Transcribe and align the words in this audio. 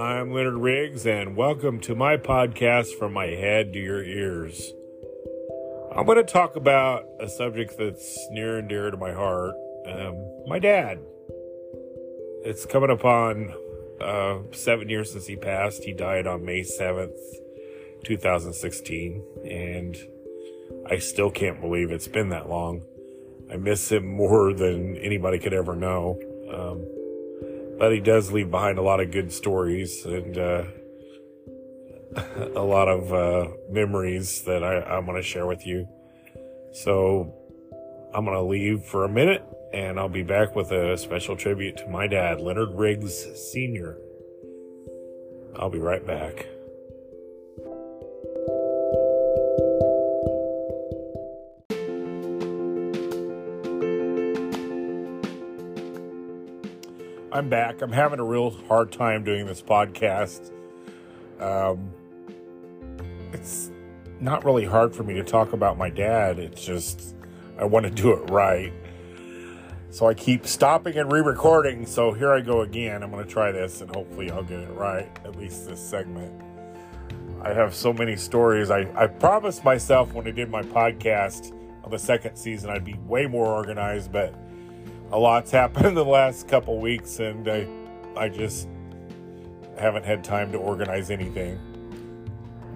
I'm 0.00 0.32
Leonard 0.32 0.54
Riggs, 0.54 1.06
and 1.06 1.36
welcome 1.36 1.78
to 1.80 1.94
my 1.94 2.16
podcast 2.16 2.98
from 2.98 3.12
my 3.12 3.26
head 3.26 3.74
to 3.74 3.78
your 3.78 4.02
ears. 4.02 4.72
I'm 5.94 6.06
going 6.06 6.16
to 6.16 6.24
talk 6.24 6.56
about 6.56 7.04
a 7.20 7.28
subject 7.28 7.76
that's 7.76 8.18
near 8.30 8.56
and 8.56 8.66
dear 8.66 8.90
to 8.90 8.96
my 8.96 9.12
heart 9.12 9.52
um, 9.86 10.16
my 10.46 10.58
dad. 10.58 11.00
It's 12.46 12.64
coming 12.64 12.88
upon 12.88 13.52
uh, 14.00 14.38
seven 14.52 14.88
years 14.88 15.12
since 15.12 15.26
he 15.26 15.36
passed. 15.36 15.84
He 15.84 15.92
died 15.92 16.26
on 16.26 16.46
May 16.46 16.62
7th, 16.62 17.20
2016, 18.02 19.22
and 19.44 19.98
I 20.88 20.96
still 20.96 21.30
can't 21.30 21.60
believe 21.60 21.90
it's 21.90 22.08
been 22.08 22.30
that 22.30 22.48
long. 22.48 22.86
I 23.52 23.58
miss 23.58 23.92
him 23.92 24.06
more 24.06 24.54
than 24.54 24.96
anybody 24.96 25.38
could 25.38 25.52
ever 25.52 25.76
know. 25.76 26.18
Um, 26.50 26.99
but 27.80 27.92
he 27.92 27.98
does 27.98 28.30
leave 28.30 28.50
behind 28.50 28.76
a 28.76 28.82
lot 28.82 29.00
of 29.00 29.10
good 29.10 29.32
stories 29.32 30.04
and 30.04 30.36
uh, 30.36 30.64
a 32.54 32.62
lot 32.62 32.88
of 32.88 33.12
uh, 33.12 33.48
memories 33.70 34.42
that 34.42 34.62
I, 34.62 34.82
I'm 34.82 35.06
going 35.06 35.16
to 35.16 35.26
share 35.26 35.46
with 35.46 35.66
you. 35.66 35.88
So 36.72 37.34
I'm 38.14 38.26
going 38.26 38.36
to 38.36 38.42
leave 38.42 38.84
for 38.84 39.06
a 39.06 39.08
minute 39.08 39.42
and 39.72 39.98
I'll 39.98 40.10
be 40.10 40.22
back 40.22 40.54
with 40.54 40.72
a 40.72 40.98
special 40.98 41.36
tribute 41.36 41.78
to 41.78 41.88
my 41.88 42.06
dad, 42.06 42.42
Leonard 42.42 42.74
Riggs 42.74 43.26
Sr. 43.50 43.96
I'll 45.56 45.70
be 45.70 45.78
right 45.78 46.06
back. 46.06 46.46
I'm 57.40 57.48
back. 57.48 57.80
I'm 57.80 57.90
having 57.90 58.20
a 58.20 58.24
real 58.24 58.50
hard 58.68 58.92
time 58.92 59.24
doing 59.24 59.46
this 59.46 59.62
podcast. 59.62 60.52
Um, 61.40 61.90
it's 63.32 63.70
not 64.20 64.44
really 64.44 64.66
hard 64.66 64.94
for 64.94 65.04
me 65.04 65.14
to 65.14 65.24
talk 65.24 65.54
about 65.54 65.78
my 65.78 65.88
dad. 65.88 66.38
It's 66.38 66.62
just 66.62 67.16
I 67.58 67.64
want 67.64 67.86
to 67.86 67.90
do 67.90 68.12
it 68.12 68.28
right. 68.28 68.74
So 69.88 70.06
I 70.06 70.12
keep 70.12 70.46
stopping 70.46 70.98
and 70.98 71.10
re 71.10 71.22
recording. 71.22 71.86
So 71.86 72.12
here 72.12 72.30
I 72.30 72.42
go 72.42 72.60
again. 72.60 73.02
I'm 73.02 73.10
going 73.10 73.24
to 73.24 73.32
try 73.32 73.50
this 73.50 73.80
and 73.80 73.90
hopefully 73.96 74.30
I'll 74.30 74.42
get 74.42 74.58
it 74.58 74.72
right, 74.72 75.08
at 75.24 75.34
least 75.36 75.66
this 75.66 75.80
segment. 75.80 76.38
I 77.40 77.54
have 77.54 77.74
so 77.74 77.90
many 77.90 78.16
stories. 78.16 78.70
I, 78.70 78.80
I 78.94 79.06
promised 79.06 79.64
myself 79.64 80.12
when 80.12 80.28
I 80.28 80.30
did 80.30 80.50
my 80.50 80.60
podcast 80.60 81.54
on 81.84 81.90
the 81.90 81.98
second 81.98 82.36
season 82.36 82.68
I'd 82.68 82.84
be 82.84 82.98
way 83.06 83.24
more 83.24 83.46
organized, 83.46 84.12
but 84.12 84.34
a 85.12 85.18
lot's 85.18 85.50
happened 85.60 85.86
in 85.86 85.94
the 85.94 86.04
last 86.04 86.48
couple 86.48 86.78
weeks 86.78 87.20
and 87.20 87.48
I, 87.48 87.66
I 88.16 88.28
just 88.28 88.68
haven't 89.78 90.04
had 90.04 90.22
time 90.22 90.52
to 90.52 90.58
organize 90.58 91.10
anything. 91.10 91.58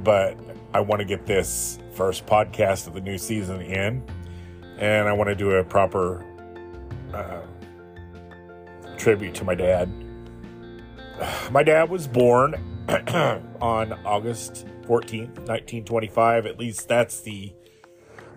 But 0.03 0.37
I 0.73 0.81
want 0.81 1.01
to 1.01 1.05
get 1.05 1.27
this 1.27 1.79
first 1.95 2.27
podcast 2.27 2.87
of 2.87 2.95
the 2.95 3.01
new 3.01 3.19
season 3.19 3.61
in 3.61 4.03
and 4.79 5.09
I 5.09 5.13
want 5.13 5.29
to 5.29 5.35
do 5.35 5.53
a 5.53 5.65
proper 5.65 6.27
uh, 7.13 7.43
tribute 8.97 9.35
to 9.37 9.45
my 9.45 9.55
dad. 9.55 9.91
My 11.51 11.63
dad 11.63 11.89
was 11.91 12.09
born 12.09 12.55
on 13.61 13.93
August 14.05 14.67
14th, 14.83 15.37
1925. 15.47 16.47
At 16.47 16.59
least 16.59 16.89
that's 16.89 17.21
the 17.21 17.53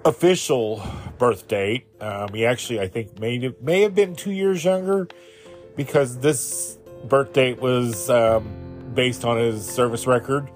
official 0.06 0.84
birth 1.18 1.48
date. 1.48 1.88
Um, 2.00 2.34
he 2.34 2.46
actually, 2.46 2.80
I 2.80 2.88
think, 2.88 3.20
may, 3.20 3.54
may 3.62 3.82
have 3.82 3.96
been 3.96 4.16
two 4.16 4.32
years 4.32 4.64
younger 4.64 5.08
because 5.76 6.18
this 6.20 6.78
birth 7.06 7.34
date 7.34 7.62
was 7.62 8.10
um, 8.10 8.92
based 8.94 9.26
on 9.26 9.38
his 9.38 9.66
service 9.66 10.08
record 10.08 10.50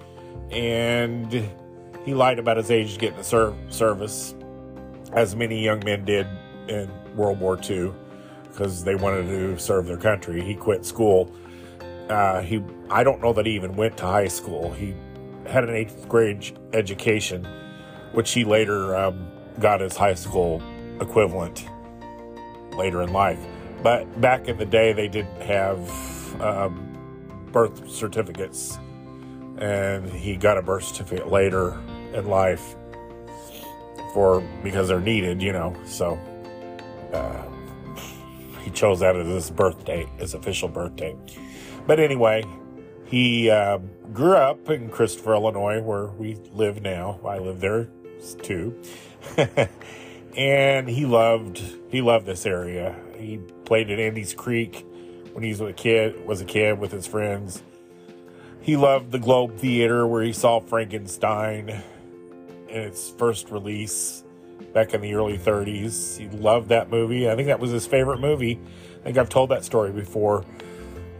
and 0.51 1.31
he 2.05 2.13
lied 2.13 2.39
about 2.39 2.57
his 2.57 2.71
age 2.71 2.93
to 2.93 2.99
get 2.99 3.11
in 3.11 3.17
the 3.17 3.23
ser- 3.23 3.55
service, 3.69 4.35
as 5.13 5.35
many 5.35 5.63
young 5.63 5.83
men 5.85 6.03
did 6.03 6.27
in 6.67 6.89
World 7.15 7.39
War 7.39 7.59
II 7.69 7.93
because 8.49 8.83
they 8.83 8.95
wanted 8.95 9.27
to 9.27 9.57
serve 9.57 9.85
their 9.85 9.97
country. 9.97 10.41
He 10.41 10.55
quit 10.55 10.85
school. 10.85 11.31
Uh, 12.09 12.41
he, 12.41 12.61
I 12.89 13.03
don't 13.03 13.21
know 13.21 13.31
that 13.33 13.45
he 13.45 13.53
even 13.53 13.75
went 13.75 13.97
to 13.97 14.05
high 14.05 14.27
school. 14.27 14.73
He 14.73 14.93
had 15.45 15.63
an 15.63 15.73
eighth 15.73 16.07
grade 16.09 16.57
education, 16.73 17.47
which 18.11 18.31
he 18.31 18.43
later 18.43 18.95
um, 18.95 19.30
got 19.61 19.79
his 19.79 19.95
high 19.95 20.13
school 20.15 20.61
equivalent 20.99 21.65
later 22.73 23.01
in 23.01 23.13
life. 23.13 23.39
But 23.81 24.19
back 24.19 24.47
in 24.47 24.57
the 24.57 24.65
day, 24.65 24.93
they 24.93 25.07
didn't 25.07 25.41
have 25.41 26.41
um, 26.41 27.47
birth 27.51 27.89
certificates, 27.89 28.77
and 29.57 30.09
he 30.09 30.35
got 30.35 30.57
a 30.57 30.61
birth 30.61 30.83
certificate 30.83 31.31
later 31.31 31.79
in 32.13 32.27
life 32.27 32.75
for 34.13 34.41
because 34.63 34.89
they're 34.89 34.99
needed, 34.99 35.41
you 35.41 35.53
know. 35.53 35.75
So. 35.85 36.19
Uh, 37.13 37.51
he 38.61 38.69
chose 38.69 38.99
that 38.99 39.15
as 39.15 39.27
his 39.27 39.51
birth 39.51 39.83
date, 39.85 40.07
his 40.17 40.33
official 40.33 40.69
birth 40.69 40.95
date. 40.95 41.15
But 41.87 41.99
anyway, 41.99 42.43
he 43.05 43.49
uh, 43.49 43.79
grew 44.13 44.35
up 44.35 44.69
in 44.69 44.89
Christopher, 44.89 45.33
Illinois, 45.33 45.81
where 45.81 46.07
we 46.07 46.35
live 46.53 46.81
now. 46.81 47.19
I 47.25 47.39
live 47.39 47.59
there 47.59 47.89
too, 48.43 48.79
and 50.37 50.87
he 50.87 51.05
loved 51.05 51.61
he 51.89 52.01
loved 52.01 52.25
this 52.25 52.45
area. 52.45 52.95
He 53.17 53.37
played 53.65 53.89
at 53.89 53.99
Andy's 53.99 54.33
Creek 54.33 54.85
when 55.33 55.43
he 55.43 55.49
was 55.49 55.61
a 55.61 55.73
kid. 55.73 56.25
Was 56.25 56.41
a 56.41 56.45
kid 56.45 56.79
with 56.79 56.91
his 56.91 57.07
friends. 57.07 57.63
He 58.61 58.77
loved 58.77 59.11
the 59.11 59.19
Globe 59.19 59.57
Theater 59.57 60.05
where 60.05 60.23
he 60.23 60.33
saw 60.33 60.59
Frankenstein 60.59 61.81
in 62.69 62.81
its 62.81 63.09
first 63.09 63.49
release 63.49 64.23
back 64.73 64.93
in 64.93 65.01
the 65.01 65.13
early 65.15 65.37
30s. 65.37 66.17
He 66.17 66.29
loved 66.37 66.69
that 66.69 66.89
movie. 66.89 67.29
I 67.29 67.35
think 67.35 67.47
that 67.47 67.59
was 67.59 67.71
his 67.71 67.87
favorite 67.87 68.19
movie. 68.19 68.59
I 68.99 69.03
think 69.03 69.17
I've 69.17 69.29
told 69.29 69.49
that 69.49 69.65
story 69.65 69.91
before. 69.91 70.45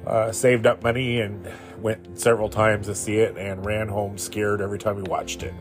Uh, 0.05 0.31
saved 0.31 0.65
up 0.65 0.83
money 0.83 1.19
and 1.19 1.47
went 1.79 2.19
several 2.19 2.49
times 2.49 2.87
to 2.87 2.95
see 2.95 3.17
it 3.17 3.37
and 3.37 3.65
ran 3.65 3.87
home 3.87 4.17
scared 4.17 4.61
every 4.61 4.79
time 4.79 4.95
we 4.95 5.03
watched 5.03 5.43
it. 5.43 5.53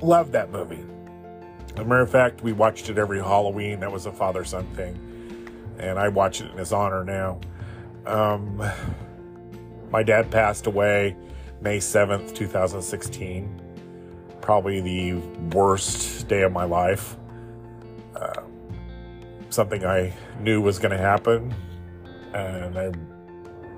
Loved 0.00 0.32
that 0.32 0.50
movie. 0.50 0.84
As 1.76 1.80
a 1.80 1.84
matter 1.84 2.00
of 2.00 2.10
fact, 2.10 2.42
we 2.42 2.52
watched 2.52 2.88
it 2.88 2.98
every 2.98 3.18
Halloween. 3.18 3.80
That 3.80 3.92
was 3.92 4.06
a 4.06 4.12
father 4.12 4.44
son 4.44 4.66
thing. 4.74 4.98
And 5.78 5.98
I 5.98 6.08
watch 6.08 6.40
it 6.40 6.50
in 6.50 6.56
his 6.56 6.72
honor 6.72 7.04
now. 7.04 7.40
Um, 8.06 8.62
my 9.90 10.02
dad 10.02 10.30
passed 10.30 10.66
away 10.66 11.16
May 11.60 11.78
7th, 11.78 12.34
2016 12.34 13.62
probably 14.46 14.80
the 14.80 15.14
worst 15.56 16.28
day 16.28 16.42
of 16.42 16.52
my 16.52 16.62
life. 16.62 17.16
Uh, 18.14 18.42
something 19.50 19.84
I 19.84 20.12
knew 20.38 20.60
was 20.60 20.78
going 20.78 20.92
to 20.92 20.98
happen, 20.98 21.52
and 22.32 22.78
I 22.78 22.92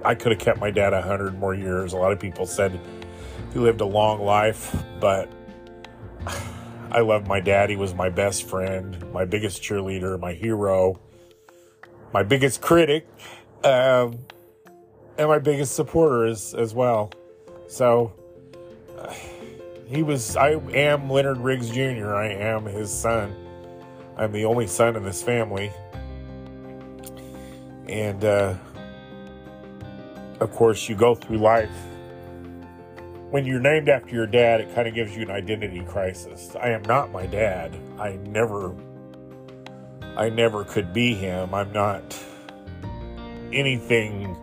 I 0.04 0.14
could 0.14 0.30
have 0.32 0.40
kept 0.40 0.60
my 0.60 0.70
dad 0.70 0.92
a 0.92 1.00
hundred 1.00 1.38
more 1.38 1.54
years. 1.54 1.94
A 1.94 1.96
lot 1.96 2.12
of 2.12 2.20
people 2.20 2.44
said 2.44 2.78
he 3.54 3.58
lived 3.58 3.80
a 3.80 3.86
long 3.86 4.20
life, 4.20 4.76
but 5.00 5.32
I 6.90 7.00
love 7.00 7.26
my 7.26 7.40
dad. 7.40 7.70
He 7.70 7.76
was 7.76 7.94
my 7.94 8.08
best 8.08 8.48
friend, 8.48 9.12
my 9.12 9.24
biggest 9.24 9.62
cheerleader, 9.62 10.18
my 10.18 10.32
hero, 10.32 10.98
my 12.12 12.22
biggest 12.22 12.60
critic, 12.60 13.06
um, 13.64 14.18
and 15.18 15.28
my 15.28 15.38
biggest 15.38 15.74
supporter 15.74 16.26
as, 16.26 16.54
as 16.54 16.74
well. 16.74 17.12
So. 17.68 18.12
Uh, 18.98 19.12
he 19.88 20.02
was 20.02 20.36
I 20.36 20.50
am 20.74 21.08
Leonard 21.08 21.38
Riggs 21.38 21.70
Jr. 21.70 22.14
I 22.14 22.28
am 22.28 22.66
his 22.66 22.92
son. 22.92 23.34
I'm 24.18 24.32
the 24.32 24.44
only 24.44 24.66
son 24.66 24.96
in 24.96 25.04
this 25.04 25.22
family. 25.22 25.72
And 27.88 28.22
uh, 28.22 28.54
of 30.40 30.52
course, 30.52 30.88
you 30.88 30.94
go 30.94 31.14
through 31.14 31.38
life. 31.38 31.70
When 33.30 33.44
you're 33.44 33.60
named 33.60 33.88
after 33.88 34.14
your 34.14 34.26
dad, 34.26 34.60
it 34.60 34.74
kind 34.74 34.88
of 34.88 34.94
gives 34.94 35.16
you 35.16 35.22
an 35.22 35.30
identity 35.30 35.82
crisis. 35.82 36.56
I 36.60 36.70
am 36.70 36.82
not 36.82 37.12
my 37.12 37.26
dad. 37.26 37.76
I 37.98 38.16
never, 38.24 38.74
I 40.16 40.30
never 40.30 40.64
could 40.64 40.92
be 40.92 41.14
him. 41.14 41.54
I'm 41.54 41.72
not 41.72 42.18
anything. 43.52 44.36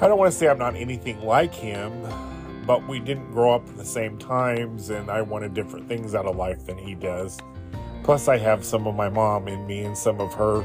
I 0.00 0.08
don't 0.08 0.18
want 0.18 0.32
to 0.32 0.36
say 0.36 0.48
I'm 0.48 0.58
not 0.58 0.76
anything 0.76 1.22
like 1.22 1.54
him 1.54 1.92
but 2.66 2.86
we 2.86 3.00
didn't 3.00 3.30
grow 3.32 3.54
up 3.54 3.68
at 3.68 3.76
the 3.76 3.84
same 3.84 4.18
times, 4.18 4.90
and 4.90 5.10
I 5.10 5.22
wanted 5.22 5.54
different 5.54 5.88
things 5.88 6.14
out 6.14 6.26
of 6.26 6.36
life 6.36 6.64
than 6.66 6.78
he 6.78 6.94
does. 6.94 7.38
Plus, 8.04 8.28
I 8.28 8.38
have 8.38 8.64
some 8.64 8.86
of 8.86 8.94
my 8.94 9.08
mom 9.08 9.48
in 9.48 9.66
me 9.66 9.84
and 9.84 9.96
some 9.96 10.20
of 10.20 10.32
her. 10.34 10.64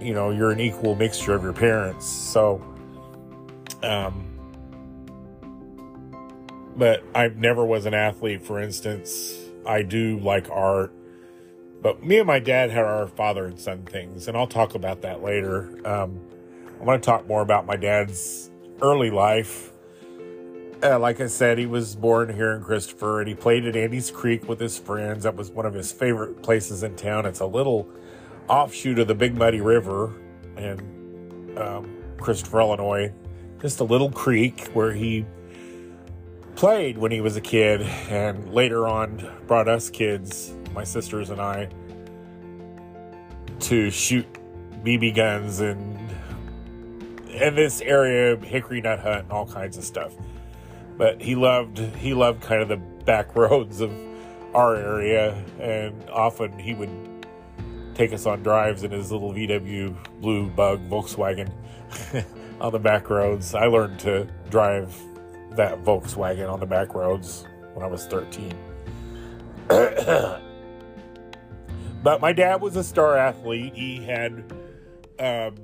You 0.00 0.14
know, 0.14 0.30
you're 0.30 0.52
an 0.52 0.60
equal 0.60 0.94
mixture 0.94 1.34
of 1.34 1.42
your 1.42 1.52
parents. 1.52 2.06
So, 2.06 2.62
um, 3.82 4.25
but 6.76 7.02
I 7.14 7.28
never 7.28 7.64
was 7.64 7.86
an 7.86 7.94
athlete, 7.94 8.42
for 8.42 8.60
instance. 8.60 9.34
I 9.66 9.82
do 9.82 10.18
like 10.20 10.48
art. 10.50 10.92
But 11.82 12.02
me 12.04 12.18
and 12.18 12.26
my 12.26 12.38
dad 12.38 12.70
had 12.70 12.84
our 12.84 13.06
father 13.06 13.46
and 13.46 13.58
son 13.58 13.84
things, 13.84 14.28
and 14.28 14.36
I'll 14.36 14.46
talk 14.46 14.74
about 14.74 15.02
that 15.02 15.22
later. 15.22 15.80
Um, 15.86 16.20
I 16.80 16.84
want 16.84 17.02
to 17.02 17.06
talk 17.06 17.26
more 17.26 17.42
about 17.42 17.66
my 17.66 17.76
dad's 17.76 18.50
early 18.82 19.10
life. 19.10 19.72
Uh, 20.82 20.98
like 20.98 21.20
I 21.20 21.26
said, 21.26 21.58
he 21.58 21.66
was 21.66 21.96
born 21.96 22.34
here 22.34 22.52
in 22.52 22.62
Christopher 22.62 23.20
and 23.20 23.28
he 23.28 23.34
played 23.34 23.64
at 23.64 23.76
Andy's 23.76 24.10
Creek 24.10 24.46
with 24.46 24.60
his 24.60 24.78
friends. 24.78 25.24
That 25.24 25.34
was 25.34 25.50
one 25.50 25.64
of 25.64 25.72
his 25.72 25.90
favorite 25.90 26.42
places 26.42 26.82
in 26.82 26.94
town. 26.96 27.24
It's 27.24 27.40
a 27.40 27.46
little 27.46 27.88
offshoot 28.48 28.98
of 28.98 29.08
the 29.08 29.14
Big 29.14 29.34
Muddy 29.34 29.62
River 29.62 30.12
in 30.58 31.54
um, 31.56 31.96
Christopher, 32.18 32.60
Illinois. 32.60 33.10
Just 33.60 33.80
a 33.80 33.84
little 33.84 34.10
creek 34.10 34.68
where 34.74 34.92
he 34.92 35.24
played 36.56 36.96
when 36.96 37.12
he 37.12 37.20
was 37.20 37.36
a 37.36 37.40
kid 37.40 37.82
and 37.82 38.52
later 38.52 38.88
on 38.88 39.30
brought 39.46 39.68
us 39.68 39.90
kids, 39.90 40.54
my 40.74 40.82
sisters 40.82 41.30
and 41.30 41.40
I, 41.40 41.68
to 43.60 43.90
shoot 43.90 44.26
BB 44.82 45.14
guns 45.14 45.60
and 45.60 45.96
in 47.28 47.54
this 47.54 47.82
area, 47.82 48.36
hickory 48.38 48.80
nut 48.80 48.98
hunt 49.00 49.24
and 49.24 49.32
all 49.32 49.46
kinds 49.46 49.76
of 49.76 49.84
stuff. 49.84 50.14
But 50.96 51.20
he 51.20 51.34
loved 51.34 51.78
he 51.78 52.14
loved 52.14 52.42
kind 52.42 52.62
of 52.62 52.68
the 52.68 52.78
back 52.78 53.36
roads 53.36 53.80
of 53.82 53.92
our 54.54 54.74
area, 54.74 55.34
and 55.60 56.08
often 56.08 56.58
he 56.58 56.72
would 56.72 57.26
take 57.94 58.12
us 58.12 58.24
on 58.24 58.42
drives 58.42 58.82
in 58.82 58.90
his 58.90 59.12
little 59.12 59.32
VW 59.32 59.94
blue 60.20 60.48
bug 60.48 60.80
Volkswagen 60.88 61.50
on 62.60 62.72
the 62.72 62.78
back 62.78 63.10
roads. 63.10 63.54
I 63.54 63.66
learned 63.66 64.00
to 64.00 64.26
drive 64.48 64.94
that 65.56 65.82
Volkswagen 65.84 66.50
on 66.50 66.60
the 66.60 66.66
back 66.66 66.94
roads 66.94 67.46
when 67.74 67.84
I 67.84 67.88
was 67.88 68.06
13. 68.06 68.52
but 72.02 72.20
my 72.20 72.32
dad 72.32 72.60
was 72.60 72.76
a 72.76 72.84
star 72.84 73.16
athlete. 73.16 73.74
He 73.74 74.04
had 74.04 74.52
um, 75.18 75.56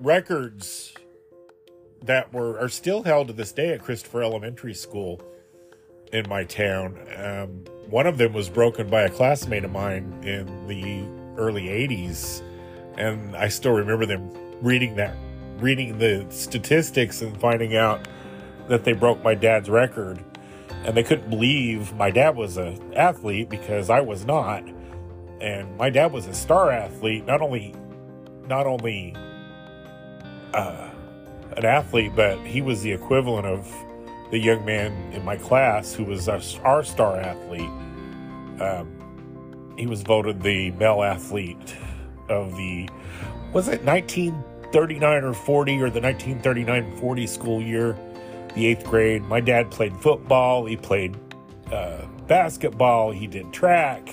records 0.00 0.94
that 2.02 2.32
were 2.32 2.58
are 2.58 2.68
still 2.68 3.02
held 3.02 3.28
to 3.28 3.32
this 3.32 3.52
day 3.52 3.72
at 3.72 3.82
Christopher 3.82 4.22
Elementary 4.22 4.74
School 4.74 5.20
in 6.12 6.28
my 6.28 6.44
town. 6.44 6.98
Um, 7.16 7.64
one 7.88 8.06
of 8.06 8.18
them 8.18 8.32
was 8.32 8.48
broken 8.48 8.88
by 8.88 9.02
a 9.02 9.10
classmate 9.10 9.64
of 9.64 9.70
mine 9.70 10.22
in 10.24 10.66
the 10.66 11.04
early 11.40 11.64
80s 11.64 12.42
and 12.96 13.34
I 13.36 13.48
still 13.48 13.72
remember 13.72 14.06
them 14.06 14.30
reading 14.60 14.96
that 14.96 15.16
reading 15.58 15.98
the 15.98 16.26
statistics 16.30 17.22
and 17.22 17.38
finding 17.40 17.76
out 17.76 18.06
that 18.70 18.84
they 18.84 18.92
broke 18.92 19.22
my 19.24 19.34
dad's 19.34 19.68
record 19.68 20.24
and 20.84 20.96
they 20.96 21.02
couldn't 21.02 21.28
believe 21.28 21.92
my 21.94 22.08
dad 22.08 22.36
was 22.36 22.56
an 22.56 22.94
athlete 22.94 23.50
because 23.50 23.90
I 23.90 24.00
was 24.00 24.24
not. 24.24 24.62
And 25.40 25.76
my 25.76 25.90
dad 25.90 26.12
was 26.12 26.28
a 26.28 26.34
star 26.34 26.70
athlete 26.70 27.26
not 27.26 27.42
only 27.42 27.74
not 28.46 28.68
only 28.68 29.16
uh, 30.54 30.88
an 31.56 31.64
athlete 31.64 32.12
but 32.14 32.38
he 32.46 32.62
was 32.62 32.80
the 32.82 32.92
equivalent 32.92 33.44
of 33.44 33.68
the 34.30 34.38
young 34.38 34.64
man 34.64 34.92
in 35.12 35.24
my 35.24 35.36
class 35.36 35.92
who 35.92 36.04
was 36.04 36.28
our, 36.28 36.40
our 36.62 36.84
star 36.84 37.16
athlete. 37.16 37.70
Um, 38.60 39.74
he 39.76 39.88
was 39.88 40.02
voted 40.02 40.42
the 40.42 40.70
male 40.72 41.02
athlete 41.02 41.74
of 42.28 42.56
the 42.56 42.88
was 43.52 43.66
it 43.66 43.82
1939 43.82 45.24
or 45.24 45.34
40 45.34 45.72
or 45.82 45.90
the 45.90 46.00
1939 46.00 46.96
40 46.98 47.26
school 47.26 47.60
year 47.60 47.96
the 48.54 48.66
eighth 48.66 48.84
grade. 48.84 49.22
My 49.22 49.40
dad 49.40 49.70
played 49.70 49.96
football, 49.96 50.66
he 50.66 50.76
played 50.76 51.16
uh, 51.70 52.06
basketball, 52.26 53.10
he 53.10 53.26
did 53.26 53.52
track, 53.52 54.08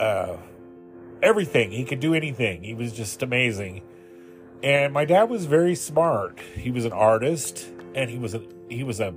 uh, 0.00 0.36
everything. 1.22 1.70
He 1.70 1.84
could 1.84 2.00
do 2.00 2.14
anything. 2.14 2.62
He 2.62 2.74
was 2.74 2.92
just 2.92 3.22
amazing. 3.22 3.82
And 4.62 4.92
my 4.92 5.04
dad 5.04 5.24
was 5.24 5.44
very 5.44 5.74
smart. 5.74 6.40
He 6.54 6.70
was 6.70 6.84
an 6.84 6.92
artist, 6.92 7.68
and 7.94 8.10
he 8.10 8.18
was 8.18 8.34
a 8.34 8.42
he 8.68 8.82
was 8.82 9.00
a 9.00 9.14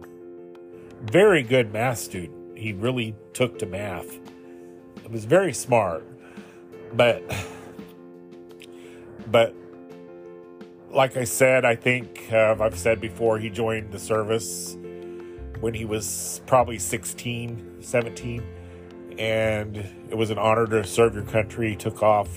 very 1.02 1.42
good 1.42 1.74
math 1.74 1.98
student. 1.98 2.58
He 2.58 2.74
really 2.74 3.16
took 3.34 3.58
to 3.60 3.66
math. 3.66 4.20
He 5.02 5.08
was 5.10 5.26
very 5.26 5.54
smart, 5.54 6.06
but 6.94 7.24
but 9.28 9.56
like 10.94 11.16
I 11.16 11.24
said, 11.24 11.66
I 11.66 11.76
think 11.76 12.28
uh, 12.32 12.56
I've 12.60 12.78
said 12.78 13.00
before, 13.00 13.40
he 13.40 13.50
joined 13.50 13.92
the 13.92 14.00
service 14.00 14.78
when 15.60 15.74
he 15.74 15.86
was 15.86 16.42
probably 16.48 16.80
16, 16.80 17.78
17. 17.82 18.44
And 19.18 19.78
it 20.10 20.18
was 20.18 20.30
an 20.32 20.38
honor 20.38 20.66
to 20.68 20.84
serve 20.84 21.16
your 21.16 21.24
country. 21.24 21.70
He 21.70 21.76
took 21.76 22.02
off, 22.02 22.30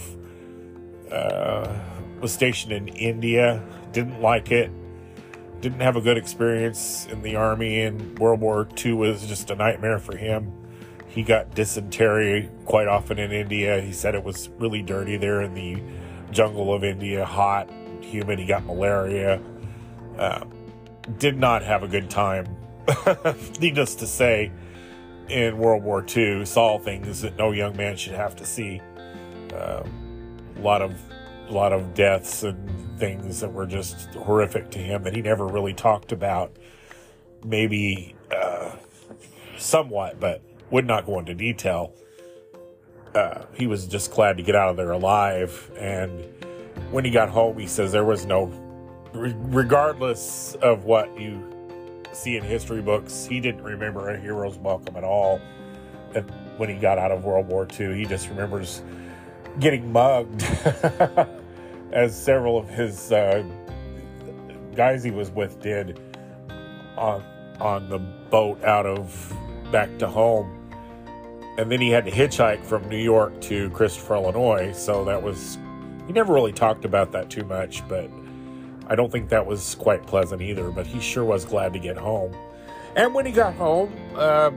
uh, 1.10 1.74
was 2.20 2.32
stationed 2.32 2.72
in 2.72 2.88
India, 2.88 3.62
didn't 3.92 4.20
like 4.20 4.50
it, 4.50 4.70
didn't 5.60 5.80
have 5.80 5.96
a 5.96 6.00
good 6.00 6.18
experience 6.18 7.06
in 7.10 7.22
the 7.22 7.36
army, 7.36 7.82
and 7.82 8.18
World 8.18 8.40
War 8.40 8.68
II 8.84 8.92
was 8.94 9.26
just 9.26 9.50
a 9.50 9.54
nightmare 9.54 9.98
for 9.98 10.16
him. 10.16 10.52
He 11.08 11.22
got 11.22 11.54
dysentery 11.54 12.50
quite 12.66 12.88
often 12.88 13.18
in 13.18 13.32
India. 13.32 13.80
He 13.80 13.92
said 13.92 14.14
it 14.14 14.24
was 14.24 14.50
really 14.58 14.82
dirty 14.82 15.16
there 15.16 15.42
in 15.42 15.54
the 15.54 15.80
jungle 16.32 16.74
of 16.74 16.82
India, 16.82 17.24
hot, 17.24 17.70
humid. 18.04 18.38
He 18.38 18.46
got 18.46 18.64
malaria. 18.64 19.40
Uh, 20.18 20.44
did 21.18 21.38
not 21.38 21.62
have 21.62 21.82
a 21.82 21.88
good 21.88 22.08
time, 22.08 22.56
needless 23.60 23.94
to 23.96 24.06
say, 24.06 24.50
in 25.28 25.58
World 25.58 25.82
War 25.82 26.04
II. 26.04 26.44
Saw 26.44 26.78
things 26.78 27.22
that 27.22 27.36
no 27.36 27.52
young 27.52 27.76
man 27.76 27.96
should 27.96 28.14
have 28.14 28.36
to 28.36 28.44
see. 28.44 28.80
Uh, 29.52 29.82
a 30.56 30.60
lot 30.60 30.82
of, 30.82 30.94
a 31.48 31.52
lot 31.52 31.72
of 31.72 31.94
deaths 31.94 32.42
and 32.42 32.98
things 32.98 33.40
that 33.40 33.52
were 33.52 33.66
just 33.66 34.14
horrific 34.14 34.70
to 34.70 34.78
him 34.78 35.02
that 35.02 35.14
he 35.14 35.22
never 35.22 35.46
really 35.46 35.74
talked 35.74 36.12
about. 36.12 36.56
Maybe 37.44 38.14
uh, 38.30 38.76
somewhat, 39.58 40.20
but 40.20 40.42
would 40.70 40.86
not 40.86 41.06
go 41.06 41.18
into 41.18 41.34
detail. 41.34 41.92
Uh, 43.14 43.44
he 43.54 43.66
was 43.66 43.86
just 43.86 44.12
glad 44.12 44.36
to 44.38 44.42
get 44.42 44.56
out 44.56 44.70
of 44.70 44.76
there 44.76 44.90
alive 44.90 45.70
and 45.78 46.24
when 46.94 47.04
he 47.04 47.10
got 47.10 47.28
home, 47.28 47.58
he 47.58 47.66
says 47.66 47.90
there 47.90 48.04
was 48.04 48.24
no, 48.24 48.52
regardless 49.12 50.54
of 50.62 50.84
what 50.84 51.18
you 51.18 51.42
see 52.12 52.36
in 52.36 52.44
history 52.44 52.80
books, 52.80 53.26
he 53.26 53.40
didn't 53.40 53.64
remember 53.64 54.10
a 54.10 54.20
hero's 54.20 54.56
welcome 54.58 54.94
at 54.94 55.02
all. 55.02 55.40
And 56.14 56.30
when 56.56 56.68
he 56.68 56.76
got 56.76 56.98
out 56.98 57.10
of 57.10 57.24
World 57.24 57.48
War 57.48 57.66
II, 57.80 57.96
he 57.96 58.04
just 58.04 58.28
remembers 58.28 58.80
getting 59.58 59.90
mugged, 59.90 60.44
as 61.92 62.16
several 62.16 62.56
of 62.56 62.68
his 62.68 63.10
uh, 63.10 63.42
guys 64.76 65.02
he 65.02 65.10
was 65.10 65.32
with 65.32 65.60
did 65.60 66.00
on 66.96 67.24
on 67.58 67.88
the 67.88 67.98
boat 67.98 68.62
out 68.62 68.86
of 68.86 69.36
back 69.72 69.98
to 69.98 70.06
home. 70.06 70.60
And 71.58 71.72
then 71.72 71.80
he 71.80 71.90
had 71.90 72.04
to 72.04 72.12
hitchhike 72.12 72.64
from 72.64 72.88
New 72.88 73.02
York 73.02 73.40
to 73.42 73.68
Christopher, 73.70 74.14
Illinois. 74.14 74.72
So 74.72 75.04
that 75.04 75.20
was 75.20 75.58
he 76.06 76.12
never 76.12 76.32
really 76.32 76.52
talked 76.52 76.84
about 76.84 77.12
that 77.12 77.30
too 77.30 77.44
much, 77.44 77.86
but 77.88 78.10
I 78.86 78.94
don't 78.94 79.10
think 79.10 79.30
that 79.30 79.46
was 79.46 79.74
quite 79.76 80.06
pleasant 80.06 80.42
either. 80.42 80.70
But 80.70 80.86
he 80.86 81.00
sure 81.00 81.24
was 81.24 81.44
glad 81.44 81.72
to 81.72 81.78
get 81.78 81.96
home. 81.96 82.34
And 82.96 83.14
when 83.14 83.26
he 83.26 83.32
got 83.32 83.54
home, 83.54 83.92
uh, 84.14 84.50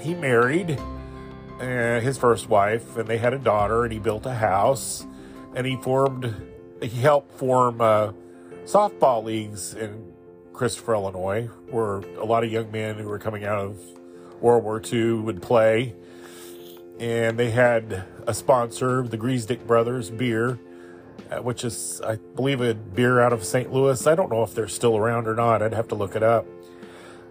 he 0.00 0.14
married 0.14 0.78
uh, 1.60 2.00
his 2.00 2.16
first 2.16 2.48
wife, 2.48 2.96
and 2.96 3.08
they 3.08 3.18
had 3.18 3.34
a 3.34 3.38
daughter, 3.38 3.84
and 3.84 3.92
he 3.92 3.98
built 3.98 4.26
a 4.26 4.34
house, 4.34 5.06
and 5.54 5.66
he 5.66 5.76
formed, 5.76 6.34
he 6.80 7.00
helped 7.00 7.32
form 7.38 7.80
uh, 7.80 8.12
softball 8.64 9.22
leagues 9.22 9.74
in 9.74 10.12
Christopher, 10.52 10.94
Illinois, 10.94 11.46
where 11.70 11.98
a 12.18 12.24
lot 12.24 12.44
of 12.44 12.50
young 12.50 12.70
men 12.70 12.96
who 12.96 13.08
were 13.08 13.18
coming 13.18 13.44
out 13.44 13.58
of 13.58 13.78
World 14.40 14.64
War 14.64 14.80
II 14.84 15.14
would 15.14 15.42
play 15.42 15.94
and 17.00 17.38
they 17.38 17.50
had 17.50 18.04
a 18.26 18.34
sponsor, 18.34 19.02
the 19.02 19.18
Griesedieck 19.18 19.66
Brothers 19.66 20.10
Beer, 20.10 20.58
uh, 21.30 21.42
which 21.42 21.64
is, 21.64 22.00
I 22.04 22.16
believe, 22.16 22.60
a 22.60 22.74
beer 22.74 23.20
out 23.20 23.32
of 23.32 23.44
St. 23.44 23.72
Louis. 23.72 24.06
I 24.06 24.14
don't 24.14 24.30
know 24.30 24.42
if 24.42 24.54
they're 24.54 24.68
still 24.68 24.96
around 24.96 25.26
or 25.26 25.34
not. 25.34 25.62
I'd 25.62 25.72
have 25.72 25.88
to 25.88 25.94
look 25.94 26.14
it 26.16 26.22
up. 26.22 26.46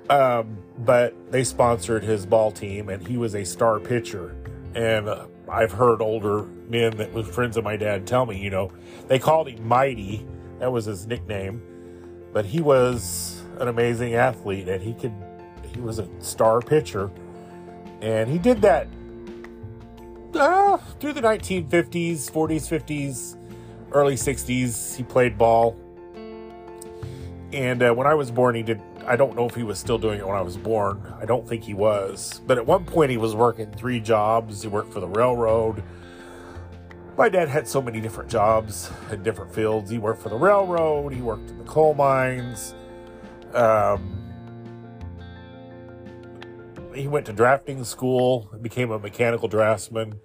Um, 0.10 0.58
but 0.78 1.16
they 1.32 1.44
sponsored 1.44 2.04
his 2.04 2.26
ball 2.26 2.52
team, 2.52 2.90
and 2.90 3.06
he 3.08 3.18
was 3.18 3.36
a 3.36 3.46
star 3.46 3.80
pitcher. 3.80 4.36
And 4.76 5.08
uh, 5.08 5.28
I've 5.50 5.72
heard 5.72 6.02
older 6.02 6.44
men 6.44 6.98
that 6.98 7.14
were 7.14 7.24
friends 7.24 7.58
of 7.58 7.64
my 7.64 7.78
dad 7.78 8.08
tell 8.08 8.26
me, 8.26 8.38
you 8.38 8.50
know, 8.50 8.72
they 9.08 9.20
called 9.20 9.48
him 9.48 9.66
Mighty. 9.68 10.26
That 10.60 10.72
was 10.72 10.86
his 10.86 11.08
nickname. 11.08 11.62
But 12.34 12.46
he 12.46 12.62
was 12.62 13.42
an 13.60 13.68
amazing 13.68 14.16
athlete, 14.16 14.68
and 14.68 14.82
he 14.82 14.94
could, 14.94 15.14
he 15.74 15.80
was 15.80 16.00
a 16.00 16.10
star 16.20 16.62
pitcher. 16.62 17.12
And 18.02 18.30
he 18.30 18.38
did 18.38 18.62
that 18.64 18.88
uh, 20.36 20.78
through 21.00 21.14
the 21.14 21.22
1950s, 21.22 22.32
40s, 22.32 22.68
50s, 22.68 23.38
early 23.92 24.16
60s, 24.16 24.96
he 24.96 25.04
played 25.04 25.38
ball. 25.38 25.76
And 27.54 27.84
uh, 27.84 27.94
when 27.94 28.08
I 28.08 28.14
was 28.14 28.32
born, 28.32 28.56
he 28.56 28.64
did. 28.64 28.82
I 29.06 29.16
don't 29.16 29.36
know 29.36 29.46
if 29.46 29.56
he 29.56 29.64
was 29.64 29.80
still 29.80 29.98
doing 29.98 30.20
it 30.20 30.28
when 30.28 30.38
I 30.38 30.42
was 30.42 30.58
born. 30.58 31.02
I 31.20 31.26
don't 31.26 31.48
think 31.48 31.64
he 31.64 31.74
was. 31.74 32.40
But 32.46 32.58
at 32.58 32.66
one 32.66 32.86
point, 32.86 33.12
he 33.12 33.18
was 33.18 33.36
working 33.36 33.72
three 33.72 34.00
jobs. 34.00 34.62
He 34.62 34.68
worked 34.68 34.94
for 34.94 35.00
the 35.00 35.08
railroad. 35.08 35.84
my 37.18 37.28
dad 37.28 37.50
had 37.50 37.68
so 37.68 37.82
many 37.82 38.00
different 38.00 38.30
jobs 38.30 38.90
in 39.12 39.24
different 39.24 39.54
fields. 39.54 39.90
He 39.90 39.98
worked 39.98 40.22
for 40.22 40.30
the 40.30 40.38
railroad, 40.38 41.14
he 41.14 41.22
worked 41.22 41.50
in 41.50 41.58
the 41.58 41.66
coal 41.66 41.94
mines. 41.94 42.74
Um, 43.54 44.21
he 46.94 47.08
went 47.08 47.26
to 47.28 47.34
drafting 47.34 47.84
school, 47.84 48.50
became 48.62 48.92
a 48.92 49.00
mechanical 49.00 49.48
draftsman, 49.48 50.20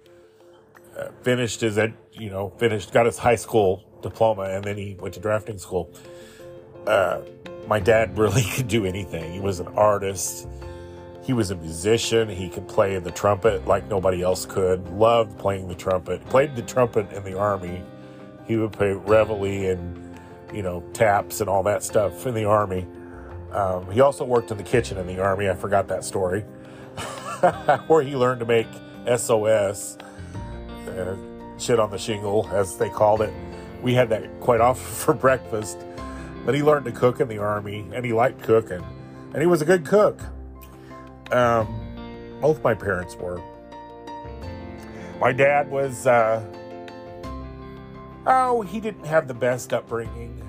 uh, 0.97 1.09
finished 1.21 1.61
his 1.61 1.77
ed, 1.77 1.93
you 2.13 2.29
know, 2.29 2.49
finished, 2.57 2.91
got 2.91 3.05
his 3.05 3.17
high 3.17 3.35
school 3.35 3.83
diploma, 4.01 4.43
and 4.43 4.63
then 4.63 4.77
he 4.77 4.95
went 4.99 5.13
to 5.13 5.19
drafting 5.19 5.57
school. 5.57 5.91
Uh, 6.85 7.21
my 7.67 7.79
dad 7.79 8.17
really 8.17 8.43
could 8.43 8.67
do 8.67 8.85
anything. 8.85 9.33
He 9.33 9.39
was 9.39 9.59
an 9.59 9.67
artist. 9.69 10.47
He 11.23 11.33
was 11.33 11.51
a 11.51 11.55
musician. 11.55 12.29
He 12.29 12.49
could 12.49 12.67
play 12.67 12.97
the 12.99 13.11
trumpet 13.11 13.67
like 13.67 13.87
nobody 13.87 14.21
else 14.21 14.45
could. 14.45 14.87
Loved 14.89 15.37
playing 15.37 15.67
the 15.67 15.75
trumpet. 15.75 16.25
Played 16.27 16.55
the 16.55 16.61
trumpet 16.61 17.11
in 17.11 17.23
the 17.23 17.37
army. 17.37 17.83
He 18.45 18.55
would 18.55 18.71
play 18.71 18.93
reveille 18.93 19.71
and, 19.71 20.19
you 20.53 20.61
know, 20.61 20.81
taps 20.93 21.41
and 21.41 21.49
all 21.49 21.63
that 21.63 21.83
stuff 21.83 22.25
in 22.25 22.33
the 22.33 22.45
army. 22.45 22.87
Um, 23.51 23.91
he 23.91 23.99
also 23.99 24.23
worked 24.23 24.51
in 24.51 24.57
the 24.57 24.63
kitchen 24.63 24.97
in 24.97 25.07
the 25.07 25.19
army. 25.19 25.49
I 25.49 25.55
forgot 25.55 25.89
that 25.89 26.05
story. 26.05 26.45
Where 27.87 28.03
he 28.03 28.15
learned 28.15 28.39
to 28.39 28.45
make 28.45 28.67
SOS, 29.15 29.97
uh, 30.87 31.15
shit 31.57 31.79
on 31.79 31.91
the 31.91 31.97
shingle, 31.97 32.49
as 32.51 32.77
they 32.77 32.89
called 32.89 33.21
it. 33.21 33.33
We 33.81 33.93
had 33.93 34.09
that 34.09 34.39
quite 34.39 34.61
often 34.61 34.83
for 34.95 35.13
breakfast. 35.13 35.77
But 36.45 36.55
he 36.55 36.63
learned 36.63 36.85
to 36.85 36.91
cook 36.91 37.19
in 37.19 37.27
the 37.27 37.39
army 37.39 37.85
and 37.93 38.05
he 38.05 38.13
liked 38.13 38.41
cooking. 38.41 38.83
And 39.33 39.41
he 39.41 39.47
was 39.47 39.61
a 39.61 39.65
good 39.65 39.85
cook. 39.85 40.21
Um, 41.31 42.37
both 42.41 42.63
my 42.63 42.73
parents 42.73 43.15
were. 43.15 43.41
My 45.19 45.33
dad 45.33 45.69
was, 45.69 46.07
uh, 46.07 46.41
oh, 48.25 48.61
he 48.61 48.79
didn't 48.79 49.05
have 49.05 49.27
the 49.27 49.33
best 49.33 49.73
upbringing. 49.73 50.41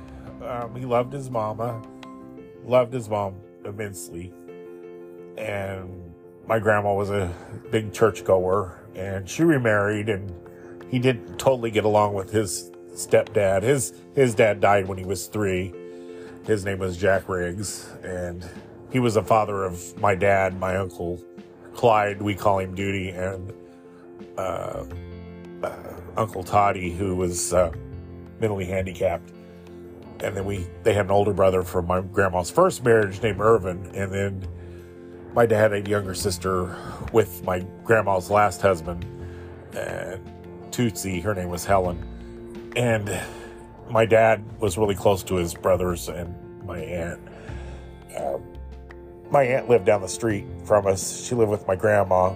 Um, 0.45 0.77
he 0.77 0.85
loved 0.85 1.13
his 1.13 1.31
mama, 1.31 1.83
loved 2.65 2.93
his 2.93 3.09
mom 3.09 3.35
immensely. 3.65 4.33
And 5.37 6.08
my 6.49 6.59
grandma 6.59 6.95
was 6.95 7.11
a 7.11 7.33
big 7.71 7.93
churchgoer, 7.93 8.81
and 8.95 9.29
she 9.29 9.43
remarried, 9.43 10.09
and 10.09 10.33
he 10.91 10.99
didn't 10.99 11.39
totally 11.39 11.71
get 11.71 11.85
along 11.85 12.15
with 12.15 12.31
his 12.31 12.71
stepdad. 12.95 13.63
His 13.63 13.93
his 14.15 14.35
dad 14.35 14.61
died 14.61 14.89
when 14.89 14.97
he 14.97 15.05
was 15.05 15.27
three. 15.27 15.75
His 16.47 16.65
name 16.65 16.79
was 16.79 16.97
Jack 16.97 17.29
Riggs, 17.29 17.91
and 18.03 18.49
he 18.91 18.99
was 18.99 19.15
the 19.15 19.23
father 19.23 19.65
of 19.65 20.01
my 20.01 20.15
dad, 20.15 20.59
my 20.59 20.77
uncle 20.77 21.23
Clyde. 21.75 22.23
We 22.23 22.35
call 22.35 22.59
him 22.61 22.75
Duty, 22.75 23.11
and 23.11 23.53
uh, 24.39 24.85
uh, 25.63 25.77
Uncle 26.17 26.43
Toddy, 26.43 26.91
who 26.91 27.15
was 27.15 27.53
uh, 27.53 27.71
mentally 28.41 28.65
handicapped. 28.65 29.31
And 30.21 30.35
then 30.35 30.47
we 30.47 30.67
they 30.83 30.95
had 30.95 31.05
an 31.05 31.11
older 31.11 31.35
brother 31.35 31.63
from 31.63 31.87
my 31.87 32.01
grandma's 32.01 32.51
first 32.51 32.83
marriage 32.83 33.23
named 33.23 33.41
Irvin, 33.41 33.91
and 33.95 34.11
then 34.11 34.49
my 35.35 35.47
dad 35.47 35.73
had 35.73 35.87
a 35.87 35.89
younger 35.89 36.15
sister 36.15 36.77
with 37.13 37.45
my 37.45 37.61
grandma's 37.85 38.31
last 38.31 38.61
husband, 38.61 39.05
and 39.77 40.21
Tootsie, 40.73 41.21
her 41.21 41.35
name 41.35 41.49
was 41.49 41.65
Helen. 41.65 42.73
And 42.77 43.21
my 43.91 44.07
dad 44.07 44.45
was 44.61 44.79
really 44.79 44.95
close 44.95 45.23
to 45.25 45.37
his 45.37 45.55
brothers 45.55 46.09
and 46.09 46.35
my 46.65 46.79
aunt. 46.79 47.21
Um, 48.17 48.43
my 49.31 49.43
aunt 49.43 49.69
lived 49.69 49.85
down 49.85 50.01
the 50.01 50.09
street 50.09 50.47
from 50.65 50.87
us. 50.87 51.25
She 51.27 51.35
lived 51.35 51.51
with 51.51 51.67
my 51.67 51.77
grandma, 51.77 52.35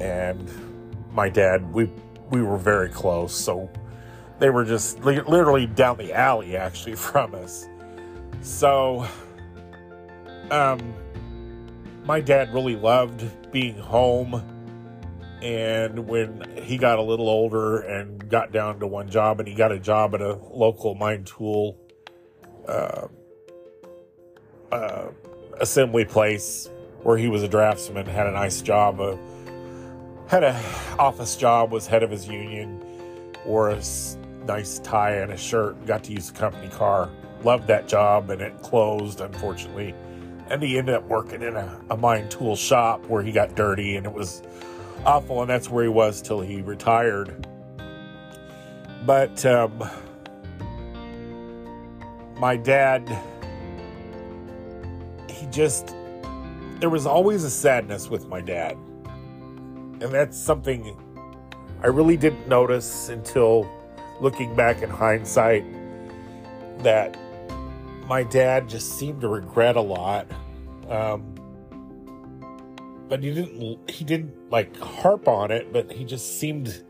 and 0.00 0.50
my 1.12 1.28
dad. 1.28 1.72
We 1.72 1.90
we 2.30 2.42
were 2.42 2.56
very 2.58 2.88
close, 2.88 3.34
so 3.34 3.70
they 4.38 4.50
were 4.50 4.64
just 4.64 5.04
li- 5.04 5.20
literally 5.20 5.66
down 5.66 5.98
the 5.98 6.12
alley, 6.12 6.56
actually, 6.56 6.94
from 6.96 7.34
us. 7.34 7.68
So, 8.40 9.06
um, 10.50 10.94
my 12.04 12.20
dad 12.20 12.52
really 12.52 12.76
loved 12.76 13.52
being 13.52 13.76
home. 13.76 14.42
And 15.42 16.06
when 16.06 16.56
he 16.62 16.78
got 16.78 16.98
a 16.98 17.02
little 17.02 17.28
older 17.28 17.80
and 17.80 18.28
got 18.28 18.52
down 18.52 18.78
to 18.80 18.86
one 18.86 19.10
job, 19.10 19.40
and 19.40 19.48
he 19.48 19.54
got 19.54 19.72
a 19.72 19.78
job 19.78 20.14
at 20.14 20.20
a 20.20 20.34
local 20.34 20.94
mine 20.94 21.24
tool 21.24 21.76
uh, 22.68 23.08
uh, 24.70 25.08
assembly 25.60 26.04
place 26.04 26.68
where 27.02 27.18
he 27.18 27.26
was 27.26 27.42
a 27.42 27.48
draftsman, 27.48 28.06
had 28.06 28.28
a 28.28 28.30
nice 28.30 28.62
job, 28.62 29.00
uh, 29.00 29.16
had 30.28 30.44
a 30.44 30.54
office 30.98 31.36
job, 31.36 31.72
was 31.72 31.88
head 31.88 32.04
of 32.04 32.10
his 32.10 32.28
union, 32.28 32.80
wore 33.44 33.70
a 33.70 33.82
nice 34.46 34.78
tie 34.84 35.16
and 35.16 35.32
a 35.32 35.36
shirt, 35.36 35.84
got 35.86 36.04
to 36.04 36.12
use 36.12 36.30
a 36.30 36.32
company 36.32 36.68
car. 36.68 37.10
Loved 37.42 37.66
that 37.66 37.88
job, 37.88 38.30
and 38.30 38.40
it 38.40 38.62
closed, 38.62 39.20
unfortunately. 39.20 39.92
And 40.48 40.62
he 40.62 40.78
ended 40.78 40.94
up 40.94 41.04
working 41.04 41.42
in 41.42 41.56
a, 41.56 41.80
a 41.90 41.96
mine 41.96 42.28
tool 42.28 42.56
shop 42.56 43.06
where 43.06 43.22
he 43.22 43.32
got 43.32 43.54
dirty, 43.54 43.96
and 43.96 44.04
it 44.06 44.12
was 44.12 44.42
awful, 45.04 45.40
and 45.40 45.50
that's 45.50 45.70
where 45.70 45.84
he 45.84 45.90
was 45.90 46.20
till 46.20 46.40
he 46.40 46.60
retired. 46.62 47.46
But 49.06 49.44
um, 49.46 49.82
my 52.38 52.56
dad, 52.56 53.08
he 55.28 55.46
just, 55.46 55.94
there 56.80 56.90
was 56.90 57.06
always 57.06 57.44
a 57.44 57.50
sadness 57.50 58.10
with 58.10 58.26
my 58.28 58.40
dad. 58.40 58.76
And 59.04 60.12
that's 60.12 60.36
something 60.36 60.96
I 61.82 61.86
really 61.86 62.16
didn't 62.16 62.46
notice 62.48 63.08
until 63.08 63.68
looking 64.20 64.54
back 64.54 64.82
in 64.82 64.90
hindsight 64.90 65.64
that 66.78 67.16
my 68.06 68.22
dad 68.22 68.68
just 68.68 68.98
seemed 68.98 69.20
to 69.20 69.28
regret 69.28 69.76
a 69.76 69.80
lot. 69.80 70.26
Um, 70.88 71.34
but 73.12 73.22
he 73.22 73.34
didn't 73.34 73.90
he 73.90 74.06
didn't 74.06 74.50
like 74.50 74.74
harp 74.78 75.28
on 75.28 75.50
it 75.50 75.70
but 75.70 75.92
he 75.92 76.02
just 76.02 76.38
seemed 76.38 76.82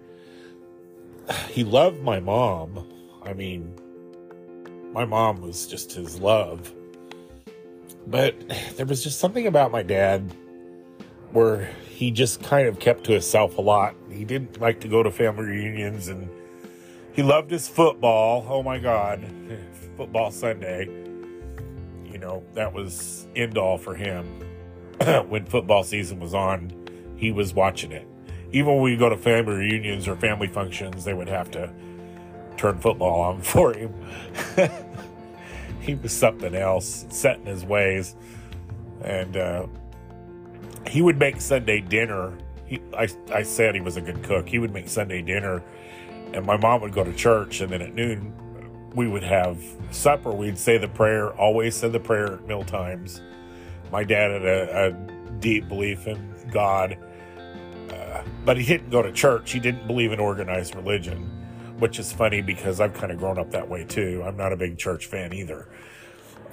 he 1.48 1.64
loved 1.64 2.00
my 2.00 2.20
mom. 2.20 2.88
I 3.24 3.32
mean 3.32 3.74
my 4.92 5.04
mom 5.04 5.40
was 5.40 5.66
just 5.66 5.90
his 5.92 6.20
love. 6.20 6.72
But 8.06 8.36
there 8.76 8.86
was 8.86 9.02
just 9.02 9.18
something 9.18 9.48
about 9.48 9.72
my 9.72 9.82
dad 9.82 10.32
where 11.32 11.64
he 11.88 12.12
just 12.12 12.40
kind 12.40 12.68
of 12.68 12.78
kept 12.78 13.02
to 13.04 13.12
himself 13.12 13.58
a 13.58 13.60
lot. 13.60 13.96
He 14.08 14.24
didn't 14.24 14.60
like 14.60 14.78
to 14.82 14.88
go 14.88 15.02
to 15.02 15.10
family 15.10 15.44
reunions 15.44 16.06
and 16.06 16.30
he 17.14 17.24
loved 17.24 17.50
his 17.50 17.66
football. 17.66 18.46
Oh 18.48 18.62
my 18.62 18.78
god. 18.78 19.24
Football 19.96 20.30
sunday 20.30 21.01
know 22.22 22.42
that 22.54 22.72
was 22.72 23.26
end 23.36 23.58
all 23.58 23.76
for 23.76 23.94
him 23.94 24.24
when 25.28 25.44
football 25.44 25.82
season 25.84 26.20
was 26.20 26.34
on, 26.34 26.72
he 27.16 27.32
was 27.32 27.52
watching 27.52 27.92
it. 27.92 28.06
Even 28.52 28.74
when 28.74 28.82
we 28.82 28.96
go 28.96 29.08
to 29.08 29.16
family 29.16 29.54
reunions 29.54 30.06
or 30.06 30.16
family 30.16 30.46
functions, 30.46 31.04
they 31.04 31.14
would 31.14 31.28
have 31.28 31.50
to 31.50 31.72
turn 32.56 32.78
football 32.78 33.20
on 33.20 33.42
for 33.42 33.74
him. 33.74 33.92
he 35.80 35.94
was 35.96 36.12
something 36.12 36.54
else, 36.54 37.06
set 37.10 37.38
in 37.38 37.46
his 37.46 37.64
ways. 37.64 38.14
And 39.02 39.36
uh, 39.36 39.66
he 40.86 41.02
would 41.02 41.18
make 41.18 41.40
Sunday 41.40 41.80
dinner. 41.80 42.38
He, 42.66 42.80
I, 42.96 43.08
I 43.32 43.42
said 43.42 43.74
he 43.74 43.80
was 43.80 43.96
a 43.96 44.00
good 44.00 44.22
cook. 44.22 44.48
He 44.48 44.58
would 44.58 44.72
make 44.72 44.88
Sunday 44.88 45.22
dinner, 45.22 45.62
and 46.32 46.46
my 46.46 46.56
mom 46.56 46.82
would 46.82 46.92
go 46.92 47.02
to 47.02 47.12
church, 47.12 47.60
and 47.60 47.72
then 47.72 47.82
at 47.82 47.94
noon, 47.94 48.32
we 48.94 49.08
would 49.08 49.22
have 49.24 49.62
supper. 49.90 50.30
We'd 50.30 50.58
say 50.58 50.78
the 50.78 50.88
prayer, 50.88 51.32
always 51.34 51.74
said 51.76 51.92
the 51.92 52.00
prayer 52.00 52.34
at 52.34 52.46
meal 52.46 52.64
times 52.64 53.20
my 53.92 54.02
dad 54.02 54.30
had 54.30 54.44
a, 54.44 54.86
a 54.86 54.92
deep 55.38 55.68
belief 55.68 56.06
in 56.06 56.34
God, 56.50 56.96
uh, 57.90 58.22
but 58.44 58.56
he 58.56 58.64
didn't 58.64 58.90
go 58.90 59.02
to 59.02 59.12
church. 59.12 59.52
He 59.52 59.60
didn't 59.60 59.86
believe 59.86 60.12
in 60.12 60.18
organized 60.18 60.74
religion, 60.74 61.18
which 61.78 61.98
is 61.98 62.10
funny 62.10 62.40
because 62.40 62.80
I've 62.80 62.94
kind 62.94 63.12
of 63.12 63.18
grown 63.18 63.38
up 63.38 63.50
that 63.50 63.68
way 63.68 63.84
too. 63.84 64.22
I'm 64.26 64.36
not 64.36 64.52
a 64.52 64.56
big 64.56 64.78
church 64.78 65.06
fan 65.06 65.34
either. 65.34 65.68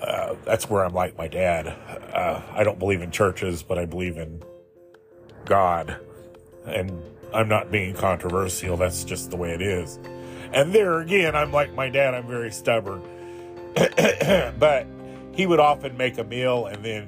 Uh, 0.02 0.36
that's 0.46 0.70
where 0.70 0.84
I'm 0.84 0.94
like 0.94 1.18
my 1.18 1.28
dad. 1.28 1.68
Uh, 1.68 2.42
I 2.52 2.64
don't 2.64 2.78
believe 2.78 3.02
in 3.02 3.10
churches, 3.10 3.64
but 3.64 3.80
I 3.80 3.86
believe 3.86 4.18
in 4.18 4.44
God. 5.46 5.98
And 6.66 7.02
I'm 7.34 7.48
not 7.48 7.72
being 7.72 7.96
controversial. 7.96 8.76
That's 8.76 9.04
just 9.06 9.32
the 9.32 9.38
way 9.38 9.52
it 9.52 9.62
is. 9.62 9.98
And 10.54 10.74
there 10.74 11.00
again, 11.00 11.36
I'm 11.36 11.52
like 11.52 11.74
my 11.74 11.90
dad. 11.90 12.14
I'm 12.14 12.28
very 12.28 12.52
stubborn. 12.52 13.02
but 14.60 14.88
he 15.34 15.46
would 15.46 15.60
often 15.60 15.96
make 15.96 16.18
a 16.18 16.24
meal 16.24 16.66
and 16.66 16.84
then 16.84 17.08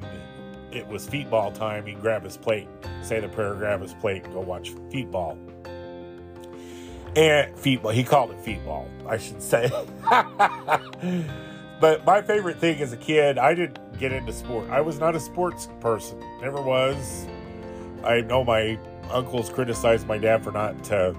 it 0.71 0.88
was 0.88 1.07
feetball 1.07 1.53
time, 1.53 1.86
he'd 1.86 2.01
grab 2.01 2.24
his 2.24 2.38
plate, 2.38 2.67
say 3.01 3.19
the 3.19 3.27
prayer, 3.27 3.55
grab 3.55 3.81
his 3.81 3.93
plate, 3.93 4.24
and 4.24 4.33
go 4.33 4.39
watch 4.39 4.74
feetball. 4.89 5.38
And 7.15 7.53
feetball, 7.55 7.93
he 7.93 8.03
called 8.03 8.31
it 8.31 8.41
feetball, 8.41 8.88
I 9.05 9.17
should 9.17 9.41
say. 9.41 9.69
but 11.81 12.05
my 12.05 12.21
favorite 12.21 12.57
thing 12.57 12.81
as 12.81 12.93
a 12.93 12.98
kid, 12.98 13.38
I 13.38 13.53
didn't 13.53 14.00
get 14.00 14.13
into 14.13 14.31
sport. 14.31 14.69
I 14.69 14.79
was 14.79 14.98
not 14.98 15.15
a 15.15 15.19
sports 15.19 15.67
person, 15.81 16.24
never 16.41 16.62
was. 16.62 17.27
I 18.03 18.21
know 18.21 18.45
my 18.45 18.79
uncles 19.10 19.50
criticized 19.50 20.07
my 20.07 20.17
dad 20.17 20.43
for 20.43 20.51
not 20.51 20.89
uh, 20.89 21.13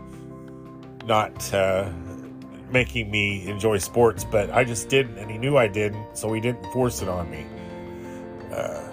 not 1.05 1.53
uh, 1.53 1.91
making 2.73 3.11
me 3.11 3.47
enjoy 3.47 3.79
sports, 3.79 4.25
but 4.25 4.51
I 4.51 4.65
just 4.65 4.89
didn't, 4.89 5.19
and 5.19 5.31
he 5.31 5.39
knew 5.39 5.57
I 5.57 5.69
didn't, 5.69 6.17
so 6.17 6.33
he 6.33 6.41
didn't 6.41 6.65
force 6.73 7.03
it 7.03 7.09
on 7.09 7.31
me. 7.31 7.45
Uh, 8.53 8.89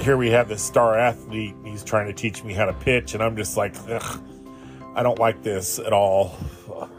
here 0.00 0.16
we 0.16 0.30
have 0.30 0.48
this 0.48 0.62
star 0.62 0.98
athlete. 0.98 1.54
He's 1.64 1.84
trying 1.84 2.06
to 2.06 2.12
teach 2.12 2.42
me 2.42 2.54
how 2.54 2.64
to 2.64 2.72
pitch, 2.72 3.14
and 3.14 3.22
I'm 3.22 3.36
just 3.36 3.56
like, 3.56 3.74
Ugh, 3.88 4.22
I 4.94 5.02
don't 5.02 5.18
like 5.18 5.42
this 5.42 5.78
at 5.78 5.92
all. 5.92 6.36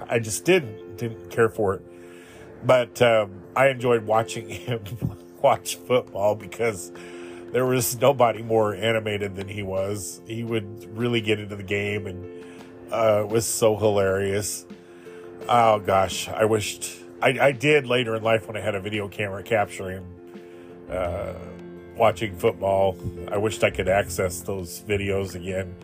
I 0.07 0.19
just 0.19 0.45
didn't 0.45 0.97
didn't 0.97 1.31
care 1.31 1.49
for 1.49 1.75
it, 1.75 1.81
but 2.63 3.01
um, 3.01 3.41
I 3.55 3.69
enjoyed 3.69 4.05
watching 4.05 4.49
him 4.49 4.83
watch 5.41 5.75
football 5.75 6.35
because 6.35 6.91
there 7.51 7.65
was 7.65 7.99
nobody 7.99 8.41
more 8.41 8.75
animated 8.75 9.35
than 9.35 9.47
he 9.47 9.63
was. 9.63 10.21
He 10.25 10.43
would 10.43 10.97
really 10.97 11.21
get 11.21 11.39
into 11.39 11.55
the 11.55 11.63
game, 11.63 12.07
and 12.07 12.43
uh, 12.91 13.23
it 13.23 13.29
was 13.29 13.45
so 13.45 13.77
hilarious. 13.77 14.65
Oh 15.47 15.79
gosh, 15.79 16.27
I 16.29 16.45
wished 16.45 16.97
I, 17.21 17.37
I 17.39 17.51
did 17.51 17.85
later 17.85 18.15
in 18.15 18.23
life 18.23 18.47
when 18.47 18.57
I 18.57 18.61
had 18.61 18.75
a 18.75 18.79
video 18.79 19.07
camera 19.07 19.43
capturing. 19.43 20.05
Uh, 20.89 21.33
watching 21.95 22.35
football. 22.35 22.97
I 23.31 23.37
wished 23.37 23.63
I 23.63 23.69
could 23.69 23.87
access 23.87 24.41
those 24.41 24.81
videos 24.81 25.35
again. 25.35 25.75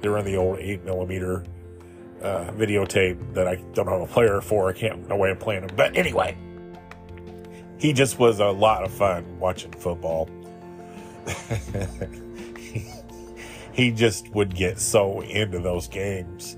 They 0.00 0.08
were 0.08 0.18
in 0.18 0.24
the 0.24 0.36
old 0.36 0.58
8 0.58 0.84
millimeter 0.84 1.44
uh, 2.22 2.50
videotape 2.52 3.34
that 3.34 3.46
I 3.46 3.56
don't 3.74 3.86
have 3.86 4.00
a 4.00 4.06
player 4.06 4.40
for. 4.40 4.68
I 4.68 4.72
can't, 4.72 5.08
no 5.08 5.16
way 5.16 5.30
of 5.30 5.38
playing 5.38 5.66
them. 5.66 5.76
But 5.76 5.96
anyway, 5.96 6.36
he 7.78 7.92
just 7.92 8.18
was 8.18 8.40
a 8.40 8.48
lot 8.48 8.82
of 8.82 8.90
fun 8.90 9.38
watching 9.38 9.72
football. 9.72 10.28
he 13.72 13.92
just 13.92 14.28
would 14.34 14.54
get 14.54 14.78
so 14.78 15.20
into 15.20 15.60
those 15.60 15.86
games. 15.88 16.56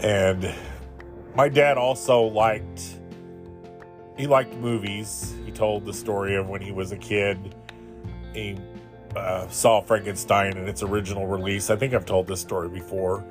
And 0.00 0.52
my 1.36 1.48
dad 1.48 1.78
also 1.78 2.22
liked 2.22 3.00
he 4.16 4.26
liked 4.26 4.54
movies. 4.54 5.34
He 5.44 5.52
told 5.52 5.84
the 5.84 5.92
story 5.92 6.36
of 6.36 6.48
when 6.48 6.62
he 6.62 6.72
was 6.72 6.90
a 6.92 6.96
kid 6.96 7.54
he 8.36 8.56
uh, 9.16 9.48
saw 9.48 9.80
Frankenstein 9.80 10.56
in 10.56 10.68
its 10.68 10.82
original 10.82 11.26
release. 11.26 11.70
I 11.70 11.76
think 11.76 11.94
I've 11.94 12.06
told 12.06 12.26
this 12.26 12.40
story 12.40 12.68
before. 12.68 13.24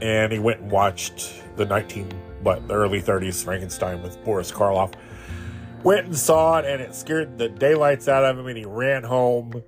And 0.00 0.32
he 0.32 0.38
went 0.38 0.60
and 0.60 0.70
watched 0.70 1.42
the 1.56 1.64
19, 1.64 2.10
what, 2.42 2.66
the 2.66 2.74
early 2.74 3.00
30s 3.00 3.44
Frankenstein 3.44 4.02
with 4.02 4.22
Boris 4.24 4.50
Karloff. 4.50 4.94
Went 5.84 6.06
and 6.06 6.16
saw 6.16 6.58
it, 6.58 6.64
and 6.64 6.80
it 6.80 6.94
scared 6.94 7.38
the 7.38 7.48
daylights 7.48 8.08
out 8.08 8.24
of 8.24 8.38
him, 8.38 8.46
and 8.46 8.56
he 8.56 8.64
ran 8.64 9.04
home 9.04 9.62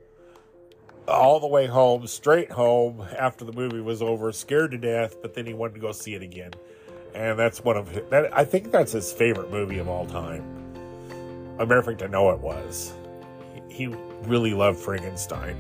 all 1.07 1.39
the 1.39 1.47
way 1.47 1.67
home, 1.67 2.07
straight 2.07 2.51
home 2.51 3.05
after 3.17 3.45
the 3.45 3.53
movie 3.53 3.81
was 3.81 4.01
over, 4.01 4.33
scared 4.33 4.71
to 4.71 4.79
death, 4.79 5.21
but 5.21 5.35
then 5.35 5.47
he 5.47 5.53
wanted 5.53 5.75
to 5.75 5.81
go 5.81 5.93
see 5.93 6.15
it 6.15 6.23
again. 6.23 6.53
And 7.15 7.39
that's 7.39 7.63
one 7.63 7.77
of 7.77 7.93
that 8.11 8.37
I 8.37 8.45
think 8.45 8.73
that's 8.73 8.93
his 8.93 9.13
favorite 9.13 9.51
movie 9.51 9.79
of 9.79 9.89
all 9.89 10.07
time. 10.07 10.45
American 11.59 11.97
to 11.99 12.09
know 12.09 12.31
it 12.31 12.41
was. 12.41 12.93
He 13.69 13.87
really 14.23 14.55
loved 14.55 14.79
Frankenstein. 14.79 15.57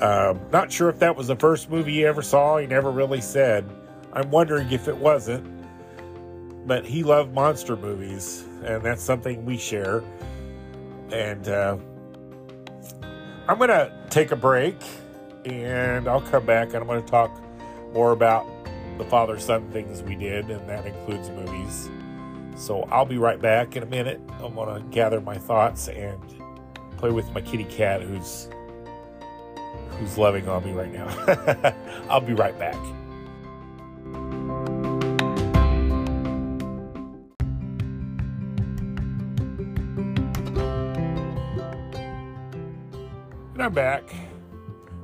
Um, 0.00 0.40
not 0.52 0.72
sure 0.72 0.88
if 0.88 0.98
that 0.98 1.14
was 1.16 1.28
the 1.28 1.36
first 1.36 1.70
movie 1.70 1.92
he 1.92 2.06
ever 2.06 2.22
saw. 2.22 2.58
He 2.58 2.66
never 2.66 2.90
really 2.90 3.20
said. 3.20 3.68
I'm 4.12 4.30
wondering 4.30 4.70
if 4.72 4.88
it 4.88 4.96
wasn't. 4.96 5.52
But 6.66 6.84
he 6.84 7.02
loved 7.02 7.32
monster 7.34 7.76
movies, 7.76 8.44
and 8.64 8.82
that's 8.82 9.02
something 9.02 9.44
we 9.44 9.58
share. 9.58 10.02
And 11.12 11.46
uh, 11.48 11.76
I'm 13.46 13.58
going 13.58 13.68
to 13.68 13.92
take 14.08 14.32
a 14.32 14.36
break, 14.36 14.76
and 15.44 16.08
I'll 16.08 16.22
come 16.22 16.46
back 16.46 16.68
and 16.68 16.76
I'm 16.76 16.86
going 16.86 17.02
to 17.02 17.10
talk 17.10 17.38
more 17.92 18.12
about 18.12 18.46
the 18.98 19.04
father 19.04 19.38
son 19.38 19.70
things 19.70 20.02
we 20.02 20.14
did, 20.14 20.50
and 20.50 20.68
that 20.68 20.86
includes 20.86 21.30
movies. 21.30 21.90
So 22.56 22.82
I'll 22.84 23.04
be 23.04 23.18
right 23.18 23.40
back 23.40 23.76
in 23.76 23.82
a 23.82 23.86
minute. 23.86 24.20
I'm 24.40 24.54
going 24.54 24.82
to 24.82 24.88
gather 24.90 25.20
my 25.20 25.36
thoughts 25.36 25.88
and 25.88 26.20
play 26.98 27.10
with 27.10 27.30
my 27.32 27.40
kitty 27.40 27.64
cat 27.64 28.00
who's 28.02 28.48
who's 29.98 30.16
loving 30.18 30.48
on 30.48 30.64
me 30.64 30.72
right 30.72 30.92
now. 30.92 31.74
I'll 32.08 32.20
be 32.20 32.34
right 32.34 32.56
back. 32.58 32.76
And 43.54 43.62
I'm 43.62 43.72
back. 43.72 44.02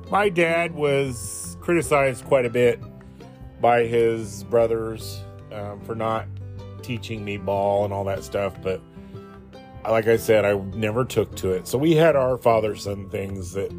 My 0.09 0.29
dad 0.29 0.75
was 0.75 1.57
criticized 1.61 2.25
quite 2.25 2.45
a 2.45 2.49
bit 2.49 2.81
by 3.61 3.85
his 3.85 4.43
brothers 4.45 5.23
um, 5.51 5.79
for 5.81 5.95
not 5.95 6.25
teaching 6.81 7.23
me 7.23 7.37
ball 7.37 7.85
and 7.85 7.93
all 7.93 8.03
that 8.05 8.23
stuff, 8.23 8.55
but 8.61 8.81
like 9.89 10.07
I 10.07 10.17
said, 10.17 10.45
I 10.45 10.53
never 10.75 11.05
took 11.05 11.35
to 11.37 11.51
it. 11.51 11.67
So 11.67 11.77
we 11.77 11.95
had 11.95 12.15
our 12.15 12.37
father 12.37 12.75
son 12.75 13.09
things 13.09 13.53
that 13.53 13.71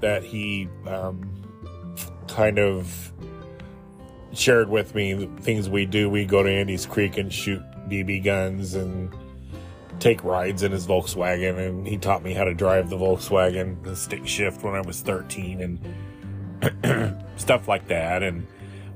that 0.00 0.22
he 0.22 0.68
um, 0.86 1.28
kind 2.28 2.58
of 2.58 3.12
shared 4.32 4.68
with 4.68 4.94
me. 4.94 5.28
Things 5.40 5.68
we 5.68 5.86
do, 5.86 6.08
we 6.08 6.24
go 6.24 6.42
to 6.42 6.50
Andy's 6.50 6.86
Creek 6.86 7.18
and 7.18 7.32
shoot 7.32 7.62
BB 7.88 8.24
guns 8.24 8.74
and 8.74 9.12
take 9.98 10.22
rides 10.22 10.62
in 10.62 10.72
his 10.72 10.86
Volkswagen. 10.86 11.58
And 11.58 11.86
he 11.86 11.98
taught 11.98 12.22
me 12.22 12.32
how 12.32 12.44
to 12.44 12.54
drive 12.54 12.90
the 12.90 12.96
Volkswagen, 12.96 13.82
the 13.82 13.96
stick 13.96 14.26
shift 14.26 14.62
when 14.62 14.74
I 14.74 14.80
was 14.80 15.00
13 15.00 15.80
and 16.62 17.24
stuff 17.36 17.66
like 17.66 17.88
that. 17.88 18.22
And 18.22 18.46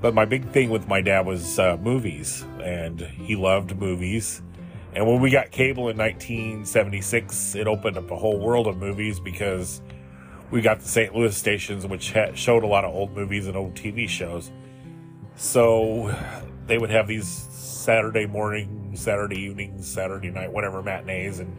but 0.02 0.12
my 0.12 0.26
big 0.26 0.50
thing 0.50 0.68
with 0.68 0.86
my 0.88 1.00
dad 1.00 1.24
was 1.24 1.58
uh, 1.58 1.78
movies, 1.80 2.44
and 2.60 3.00
he 3.00 3.36
loved 3.36 3.76
movies 3.76 4.42
and 4.94 5.06
when 5.06 5.20
we 5.20 5.30
got 5.30 5.50
cable 5.50 5.88
in 5.88 5.96
1976, 5.96 7.54
it 7.54 7.66
opened 7.66 7.96
up 7.96 8.10
a 8.10 8.16
whole 8.16 8.38
world 8.38 8.66
of 8.66 8.76
movies 8.76 9.18
because 9.18 9.80
we 10.50 10.60
got 10.60 10.80
the 10.80 10.88
St. 10.88 11.14
Louis 11.14 11.34
stations, 11.34 11.86
which 11.86 12.12
ha- 12.12 12.34
showed 12.34 12.62
a 12.62 12.66
lot 12.66 12.84
of 12.84 12.94
old 12.94 13.16
movies 13.16 13.46
and 13.46 13.56
old 13.56 13.74
TV 13.74 14.06
shows. 14.06 14.52
So 15.34 16.14
they 16.66 16.76
would 16.76 16.90
have 16.90 17.08
these 17.08 17.26
Saturday 17.26 18.26
morning, 18.26 18.92
Saturday 18.94 19.40
evening, 19.40 19.82
Saturday 19.82 20.30
night, 20.30 20.52
whatever 20.52 20.82
matinees, 20.82 21.40
and 21.40 21.56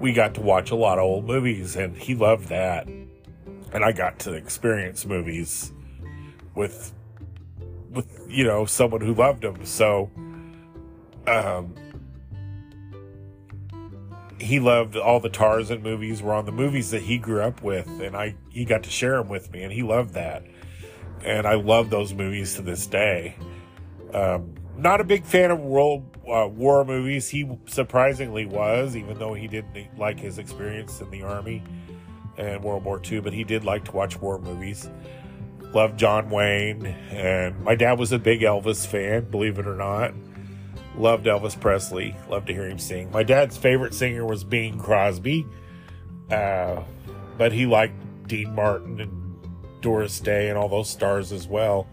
we 0.00 0.14
got 0.14 0.34
to 0.36 0.40
watch 0.40 0.70
a 0.70 0.76
lot 0.76 0.96
of 0.96 1.04
old 1.04 1.26
movies, 1.26 1.76
and 1.76 1.94
he 1.94 2.14
loved 2.14 2.48
that. 2.48 2.86
And 2.86 3.84
I 3.84 3.92
got 3.92 4.20
to 4.20 4.32
experience 4.32 5.04
movies 5.04 5.70
with, 6.54 6.94
with 7.98 8.18
you 8.28 8.44
know, 8.44 8.64
someone 8.64 9.00
who 9.00 9.12
loved 9.14 9.42
them. 9.42 9.64
So, 9.64 10.10
um, 11.26 11.74
he 14.38 14.60
loved 14.60 14.96
all 14.96 15.18
the 15.18 15.28
Tarzan 15.28 15.82
movies 15.82 16.22
were 16.22 16.32
on 16.32 16.46
the 16.46 16.52
movies 16.52 16.92
that 16.92 17.02
he 17.02 17.18
grew 17.18 17.40
up 17.40 17.60
with, 17.62 17.88
and 18.00 18.16
I 18.16 18.36
he 18.50 18.64
got 18.64 18.84
to 18.84 18.90
share 18.90 19.16
them 19.16 19.28
with 19.28 19.52
me, 19.52 19.64
and 19.64 19.72
he 19.72 19.82
loved 19.82 20.14
that, 20.14 20.44
and 21.24 21.46
I 21.46 21.54
love 21.54 21.90
those 21.90 22.14
movies 22.14 22.54
to 22.54 22.62
this 22.62 22.86
day. 22.86 23.34
Um, 24.14 24.54
not 24.76 25.00
a 25.00 25.04
big 25.04 25.24
fan 25.24 25.50
of 25.50 25.58
world 25.58 26.16
uh, 26.32 26.46
war 26.46 26.84
movies. 26.84 27.28
He 27.28 27.50
surprisingly 27.66 28.46
was, 28.46 28.94
even 28.94 29.18
though 29.18 29.34
he 29.34 29.48
didn't 29.48 29.98
like 29.98 30.20
his 30.20 30.38
experience 30.38 31.00
in 31.00 31.10
the 31.10 31.22
army 31.22 31.64
and 32.36 32.62
World 32.62 32.84
War 32.84 33.02
II, 33.04 33.20
but 33.20 33.32
he 33.32 33.42
did 33.42 33.64
like 33.64 33.84
to 33.86 33.92
watch 33.92 34.20
war 34.20 34.38
movies. 34.38 34.88
Loved 35.74 35.98
John 35.98 36.30
Wayne, 36.30 36.86
and 37.10 37.62
my 37.62 37.74
dad 37.74 37.98
was 37.98 38.10
a 38.12 38.18
big 38.18 38.40
Elvis 38.40 38.86
fan, 38.86 39.30
believe 39.30 39.58
it 39.58 39.66
or 39.66 39.74
not. 39.74 40.14
Loved 40.96 41.26
Elvis 41.26 41.58
Presley. 41.60 42.16
Loved 42.28 42.46
to 42.48 42.54
hear 42.54 42.66
him 42.66 42.78
sing. 42.78 43.10
My 43.12 43.22
dad's 43.22 43.56
favorite 43.56 43.94
singer 43.94 44.24
was 44.24 44.44
Bing 44.44 44.78
Crosby, 44.78 45.46
uh, 46.30 46.82
but 47.36 47.52
he 47.52 47.66
liked 47.66 47.94
Dean 48.26 48.54
Martin 48.54 49.00
and 49.00 49.36
Doris 49.80 50.18
Day 50.20 50.48
and 50.48 50.58
all 50.58 50.68
those 50.68 50.88
stars 50.88 51.32
as 51.32 51.46
well. 51.46 51.86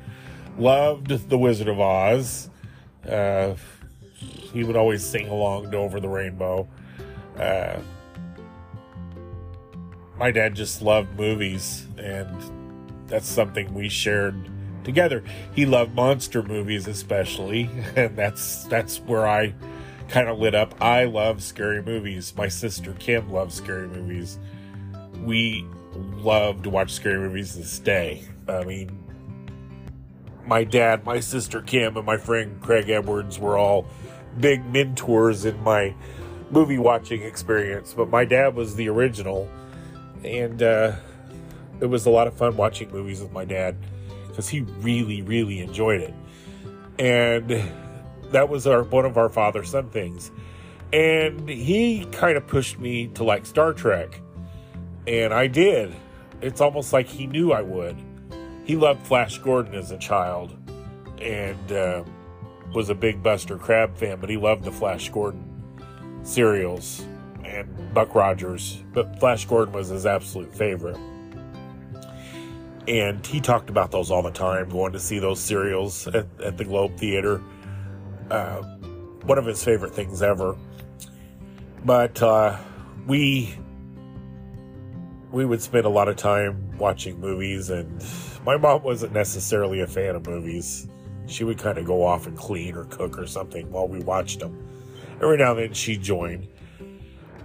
Loved 0.57 1.29
The 1.29 1.37
Wizard 1.37 1.67
of 1.67 1.79
Oz. 1.79 2.49
Uh, 3.07 3.55
he 4.15 4.63
would 4.63 4.77
always 4.77 5.03
sing 5.03 5.27
along 5.27 5.69
to 5.71 5.77
Over 5.77 5.99
the 5.99 6.09
Rainbow. 6.09 6.67
Uh, 7.37 7.77
my 10.17 10.31
dad 10.31 10.55
just 10.55 10.81
loved 10.81 11.19
movies, 11.19 11.85
and 11.97 12.64
that's 13.07 13.27
something 13.27 13.73
we 13.73 13.89
shared 13.89 14.49
together. 14.83 15.23
He 15.53 15.65
loved 15.65 15.95
monster 15.95 16.43
movies 16.43 16.87
especially, 16.87 17.69
and 17.95 18.15
that's 18.17 18.63
that's 18.65 18.99
where 19.01 19.27
I 19.27 19.53
kind 20.07 20.29
of 20.29 20.39
lit 20.39 20.55
up. 20.55 20.79
I 20.81 21.05
love 21.05 21.43
scary 21.43 21.81
movies. 21.81 22.33
My 22.37 22.47
sister 22.47 22.93
Kim 22.93 23.31
loves 23.31 23.55
scary 23.55 23.87
movies. 23.87 24.39
We 25.23 25.65
love 25.95 26.61
to 26.63 26.69
watch 26.69 26.91
scary 26.91 27.19
movies 27.19 27.55
this 27.55 27.79
day. 27.79 28.23
I 28.47 28.63
mean, 28.63 29.03
my 30.45 30.63
dad, 30.63 31.05
my 31.05 31.19
sister 31.19 31.61
Kim, 31.61 31.97
and 31.97 32.05
my 32.05 32.17
friend 32.17 32.61
Craig 32.61 32.89
Edwards 32.89 33.39
were 33.39 33.57
all 33.57 33.87
big 34.39 34.65
mentors 34.65 35.45
in 35.45 35.61
my 35.63 35.95
movie 36.51 36.77
watching 36.77 37.23
experience. 37.23 37.93
But 37.93 38.09
my 38.09 38.25
dad 38.25 38.55
was 38.55 38.75
the 38.75 38.89
original, 38.89 39.49
and 40.23 40.61
uh, 40.61 40.95
it 41.81 41.85
was 41.85 42.05
a 42.05 42.09
lot 42.09 42.27
of 42.27 42.33
fun 42.33 42.55
watching 42.57 42.91
movies 42.91 43.21
with 43.21 43.31
my 43.31 43.45
dad 43.45 43.75
because 44.27 44.49
he 44.49 44.61
really, 44.61 45.21
really 45.21 45.59
enjoyed 45.59 46.01
it. 46.01 46.13
and 46.99 47.49
that 48.31 48.49
was 48.49 48.67
our 48.67 48.83
one 48.83 49.05
of 49.05 49.17
our 49.17 49.29
father 49.29 49.63
son 49.63 49.89
things. 49.89 50.31
And 50.93 51.47
he 51.49 52.05
kind 52.11 52.37
of 52.37 52.47
pushed 52.47 52.79
me 52.79 53.07
to 53.09 53.23
like 53.23 53.45
Star 53.45 53.73
Trek, 53.73 54.21
and 55.07 55.33
I 55.33 55.47
did. 55.47 55.93
It's 56.41 56.61
almost 56.61 56.93
like 56.93 57.07
he 57.07 57.27
knew 57.27 57.51
I 57.51 57.61
would. 57.61 57.97
He 58.65 58.75
loved 58.75 59.05
Flash 59.05 59.37
Gordon 59.39 59.75
as 59.75 59.91
a 59.91 59.97
child, 59.97 60.55
and 61.21 61.71
uh, 61.71 62.03
was 62.73 62.89
a 62.89 62.95
big 62.95 63.21
Buster 63.23 63.57
Crabbe 63.57 63.95
fan, 63.97 64.19
but 64.19 64.29
he 64.29 64.37
loved 64.37 64.63
the 64.63 64.71
Flash 64.71 65.09
Gordon 65.09 65.43
serials 66.23 67.05
and 67.43 67.93
Buck 67.93 68.15
Rogers. 68.15 68.83
But 68.93 69.19
Flash 69.19 69.45
Gordon 69.45 69.73
was 69.73 69.89
his 69.89 70.05
absolute 70.05 70.53
favorite 70.53 70.97
and 72.87 73.25
he 73.25 73.39
talked 73.39 73.69
about 73.69 73.91
those 73.91 74.11
all 74.11 74.21
the 74.21 74.31
time, 74.31 74.69
going 74.69 74.93
to 74.93 74.99
see 74.99 75.19
those 75.19 75.39
serials 75.39 76.07
at, 76.07 76.27
at 76.43 76.57
the 76.57 76.65
Globe 76.65 76.97
Theater. 76.97 77.41
Uh, 78.29 78.61
one 79.23 79.37
of 79.37 79.45
his 79.45 79.63
favorite 79.63 79.93
things 79.93 80.21
ever. 80.21 80.55
But 81.83 82.21
uh, 82.21 82.57
we 83.07 83.57
we 85.31 85.45
would 85.45 85.61
spend 85.61 85.85
a 85.85 85.89
lot 85.89 86.07
of 86.07 86.15
time 86.15 86.77
watching 86.77 87.19
movies, 87.19 87.69
and 87.69 88.03
my 88.45 88.57
mom 88.57 88.83
wasn't 88.83 89.13
necessarily 89.13 89.81
a 89.81 89.87
fan 89.87 90.15
of 90.15 90.25
movies. 90.25 90.87
She 91.27 91.43
would 91.43 91.57
kind 91.57 91.77
of 91.77 91.85
go 91.85 92.05
off 92.05 92.27
and 92.27 92.37
clean 92.37 92.75
or 92.75 92.85
cook 92.85 93.17
or 93.17 93.27
something 93.27 93.69
while 93.71 93.87
we 93.87 93.99
watched 93.99 94.39
them. 94.39 94.57
Every 95.21 95.37
now 95.37 95.51
and 95.51 95.59
then 95.59 95.73
she 95.73 95.97
joined. 95.97 96.47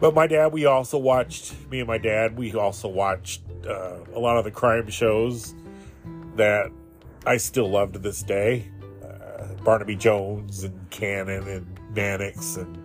But 0.00 0.14
my 0.14 0.26
dad, 0.26 0.52
we 0.52 0.66
also 0.66 0.98
watched, 0.98 1.54
me 1.70 1.80
and 1.80 1.88
my 1.88 1.98
dad, 1.98 2.36
we 2.36 2.54
also 2.54 2.88
watched 2.88 3.42
uh, 3.66 3.98
a 4.14 4.18
lot 4.18 4.36
of 4.36 4.44
the 4.44 4.50
crime 4.50 4.88
shows 4.88 5.54
that 6.36 6.70
I 7.26 7.36
still 7.36 7.70
love 7.70 7.92
to 7.92 7.98
this 7.98 8.22
day. 8.22 8.70
Uh, 9.02 9.54
Barnaby 9.64 9.96
Jones 9.96 10.64
and 10.64 10.90
Cannon 10.90 11.46
and 11.48 11.80
Mannix 11.94 12.56
and 12.56 12.78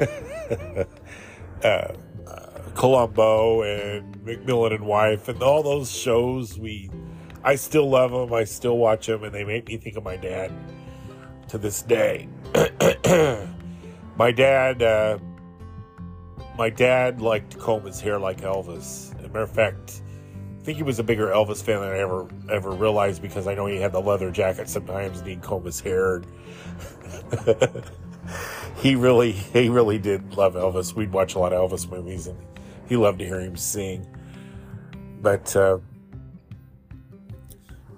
uh, 1.64 1.66
uh, 1.66 1.92
Columbo 2.74 3.62
and 3.62 4.16
McMillan 4.24 4.74
and 4.74 4.86
Wife 4.86 5.28
and 5.28 5.42
all 5.42 5.62
those 5.62 5.90
shows. 5.90 6.58
We, 6.58 6.90
I 7.42 7.56
still 7.56 7.88
love 7.88 8.12
them. 8.12 8.32
I 8.32 8.44
still 8.44 8.76
watch 8.76 9.06
them, 9.06 9.24
and 9.24 9.34
they 9.34 9.44
make 9.44 9.68
me 9.68 9.76
think 9.76 9.96
of 9.96 10.04
my 10.04 10.16
dad 10.16 10.52
to 11.48 11.58
this 11.58 11.82
day. 11.82 12.28
my 14.16 14.32
dad 14.32 14.82
uh, 14.82 15.18
my 16.56 16.70
dad 16.70 17.20
liked 17.20 17.52
to 17.52 17.58
comb 17.58 17.84
his 17.84 18.00
hair 18.00 18.18
like 18.18 18.40
Elvis. 18.40 19.05
As 19.26 19.30
a 19.30 19.32
matter 19.32 19.42
of 19.42 19.50
fact, 19.50 20.02
I 20.60 20.64
think 20.64 20.76
he 20.76 20.84
was 20.84 21.00
a 21.00 21.02
bigger 21.02 21.26
Elvis 21.26 21.60
fan 21.60 21.80
than 21.80 21.90
I 21.90 21.98
ever 21.98 22.28
ever 22.48 22.70
realized 22.70 23.22
because 23.22 23.48
I 23.48 23.56
know 23.56 23.66
he 23.66 23.76
had 23.76 23.90
the 23.90 24.00
leather 24.00 24.30
jacket 24.30 24.68
sometimes 24.68 25.18
and 25.18 25.26
he'd 25.26 25.42
comb 25.42 25.64
his 25.64 25.80
hair. 25.80 26.22
he 28.76 28.94
really 28.94 29.32
he 29.32 29.68
really 29.68 29.98
did 29.98 30.34
love 30.34 30.54
Elvis. 30.54 30.94
We'd 30.94 31.12
watch 31.12 31.34
a 31.34 31.40
lot 31.40 31.52
of 31.52 31.70
Elvis 31.70 31.90
movies 31.90 32.28
and 32.28 32.38
he 32.88 32.96
loved 32.96 33.18
to 33.18 33.24
hear 33.24 33.40
him 33.40 33.56
sing. 33.56 34.06
But 35.20 35.56
uh, 35.56 35.78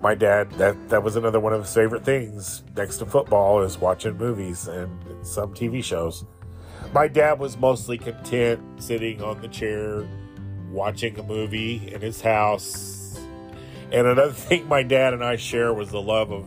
my 0.00 0.14
dad 0.14 0.50
that 0.52 0.88
that 0.88 1.02
was 1.02 1.16
another 1.16 1.40
one 1.40 1.52
of 1.52 1.60
his 1.60 1.74
favorite 1.74 2.06
things 2.06 2.62
next 2.74 2.96
to 2.98 3.06
football 3.06 3.60
is 3.60 3.76
watching 3.76 4.16
movies 4.16 4.66
and 4.66 5.26
some 5.26 5.52
TV 5.52 5.84
shows 5.84 6.24
my 6.94 7.06
dad 7.06 7.38
was 7.38 7.58
mostly 7.58 7.98
content 7.98 8.62
sitting 8.82 9.22
on 9.22 9.42
the 9.42 9.48
chair 9.48 10.08
watching 10.70 11.18
a 11.18 11.22
movie 11.22 11.90
in 11.92 12.00
his 12.00 12.20
house. 12.20 13.18
And 13.92 14.06
another 14.06 14.32
thing 14.34 14.68
my 14.68 14.82
dad 14.82 15.14
and 15.14 15.24
I 15.24 15.36
share 15.36 15.72
was 15.72 15.90
the 15.90 16.02
love 16.02 16.32
of 16.32 16.46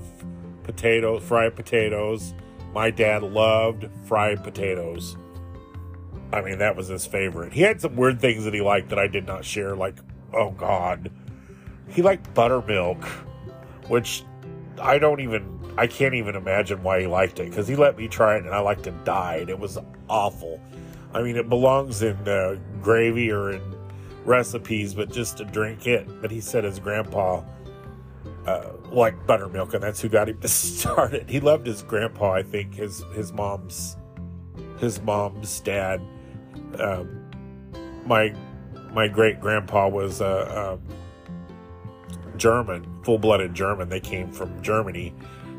potatoes, 0.63 1.23
fried 1.23 1.55
potatoes. 1.55 2.33
My 2.73 2.89
dad 2.89 3.23
loved 3.23 3.87
fried 4.05 4.43
potatoes. 4.43 5.17
I 6.33 6.41
mean, 6.41 6.59
that 6.59 6.75
was 6.75 6.87
his 6.87 7.05
favorite. 7.05 7.51
He 7.51 7.61
had 7.61 7.81
some 7.81 7.95
weird 7.95 8.21
things 8.21 8.45
that 8.45 8.53
he 8.53 8.61
liked 8.61 8.89
that 8.89 8.99
I 8.99 9.07
did 9.07 9.27
not 9.27 9.43
share, 9.43 9.75
like, 9.75 9.97
oh 10.33 10.51
God. 10.51 11.11
He 11.89 12.01
liked 12.01 12.33
buttermilk, 12.33 13.03
which 13.89 14.23
I 14.79 14.97
don't 14.97 15.19
even 15.19 15.59
I 15.77 15.87
can't 15.87 16.13
even 16.13 16.35
imagine 16.35 16.83
why 16.83 17.01
he 17.01 17.07
liked 17.07 17.39
it 17.39 17.49
because 17.49 17.67
he 17.67 17.75
let 17.75 17.97
me 17.97 18.07
try 18.07 18.35
it 18.35 18.43
and 18.43 18.53
I 18.53 18.59
liked 18.59 18.83
to 18.83 18.91
died. 18.91 19.49
it 19.49 19.57
was 19.57 19.77
awful. 20.09 20.59
I 21.13 21.21
mean, 21.21 21.35
it 21.35 21.49
belongs 21.49 22.01
in 22.01 22.15
uh, 22.27 22.57
gravy 22.81 23.31
or 23.31 23.51
in 23.51 23.61
recipes, 24.25 24.93
but 24.93 25.11
just 25.11 25.37
to 25.37 25.45
drink 25.45 25.87
it. 25.87 26.07
But 26.21 26.31
he 26.31 26.41
said 26.41 26.63
his 26.63 26.79
grandpa 26.79 27.43
uh, 28.45 28.71
liked 28.91 29.25
buttermilk, 29.27 29.73
and 29.73 29.83
that's 29.83 30.01
who 30.01 30.09
got 30.09 30.29
him 30.29 30.39
to 30.41 30.47
start 30.49 31.13
it. 31.13 31.29
He 31.29 31.39
loved 31.39 31.67
his 31.67 31.83
grandpa. 31.83 32.33
I 32.33 32.43
think 32.43 32.75
his 32.75 33.03
his 33.13 33.31
mom's 33.31 33.97
his 34.79 35.01
mom's 35.01 35.59
dad. 35.59 36.01
Um, 36.79 37.29
my 38.05 38.33
my 38.93 39.07
great 39.07 39.39
grandpa 39.39 39.87
was 39.87 40.21
a, 40.21 40.25
uh, 40.25 40.73
um, 40.73 40.81
German, 42.37 42.85
full 43.03 43.17
blooded 43.17 43.53
German. 43.53 43.89
They 43.89 43.99
came 43.99 44.31
from 44.31 44.61
Germany 44.61 45.13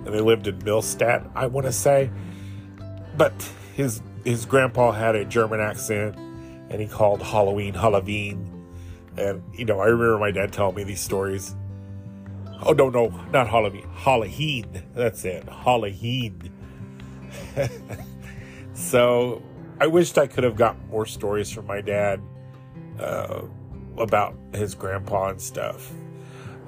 and 0.05 0.13
they 0.13 0.21
lived 0.21 0.47
in 0.47 0.59
Millstadt, 0.61 1.31
I 1.35 1.47
want 1.47 1.67
to 1.67 1.73
say. 1.73 2.11
But 3.17 3.33
his 3.75 4.03
his 4.25 4.45
grandpa 4.47 4.93
had 4.93 5.15
a 5.15 5.25
German 5.25 5.61
accent, 5.61 6.17
and 6.73 6.81
he 6.81 6.89
called 6.89 7.23
Halloween 7.23 7.75
Halloween. 7.75 8.49
And 9.17 9.43
you 9.53 9.67
know, 9.67 9.79
I 9.79 9.87
remember 9.87 10.19
my 10.19 10.31
dad 10.31 10.53
telling 10.53 10.75
me 10.75 10.85
these 10.85 11.01
stories. 11.01 11.55
Oh 12.65 12.73
no, 12.73 12.89
no, 12.89 13.09
not 13.31 13.49
Halloween, 13.49 13.87
Halloween. 13.95 14.83
That's 14.95 15.25
it, 15.25 15.49
Halloween. 15.49 16.51
so 18.75 19.43
I 19.81 19.87
wished 19.87 20.17
I 20.17 20.27
could 20.27 20.45
have 20.45 20.57
got 20.57 20.83
more 20.87 21.05
stories 21.07 21.51
from 21.51 21.67
my 21.67 21.81
dad 21.81 22.21
uh, 22.99 23.43
about 23.99 24.35
his 24.55 24.75
grandpa 24.75 25.29
and 25.29 25.41
stuff. 25.41 25.93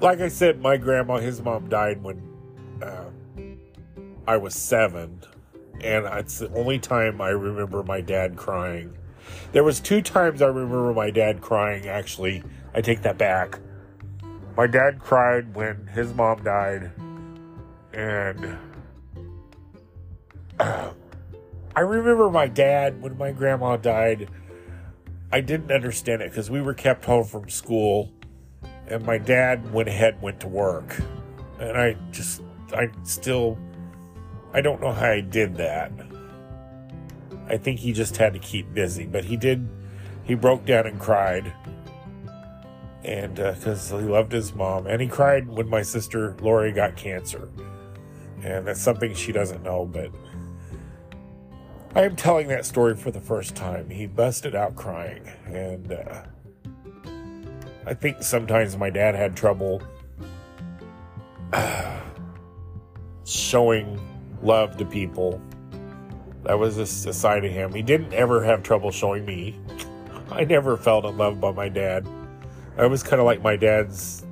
Like 0.01 0.19
I 0.19 0.27
said, 0.27 0.61
my 0.61 0.77
grandma, 0.77 1.17
his 1.17 1.41
mom 1.41 1.69
died 1.69 2.03
when 2.03 2.21
uh, 2.83 3.05
I 4.27 4.37
was 4.37 4.53
seven, 4.53 5.21
and 5.81 6.05
it's 6.05 6.39
the 6.39 6.51
only 6.53 6.77
time 6.77 7.21
I 7.21 7.29
remember 7.29 7.81
my 7.83 8.01
dad 8.01 8.35
crying. 8.35 8.95
There 9.51 9.63
was 9.63 9.79
two 9.79 10.01
times 10.01 10.41
I 10.41 10.47
remember 10.47 10.93
my 10.93 11.11
dad 11.11 11.41
crying. 11.41 11.87
Actually, 11.87 12.43
I 12.73 12.81
take 12.81 13.01
that 13.03 13.17
back. 13.17 13.59
My 14.57 14.67
dad 14.67 14.99
cried 14.99 15.55
when 15.55 15.87
his 15.87 16.13
mom 16.13 16.43
died, 16.43 16.91
and 17.93 18.57
uh, 20.59 20.91
I 21.75 21.79
remember 21.81 22.29
my 22.29 22.47
dad 22.47 23.01
when 23.01 23.17
my 23.17 23.31
grandma 23.31 23.77
died. 23.77 24.29
I 25.31 25.41
didn't 25.41 25.71
understand 25.71 26.21
it 26.21 26.31
because 26.31 26.49
we 26.49 26.61
were 26.61 26.73
kept 26.73 27.03
home 27.03 27.25
from 27.25 27.49
school, 27.49 28.11
and 28.87 29.05
my 29.05 29.17
dad 29.17 29.73
went 29.73 29.89
ahead 29.89 30.13
and 30.13 30.21
went 30.21 30.39
to 30.41 30.47
work, 30.47 30.95
and 31.59 31.77
I 31.77 31.97
just 32.11 32.41
I 32.73 32.89
still 33.03 33.57
I 34.53 34.61
don't 34.61 34.79
know 34.79 34.93
how 34.93 35.11
I 35.11 35.19
did 35.19 35.55
that. 35.57 35.91
I 37.47 37.57
think 37.57 37.79
he 37.79 37.93
just 37.93 38.17
had 38.17 38.33
to 38.33 38.39
keep 38.39 38.73
busy, 38.73 39.05
but 39.05 39.25
he 39.25 39.37
did. 39.37 39.67
He 40.23 40.33
broke 40.33 40.65
down 40.65 40.87
and 40.87 40.99
cried, 40.99 41.53
and 43.03 43.35
because 43.35 43.93
uh, 43.93 43.99
he 43.99 44.05
loved 44.05 44.31
his 44.31 44.53
mom, 44.55 44.87
and 44.87 45.01
he 45.01 45.07
cried 45.07 45.47
when 45.47 45.69
my 45.69 45.83
sister 45.83 46.35
Lori 46.41 46.71
got 46.71 46.95
cancer, 46.95 47.49
and 48.41 48.65
that's 48.65 48.81
something 48.81 49.13
she 49.13 49.31
doesn't 49.31 49.61
know. 49.63 49.85
But 49.85 50.11
I 51.93 52.01
am 52.01 52.15
telling 52.15 52.47
that 52.47 52.65
story 52.65 52.95
for 52.95 53.11
the 53.11 53.21
first 53.21 53.55
time. 53.55 53.89
He 53.89 54.07
busted 54.07 54.55
out 54.55 54.75
crying, 54.75 55.29
and 55.45 55.93
uh, 55.93 56.23
I 57.85 57.93
think 57.93 58.23
sometimes 58.23 58.75
my 58.75 58.89
dad 58.89 59.13
had 59.13 59.37
trouble 59.37 59.83
uh, 61.53 62.01
showing 63.25 63.99
love 64.41 64.77
to 64.77 64.85
people. 64.85 65.39
That 66.45 66.59
was 66.59 66.77
a, 66.77 67.09
a 67.09 67.13
side 67.13 67.43
of 67.43 67.51
him. 67.51 67.73
He 67.73 67.81
didn't 67.81 68.13
ever 68.13 68.43
have 68.43 68.63
trouble 68.63 68.91
showing 68.91 69.25
me. 69.25 69.59
I 70.31 70.43
never 70.43 70.77
felt 70.77 71.05
in 71.05 71.17
love 71.17 71.41
by 71.41 71.51
my 71.51 71.69
dad. 71.69 72.07
I 72.77 72.85
was 72.87 73.03
kind 73.03 73.19
of 73.19 73.25
like 73.25 73.41
my 73.41 73.55
dad's 73.55 74.25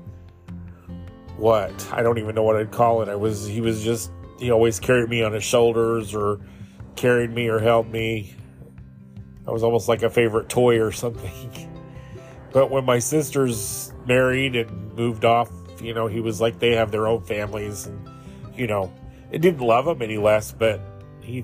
what? 1.38 1.90
I 1.92 2.04
don't 2.04 2.20
even 2.20 2.36
know 2.36 2.44
what 2.44 2.56
I'd 2.56 2.72
call 2.72 3.02
it. 3.02 3.10
I 3.10 3.16
was 3.16 3.48
he 3.48 3.62
was 3.62 3.84
just 3.84 4.12
he 4.40 4.52
always 4.52 4.80
carried 4.80 5.10
me 5.10 5.24
on 5.24 5.34
his 5.34 5.44
shoulders 5.44 6.14
or 6.14 6.40
carried 6.96 7.32
me 7.32 7.48
or 7.48 7.60
held 7.60 7.92
me. 7.92 8.36
I 9.48 9.52
was 9.52 9.64
almost 9.64 9.90
like 9.90 10.04
a 10.04 10.10
favorite 10.10 10.50
toy 10.50 10.80
or 10.80 10.92
something. 10.92 11.70
But 12.52 12.70
when 12.70 12.86
my 12.86 13.00
sisters 13.00 13.92
married 14.06 14.56
and 14.56 14.94
moved 14.94 15.26
off, 15.26 15.50
you 15.82 15.96
know, 15.96 16.06
he 16.06 16.20
was 16.20 16.40
like 16.40 16.60
they 16.60 16.74
have 16.76 16.92
their 16.92 17.08
own 17.08 17.24
families 17.24 17.88
and 17.88 18.08
you 18.56 18.68
know, 18.68 18.94
it 19.32 19.40
didn't 19.42 19.62
love 19.62 19.86
them 19.86 20.04
any 20.04 20.20
less, 20.20 20.52
but 20.52 20.80
he 21.20 21.44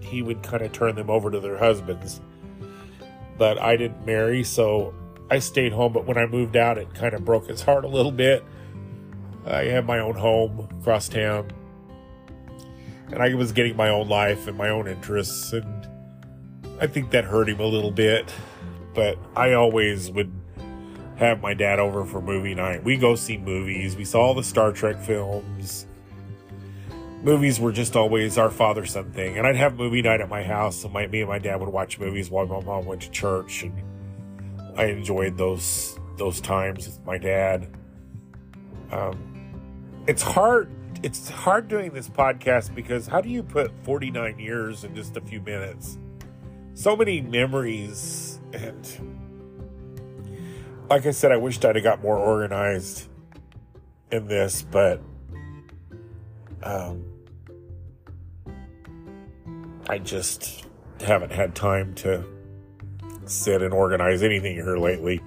he 0.00 0.22
would 0.22 0.42
kind 0.42 0.62
of 0.62 0.72
turn 0.72 0.94
them 0.94 1.10
over 1.10 1.30
to 1.30 1.40
their 1.40 1.58
husbands. 1.58 2.20
But 3.36 3.58
I 3.58 3.76
didn't 3.76 4.04
marry, 4.04 4.42
so 4.42 4.94
I 5.30 5.38
stayed 5.38 5.72
home. 5.72 5.92
But 5.92 6.06
when 6.06 6.18
I 6.18 6.26
moved 6.26 6.56
out, 6.56 6.78
it 6.78 6.92
kind 6.94 7.14
of 7.14 7.24
broke 7.24 7.48
his 7.48 7.62
heart 7.62 7.84
a 7.84 7.88
little 7.88 8.12
bit. 8.12 8.44
I 9.46 9.64
had 9.64 9.86
my 9.86 10.00
own 10.00 10.14
home 10.14 10.68
across 10.80 11.08
town, 11.08 11.50
and 13.10 13.22
I 13.22 13.34
was 13.34 13.52
getting 13.52 13.76
my 13.76 13.88
own 13.88 14.08
life 14.08 14.46
and 14.46 14.58
my 14.58 14.68
own 14.68 14.86
interests, 14.86 15.52
and 15.52 15.88
I 16.80 16.86
think 16.86 17.10
that 17.12 17.24
hurt 17.24 17.48
him 17.48 17.60
a 17.60 17.66
little 17.66 17.90
bit. 17.90 18.32
But 18.94 19.16
I 19.36 19.52
always 19.52 20.10
would 20.10 20.32
have 21.16 21.40
my 21.40 21.54
dad 21.54 21.78
over 21.78 22.04
for 22.04 22.20
movie 22.20 22.54
night. 22.54 22.84
We 22.84 22.96
go 22.96 23.14
see 23.14 23.38
movies. 23.38 23.96
We 23.96 24.04
saw 24.04 24.20
all 24.20 24.34
the 24.34 24.42
Star 24.42 24.72
Trek 24.72 24.98
films. 24.98 25.86
Movies 27.22 27.58
were 27.58 27.72
just 27.72 27.96
always 27.96 28.38
our 28.38 28.50
father 28.50 28.86
son 28.86 29.10
thing, 29.12 29.38
and 29.38 29.46
I'd 29.46 29.56
have 29.56 29.76
movie 29.76 30.02
night 30.02 30.20
at 30.20 30.28
my 30.28 30.42
house, 30.42 30.84
and 30.84 30.92
my, 30.92 31.06
me 31.08 31.20
and 31.20 31.28
my 31.28 31.38
dad 31.38 31.56
would 31.60 31.68
watch 31.68 31.98
movies 31.98 32.30
while 32.30 32.46
my 32.46 32.60
mom 32.60 32.86
went 32.86 33.02
to 33.02 33.10
church, 33.10 33.64
and 33.64 33.82
I 34.78 34.86
enjoyed 34.86 35.36
those 35.36 35.98
those 36.16 36.40
times 36.40 36.86
with 36.86 37.04
my 37.04 37.18
dad. 37.18 37.68
Um, 38.92 40.02
it's 40.06 40.22
hard 40.22 40.70
it's 41.02 41.28
hard 41.28 41.68
doing 41.68 41.92
this 41.92 42.08
podcast 42.08 42.74
because 42.74 43.06
how 43.06 43.20
do 43.20 43.28
you 43.28 43.42
put 43.42 43.72
49 43.84 44.38
years 44.38 44.84
in 44.84 44.94
just 44.94 45.16
a 45.16 45.20
few 45.20 45.40
minutes? 45.40 45.98
So 46.74 46.96
many 46.96 47.20
memories 47.20 48.40
and 48.52 49.28
like 50.88 51.06
I 51.06 51.10
said, 51.10 51.32
I 51.32 51.36
wished 51.36 51.64
I'd 51.64 51.76
have 51.76 51.84
got 51.84 52.02
more 52.02 52.16
organized 52.16 53.08
in 54.10 54.26
this, 54.26 54.62
but 54.62 55.02
um, 56.62 57.04
I 59.88 59.98
just 59.98 60.66
haven't 61.00 61.32
had 61.32 61.54
time 61.54 61.94
to 61.96 62.24
sit 63.24 63.62
and 63.62 63.72
organize 63.72 64.22
anything 64.22 64.54
here 64.54 64.76
lately. 64.76 65.20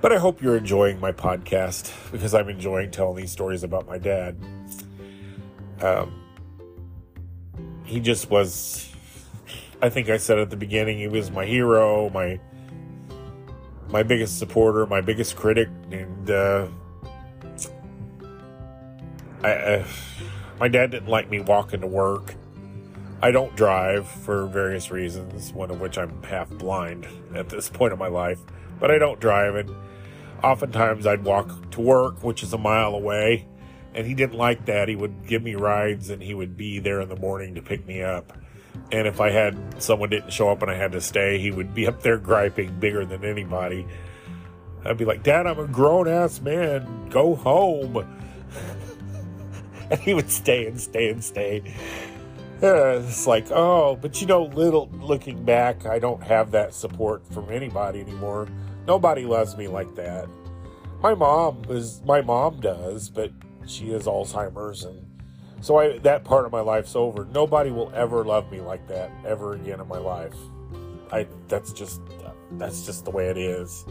But 0.00 0.12
I 0.12 0.18
hope 0.18 0.40
you're 0.40 0.56
enjoying 0.56 1.00
my 1.00 1.10
podcast 1.10 1.92
because 2.12 2.32
I'm 2.32 2.48
enjoying 2.48 2.92
telling 2.92 3.16
these 3.16 3.32
stories 3.32 3.64
about 3.64 3.88
my 3.88 3.98
dad. 3.98 4.36
Um, 5.80 6.22
he 7.84 7.98
just 7.98 8.30
was, 8.30 8.88
I 9.82 9.88
think 9.88 10.08
I 10.08 10.16
said 10.18 10.38
at 10.38 10.50
the 10.50 10.56
beginning, 10.56 10.98
he 10.98 11.08
was 11.08 11.30
my 11.30 11.44
hero, 11.44 12.10
my 12.10 12.38
my 13.88 14.02
biggest 14.02 14.38
supporter, 14.38 14.86
my 14.86 15.00
biggest 15.00 15.34
critic, 15.34 15.68
and 15.90 16.30
uh, 16.30 16.68
I, 19.42 19.50
uh, 19.50 19.86
my 20.60 20.68
dad 20.68 20.90
didn't 20.90 21.08
like 21.08 21.30
me 21.30 21.40
walking 21.40 21.80
to 21.80 21.86
work. 21.86 22.34
I 23.20 23.32
don't 23.32 23.54
drive 23.56 24.06
for 24.06 24.46
various 24.46 24.92
reasons, 24.92 25.52
one 25.52 25.70
of 25.70 25.80
which 25.80 25.98
I'm 25.98 26.22
half 26.22 26.48
blind 26.50 27.06
at 27.34 27.48
this 27.48 27.68
point 27.68 27.92
in 27.92 27.98
my 27.98 28.06
life, 28.06 28.38
but 28.78 28.92
I 28.92 28.98
don't 28.98 29.18
drive 29.18 29.56
and 29.56 29.74
oftentimes 30.44 31.04
I'd 31.04 31.24
walk 31.24 31.70
to 31.72 31.80
work, 31.80 32.22
which 32.22 32.44
is 32.44 32.52
a 32.52 32.58
mile 32.58 32.94
away, 32.94 33.48
and 33.92 34.06
he 34.06 34.14
didn't 34.14 34.38
like 34.38 34.66
that. 34.66 34.88
He 34.88 34.94
would 34.94 35.26
give 35.26 35.42
me 35.42 35.56
rides 35.56 36.10
and 36.10 36.22
he 36.22 36.32
would 36.32 36.56
be 36.56 36.78
there 36.78 37.00
in 37.00 37.08
the 37.08 37.16
morning 37.16 37.56
to 37.56 37.62
pick 37.62 37.84
me 37.86 38.02
up. 38.02 38.38
And 38.92 39.08
if 39.08 39.20
I 39.20 39.30
had 39.30 39.82
someone 39.82 40.10
didn't 40.10 40.32
show 40.32 40.50
up 40.50 40.62
and 40.62 40.70
I 40.70 40.74
had 40.74 40.92
to 40.92 41.00
stay, 41.00 41.38
he 41.38 41.50
would 41.50 41.74
be 41.74 41.86
up 41.88 42.02
there 42.02 42.18
griping 42.18 42.78
bigger 42.78 43.04
than 43.04 43.24
anybody. 43.24 43.84
I'd 44.84 44.96
be 44.96 45.04
like, 45.04 45.24
Dad, 45.24 45.48
I'm 45.48 45.58
a 45.58 45.66
grown 45.66 46.06
ass 46.06 46.40
man. 46.40 47.08
Go 47.10 47.34
home. 47.34 47.96
and 49.90 49.98
he 49.98 50.14
would 50.14 50.30
stay 50.30 50.66
and 50.66 50.80
stay 50.80 51.10
and 51.10 51.22
stay. 51.22 51.74
It's 52.60 53.26
like, 53.26 53.50
oh, 53.50 53.96
but 54.00 54.20
you 54.20 54.26
know, 54.26 54.44
little 54.44 54.88
looking 55.00 55.44
back, 55.44 55.86
I 55.86 55.98
don't 55.98 56.22
have 56.22 56.50
that 56.52 56.74
support 56.74 57.26
from 57.32 57.50
anybody 57.50 58.00
anymore. 58.00 58.48
Nobody 58.86 59.24
loves 59.24 59.56
me 59.56 59.68
like 59.68 59.94
that. 59.94 60.28
My 61.00 61.14
mom 61.14 61.62
is 61.68 62.02
my 62.04 62.20
mom 62.20 62.60
does, 62.60 63.08
but 63.08 63.30
she 63.66 63.90
has 63.90 64.06
Alzheimer's 64.06 64.84
and 64.84 65.04
so 65.60 65.76
I 65.76 65.98
that 65.98 66.24
part 66.24 66.46
of 66.46 66.52
my 66.52 66.60
life's 66.60 66.96
over. 66.96 67.26
Nobody 67.26 67.70
will 67.70 67.92
ever 67.94 68.24
love 68.24 68.50
me 68.50 68.60
like 68.60 68.86
that 68.88 69.10
ever 69.24 69.54
again 69.54 69.80
in 69.80 69.86
my 69.86 69.98
life. 69.98 70.34
I 71.12 71.26
that's 71.46 71.72
just 71.72 72.00
that's 72.52 72.84
just 72.84 73.04
the 73.04 73.10
way 73.10 73.28
it 73.28 73.38
is. 73.38 73.84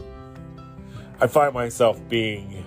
I 1.20 1.26
find 1.26 1.54
myself 1.54 2.00
being 2.08 2.64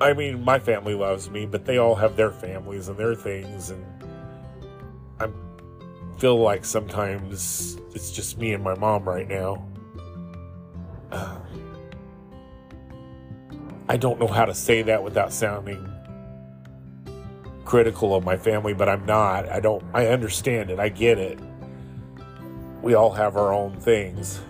I 0.00 0.12
mean, 0.12 0.44
my 0.44 0.58
family 0.58 0.94
loves 0.94 1.30
me, 1.30 1.46
but 1.46 1.64
they 1.64 1.78
all 1.78 1.94
have 1.94 2.16
their 2.16 2.32
families 2.32 2.88
and 2.88 2.98
their 2.98 3.14
things 3.14 3.70
and 3.70 3.84
I 5.20 5.28
feel 6.18 6.40
like 6.40 6.64
sometimes 6.64 7.78
it's 7.94 8.10
just 8.10 8.38
me 8.38 8.52
and 8.52 8.62
my 8.62 8.74
mom 8.74 9.04
right 9.04 9.28
now. 9.28 9.68
I 13.88 13.96
don't 13.96 14.18
know 14.18 14.26
how 14.26 14.44
to 14.44 14.54
say 14.54 14.82
that 14.82 15.02
without 15.02 15.32
sounding 15.32 15.90
critical 17.64 18.14
of 18.14 18.24
my 18.24 18.36
family, 18.36 18.74
but 18.74 18.88
I'm 18.88 19.04
not. 19.06 19.48
I 19.48 19.60
don't, 19.60 19.84
I 19.92 20.08
understand 20.08 20.70
it. 20.70 20.78
I 20.78 20.88
get 20.88 21.18
it. 21.18 21.38
We 22.82 22.94
all 22.94 23.10
have 23.12 23.36
our 23.36 23.52
own 23.52 23.78
things 23.80 24.40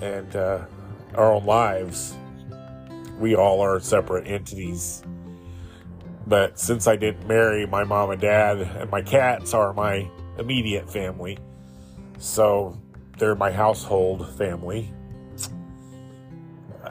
and 0.00 0.34
uh, 0.36 0.64
our 1.14 1.32
own 1.32 1.44
lives. 1.44 2.14
We 3.18 3.34
all 3.36 3.60
are 3.60 3.78
separate 3.80 4.26
entities. 4.26 5.02
But 6.26 6.58
since 6.58 6.86
I 6.86 6.96
didn't 6.96 7.26
marry, 7.26 7.66
my 7.66 7.84
mom 7.84 8.10
and 8.10 8.20
dad 8.20 8.58
and 8.58 8.90
my 8.90 9.02
cats 9.02 9.54
are 9.54 9.72
my 9.72 10.08
immediate 10.38 10.90
family. 10.90 11.38
So 12.18 12.80
they're 13.18 13.34
my 13.34 13.50
household 13.50 14.28
family 14.36 14.92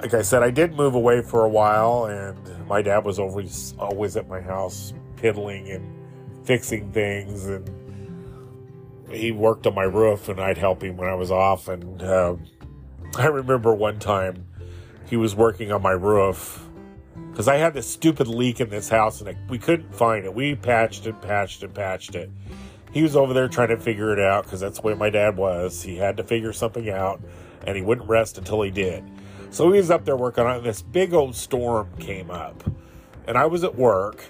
like 0.01 0.13
I 0.15 0.21
said, 0.23 0.41
I 0.41 0.49
did 0.49 0.73
move 0.73 0.95
away 0.95 1.21
for 1.21 1.45
a 1.45 1.49
while, 1.49 2.05
and 2.05 2.67
my 2.67 2.81
dad 2.81 3.05
was 3.05 3.19
always 3.19 3.75
always 3.77 4.17
at 4.17 4.27
my 4.27 4.41
house 4.41 4.93
piddling 5.17 5.69
and 5.69 6.45
fixing 6.45 6.91
things, 6.91 7.45
and 7.45 7.69
he 9.11 9.31
worked 9.31 9.67
on 9.67 9.75
my 9.75 9.83
roof, 9.83 10.27
and 10.27 10.39
I'd 10.39 10.57
help 10.57 10.83
him 10.83 10.97
when 10.97 11.07
I 11.07 11.13
was 11.13 11.29
off. 11.29 11.67
And 11.67 12.01
uh, 12.01 12.35
I 13.17 13.27
remember 13.27 13.73
one 13.73 13.99
time 13.99 14.47
he 15.07 15.17
was 15.17 15.35
working 15.35 15.71
on 15.71 15.81
my 15.81 15.91
roof 15.91 16.67
because 17.31 17.47
I 17.47 17.55
had 17.55 17.73
this 17.73 17.87
stupid 17.87 18.27
leak 18.27 18.59
in 18.59 18.69
this 18.69 18.89
house, 18.89 19.21
and 19.21 19.29
I, 19.29 19.37
we 19.49 19.57
couldn't 19.57 19.95
find 19.95 20.25
it. 20.25 20.33
We 20.33 20.55
patched 20.55 21.05
and 21.05 21.19
patched 21.21 21.63
and 21.63 21.73
patched 21.73 22.13
it. 22.13 22.29
He 22.91 23.01
was 23.01 23.15
over 23.15 23.33
there 23.33 23.47
trying 23.47 23.69
to 23.69 23.77
figure 23.77 24.11
it 24.11 24.19
out 24.19 24.43
because 24.43 24.59
that's 24.59 24.79
the 24.79 24.87
way 24.87 24.93
my 24.93 25.09
dad 25.09 25.37
was. 25.37 25.81
He 25.81 25.95
had 25.95 26.17
to 26.17 26.23
figure 26.23 26.51
something 26.51 26.89
out, 26.89 27.21
and 27.65 27.77
he 27.77 27.81
wouldn't 27.81 28.09
rest 28.09 28.37
until 28.37 28.61
he 28.61 28.69
did. 28.69 29.03
So 29.49 29.71
he 29.71 29.77
was 29.77 29.89
up 29.89 30.03
there 30.03 30.17
working 30.17 30.45
on 30.45 30.57
it. 30.57 30.63
This 30.63 30.81
big 30.81 31.13
old 31.13 31.35
storm 31.35 31.89
came 31.99 32.29
up, 32.29 32.63
and 33.27 33.37
I 33.37 33.45
was 33.45 33.63
at 33.63 33.75
work, 33.75 34.25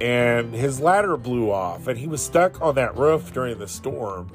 and 0.00 0.54
his 0.54 0.80
ladder 0.80 1.16
blew 1.16 1.50
off, 1.50 1.88
and 1.88 1.98
he 1.98 2.06
was 2.06 2.24
stuck 2.24 2.62
on 2.62 2.76
that 2.76 2.96
roof 2.96 3.32
during 3.32 3.58
the 3.58 3.68
storm. 3.68 4.30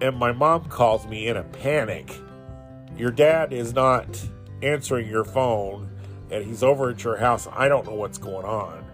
And 0.00 0.16
my 0.16 0.32
mom 0.32 0.64
calls 0.70 1.06
me 1.06 1.28
in 1.28 1.36
a 1.36 1.42
panic. 1.42 2.18
Your 2.96 3.10
dad 3.10 3.52
is 3.52 3.74
not 3.74 4.06
answering 4.62 5.08
your 5.08 5.24
phone, 5.24 5.89
and 6.30 6.44
he's 6.44 6.62
over 6.62 6.90
at 6.90 7.02
your 7.04 7.16
house. 7.16 7.48
I 7.50 7.68
don't 7.68 7.86
know 7.86 7.94
what's 7.94 8.18
going 8.18 8.46
on. 8.46 8.84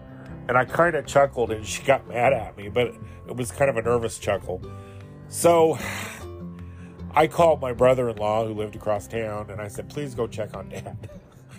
And 0.47 0.57
I 0.57 0.65
kind 0.65 0.95
of 0.95 1.05
chuckled, 1.05 1.51
and 1.51 1.65
she 1.65 1.83
got 1.83 2.07
mad 2.07 2.33
at 2.33 2.57
me, 2.57 2.69
but 2.69 2.95
it 3.27 3.35
was 3.35 3.51
kind 3.51 3.69
of 3.69 3.77
a 3.77 3.81
nervous 3.81 4.17
chuckle. 4.17 4.61
So 5.27 5.77
I 7.17 7.27
called 7.27 7.61
my 7.61 7.73
brother 7.73 8.09
in 8.09 8.17
law 8.17 8.45
who 8.45 8.53
lived 8.53 8.75
across 8.75 9.07
town 9.07 9.49
and 9.49 9.59
I 9.59 9.67
said, 9.67 9.89
please 9.89 10.13
go 10.13 10.27
check 10.27 10.55
on 10.55 10.69
dad. 10.69 11.09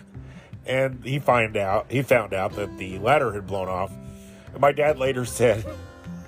and 0.66 1.04
he 1.04 1.18
find 1.18 1.56
out 1.56 1.90
he 1.90 2.02
found 2.02 2.32
out 2.32 2.52
that 2.52 2.78
the 2.78 2.98
ladder 2.98 3.32
had 3.32 3.46
blown 3.46 3.68
off. 3.68 3.92
And 4.52 4.60
my 4.60 4.72
dad 4.72 4.98
later 4.98 5.24
said 5.26 5.66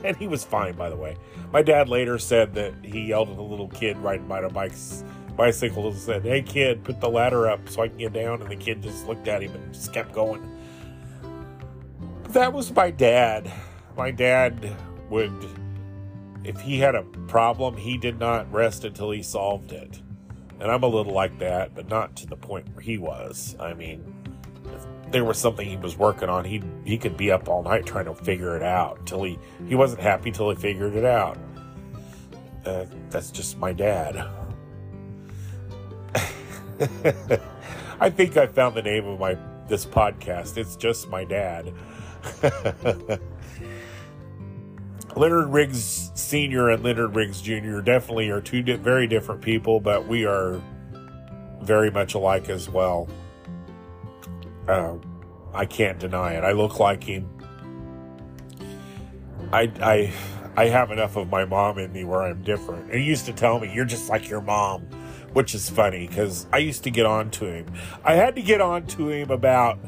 and 0.02 0.16
he 0.16 0.26
was 0.26 0.42
fine 0.44 0.74
by 0.74 0.90
the 0.90 0.96
way. 0.96 1.16
My 1.52 1.62
dad 1.62 1.88
later 1.88 2.18
said 2.18 2.54
that 2.54 2.74
he 2.82 3.02
yelled 3.06 3.30
at 3.30 3.38
a 3.38 3.42
little 3.42 3.68
kid 3.68 3.96
riding 3.98 4.26
by 4.26 4.40
a 4.40 4.50
bike's 4.50 5.04
bicycle 5.40 5.88
and 5.88 5.96
said, 5.96 6.22
Hey 6.22 6.42
kid, 6.42 6.85
put 6.85 7.00
the 7.00 7.09
ladder 7.09 7.48
up 7.48 7.66
so 7.66 7.81
I 7.81 7.88
can 7.88 7.96
get 7.96 8.12
down 8.12 8.42
and 8.42 8.50
the 8.50 8.57
kid 8.57 8.83
just 8.83 9.07
looked 9.07 9.26
at 9.26 9.42
him 9.42 9.55
and 9.55 9.72
just 9.72 9.90
kept 9.90 10.12
going. 10.12 10.46
That 12.29 12.53
was 12.53 12.70
my 12.70 12.90
dad. 12.90 13.50
My 13.96 14.11
dad 14.11 14.76
would 15.09 15.33
if 16.44 16.61
he 16.61 16.79
had 16.79 16.94
a 16.94 17.05
problem, 17.26 17.79
he 17.79 17.96
did 17.96 18.18
not 18.18 18.53
rest 18.53 18.85
until 18.85 19.11
he 19.11 19.22
solved 19.22 19.72
it. 19.72 20.03
And 20.59 20.70
I'm 20.70 20.83
a 20.83 20.87
little 20.87 21.14
like 21.14 21.38
that, 21.38 21.74
but 21.74 21.88
not 21.88 22.16
to 22.16 22.26
the 22.26 22.37
point 22.37 22.68
where 22.74 22.83
he 22.83 22.98
was. 22.98 23.57
I 23.59 23.72
mean, 23.72 24.05
if 24.74 25.11
there 25.11 25.24
was 25.24 25.38
something 25.38 25.66
he 25.66 25.79
was 25.79 25.96
working 25.96 26.29
on, 26.29 26.44
he 26.44 26.62
he 26.85 26.98
could 26.98 27.16
be 27.16 27.31
up 27.31 27.48
all 27.48 27.62
night 27.62 27.87
trying 27.87 28.05
to 28.05 28.14
figure 28.14 28.57
it 28.57 28.62
out 28.62 28.98
until 28.98 29.22
he 29.22 29.38
he 29.66 29.74
wasn't 29.74 30.03
happy 30.03 30.31
till 30.31 30.50
he 30.50 30.57
figured 30.57 30.94
it 30.96 31.07
out. 31.07 31.38
Uh, 32.66 32.85
that's 33.09 33.31
just 33.31 33.57
my 33.57 33.72
dad. 33.72 34.22
I 38.01 38.09
think 38.11 38.37
I 38.37 38.47
found 38.47 38.75
the 38.75 38.83
name 38.83 39.07
of 39.07 39.21
my 39.21 39.37
this 39.69 39.85
podcast. 39.85 40.57
It's 40.57 40.77
just 40.77 41.09
my 41.09 41.25
dad. 41.25 41.73
Leonard 45.16 45.49
Riggs 45.49 46.11
Sr. 46.14 46.71
and 46.71 46.83
Leonard 46.83 47.14
Riggs 47.14 47.43
Jr. 47.43 47.81
definitely 47.81 48.31
are 48.31 48.40
two 48.40 48.62
di- 48.62 48.77
very 48.77 49.07
different 49.07 49.43
people, 49.43 49.81
but 49.81 50.07
we 50.07 50.25
are 50.25 50.61
very 51.62 51.90
much 51.90 52.14
alike 52.14 52.49
as 52.49 52.69
well. 52.69 53.09
Uh, 54.69 54.95
I 55.53 55.66
can't 55.66 55.99
deny 55.99 56.35
it. 56.35 56.45
I 56.45 56.53
look 56.53 56.79
like 56.79 57.03
him. 57.03 57.29
I, 59.53 59.71
I, 59.83 60.12
I 60.57 60.66
have 60.66 60.90
enough 60.90 61.16
of 61.16 61.29
my 61.29 61.45
mom 61.45 61.79
in 61.79 61.93
me 61.93 62.05
where 62.05 62.23
I'm 62.23 62.43
different. 62.43 62.95
He 62.95 63.03
used 63.03 63.27
to 63.27 63.33
tell 63.33 63.59
me, 63.59 63.73
"You're 63.73 63.85
just 63.85 64.09
like 64.09 64.29
your 64.29 64.40
mom," 64.40 64.87
which 65.33 65.55
is 65.55 65.71
funny 65.71 66.07
because 66.07 66.47
I 66.53 66.59
used 66.59 66.85
to 66.85 66.90
get 66.90 67.07
on 67.07 67.31
to 67.33 67.47
him. 67.47 67.66
I 68.05 68.14
had 68.14 68.35
to 68.37 68.43
get 68.43 68.61
on 68.61 68.87
to 68.88 69.09
him 69.11 69.31
about 69.31 69.79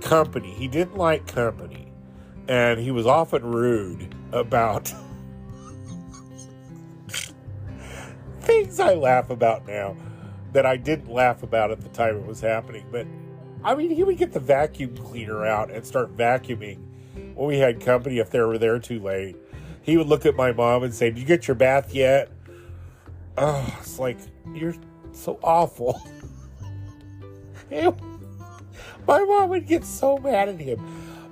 company. 0.00 0.50
He 0.52 0.68
didn't 0.68 0.96
like 0.96 1.26
company, 1.26 1.92
and 2.48 2.80
he 2.80 2.90
was 2.90 3.06
often 3.06 3.44
rude 3.44 4.14
about 4.32 4.92
things 8.40 8.80
I 8.80 8.94
laugh 8.94 9.30
about 9.30 9.66
now 9.66 9.96
that 10.52 10.64
I 10.64 10.76
didn't 10.76 11.10
laugh 11.10 11.42
about 11.42 11.70
at 11.70 11.80
the 11.80 11.88
time 11.90 12.16
it 12.16 12.26
was 12.26 12.40
happening. 12.40 12.86
But 12.90 13.06
I 13.62 13.74
mean, 13.74 13.90
he 13.90 14.04
would 14.04 14.18
get 14.18 14.32
the 14.32 14.40
vacuum 14.40 14.96
cleaner 14.96 15.44
out 15.44 15.70
and 15.70 15.84
start 15.84 16.16
vacuuming 16.16 16.78
when 17.34 17.48
we 17.48 17.58
had 17.58 17.80
company 17.80 18.18
if 18.18 18.30
they 18.30 18.40
were 18.40 18.58
there 18.58 18.78
too 18.78 19.00
late. 19.00 19.36
He 19.82 19.96
would 19.96 20.06
look 20.06 20.24
at 20.24 20.36
my 20.36 20.52
mom 20.52 20.82
and 20.82 20.94
say, 20.94 21.10
Did 21.10 21.18
you 21.18 21.26
get 21.26 21.48
your 21.48 21.54
bath 21.54 21.94
yet? 21.94 22.30
Oh, 23.36 23.76
it's 23.80 23.98
like, 23.98 24.18
you're 24.52 24.74
so 25.12 25.38
awful. 25.42 26.00
my 27.70 29.24
mom 29.24 29.48
would 29.50 29.66
get 29.66 29.84
so 29.84 30.18
mad 30.18 30.48
at 30.48 30.60
him. 30.60 30.80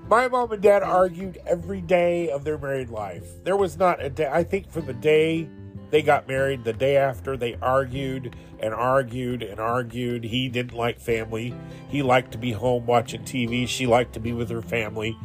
My 0.08 0.28
mom 0.28 0.52
and 0.52 0.62
dad 0.62 0.82
argued 0.82 1.38
every 1.46 1.80
day 1.80 2.30
of 2.30 2.44
their 2.44 2.58
married 2.58 2.90
life. 2.90 3.24
There 3.44 3.56
was 3.56 3.78
not 3.78 4.02
a 4.02 4.10
day, 4.10 4.28
I 4.30 4.42
think, 4.42 4.70
from 4.70 4.86
the 4.86 4.94
day 4.94 5.48
they 5.92 6.00
got 6.00 6.26
married, 6.26 6.64
the 6.64 6.72
day 6.72 6.96
after, 6.96 7.36
they 7.36 7.54
argued 7.60 8.34
and 8.60 8.72
argued 8.72 9.42
and 9.42 9.60
argued. 9.60 10.24
He 10.24 10.48
didn't 10.48 10.72
like 10.72 10.98
family. 10.98 11.54
He 11.88 12.02
liked 12.02 12.32
to 12.32 12.38
be 12.38 12.50
home 12.50 12.86
watching 12.86 13.22
TV. 13.24 13.68
She 13.68 13.86
liked 13.86 14.14
to 14.14 14.20
be 14.20 14.32
with 14.32 14.48
her 14.48 14.62
family. 14.62 15.18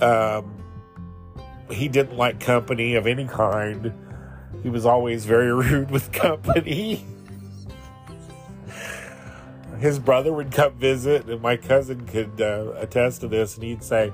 Um, 0.00 0.62
he 1.70 1.88
didn't 1.88 2.18
like 2.18 2.38
company 2.38 2.96
of 2.96 3.06
any 3.06 3.26
kind. 3.26 3.94
He 4.62 4.68
was 4.68 4.86
always 4.86 5.24
very 5.24 5.52
rude 5.52 5.90
with 5.90 6.12
company. 6.12 7.04
His 9.78 9.98
brother 9.98 10.32
would 10.32 10.50
come 10.50 10.74
visit, 10.74 11.26
and 11.26 11.40
my 11.40 11.56
cousin 11.56 12.04
could 12.06 12.40
uh, 12.40 12.72
attest 12.76 13.20
to 13.20 13.28
this, 13.28 13.54
and 13.54 13.64
he'd 13.64 13.84
say, 13.84 14.12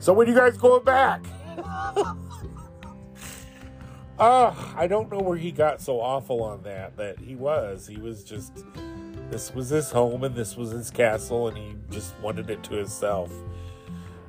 So 0.00 0.12
when 0.12 0.26
you 0.26 0.34
guys 0.34 0.56
going 0.56 0.84
back? 0.84 1.24
Oh, 4.18 4.72
I 4.76 4.88
don't 4.88 5.10
know 5.10 5.20
where 5.20 5.36
he 5.36 5.52
got 5.52 5.80
so 5.80 6.00
awful 6.00 6.42
on 6.42 6.62
that. 6.64 6.96
That 6.96 7.20
he 7.20 7.36
was. 7.36 7.86
He 7.86 7.98
was 7.98 8.24
just. 8.24 8.64
This 9.30 9.52
was 9.52 9.70
his 9.70 9.90
home 9.90 10.22
and 10.22 10.36
this 10.36 10.56
was 10.56 10.70
his 10.70 10.90
castle, 10.90 11.48
and 11.48 11.56
he 11.56 11.74
just 11.90 12.16
wanted 12.20 12.50
it 12.50 12.62
to 12.64 12.74
himself. 12.74 13.32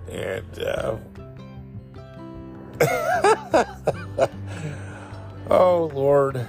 And 0.10 0.60
uh, 0.60 0.98
oh, 5.50 5.92
Lord. 5.94 6.46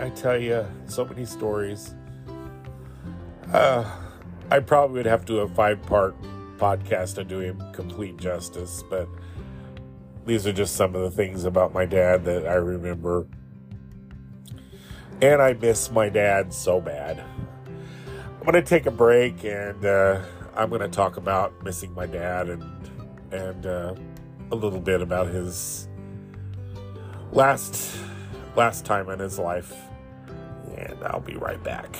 I 0.00 0.10
tell 0.10 0.36
you, 0.40 0.66
so 0.86 1.04
many 1.04 1.24
stories. 1.24 1.94
Uh, 3.52 3.84
I 4.50 4.60
probably 4.60 4.98
would 4.98 5.06
have 5.06 5.24
to 5.26 5.26
do 5.26 5.38
a 5.40 5.48
five 5.48 5.82
part 5.82 6.14
podcast 6.58 7.16
to 7.16 7.24
do 7.24 7.40
him 7.40 7.62
complete 7.72 8.16
justice, 8.16 8.82
but 8.88 9.08
these 10.26 10.46
are 10.46 10.52
just 10.52 10.76
some 10.76 10.94
of 10.94 11.02
the 11.02 11.10
things 11.10 11.44
about 11.44 11.72
my 11.72 11.86
dad 11.86 12.24
that 12.26 12.46
I 12.46 12.54
remember. 12.54 13.26
And 15.20 15.42
I 15.42 15.54
miss 15.54 15.90
my 15.90 16.08
dad 16.08 16.52
so 16.52 16.80
bad. 16.80 17.24
I'm 18.20 18.40
going 18.40 18.52
to 18.52 18.62
take 18.62 18.86
a 18.86 18.90
break 18.90 19.44
and 19.44 19.84
uh, 19.84 20.20
I'm 20.54 20.68
going 20.68 20.82
to 20.82 20.88
talk 20.88 21.16
about 21.16 21.64
missing 21.64 21.92
my 21.94 22.06
dad 22.06 22.48
and, 22.48 22.90
and, 23.32 23.66
uh, 23.66 23.94
a 24.50 24.54
little 24.54 24.80
bit 24.80 25.02
about 25.02 25.26
his 25.28 25.88
last 27.32 27.98
last 28.56 28.84
time 28.84 29.08
in 29.10 29.18
his 29.18 29.38
life 29.38 29.74
and 30.76 30.98
I'll 31.04 31.20
be 31.20 31.36
right 31.36 31.62
back. 31.62 31.96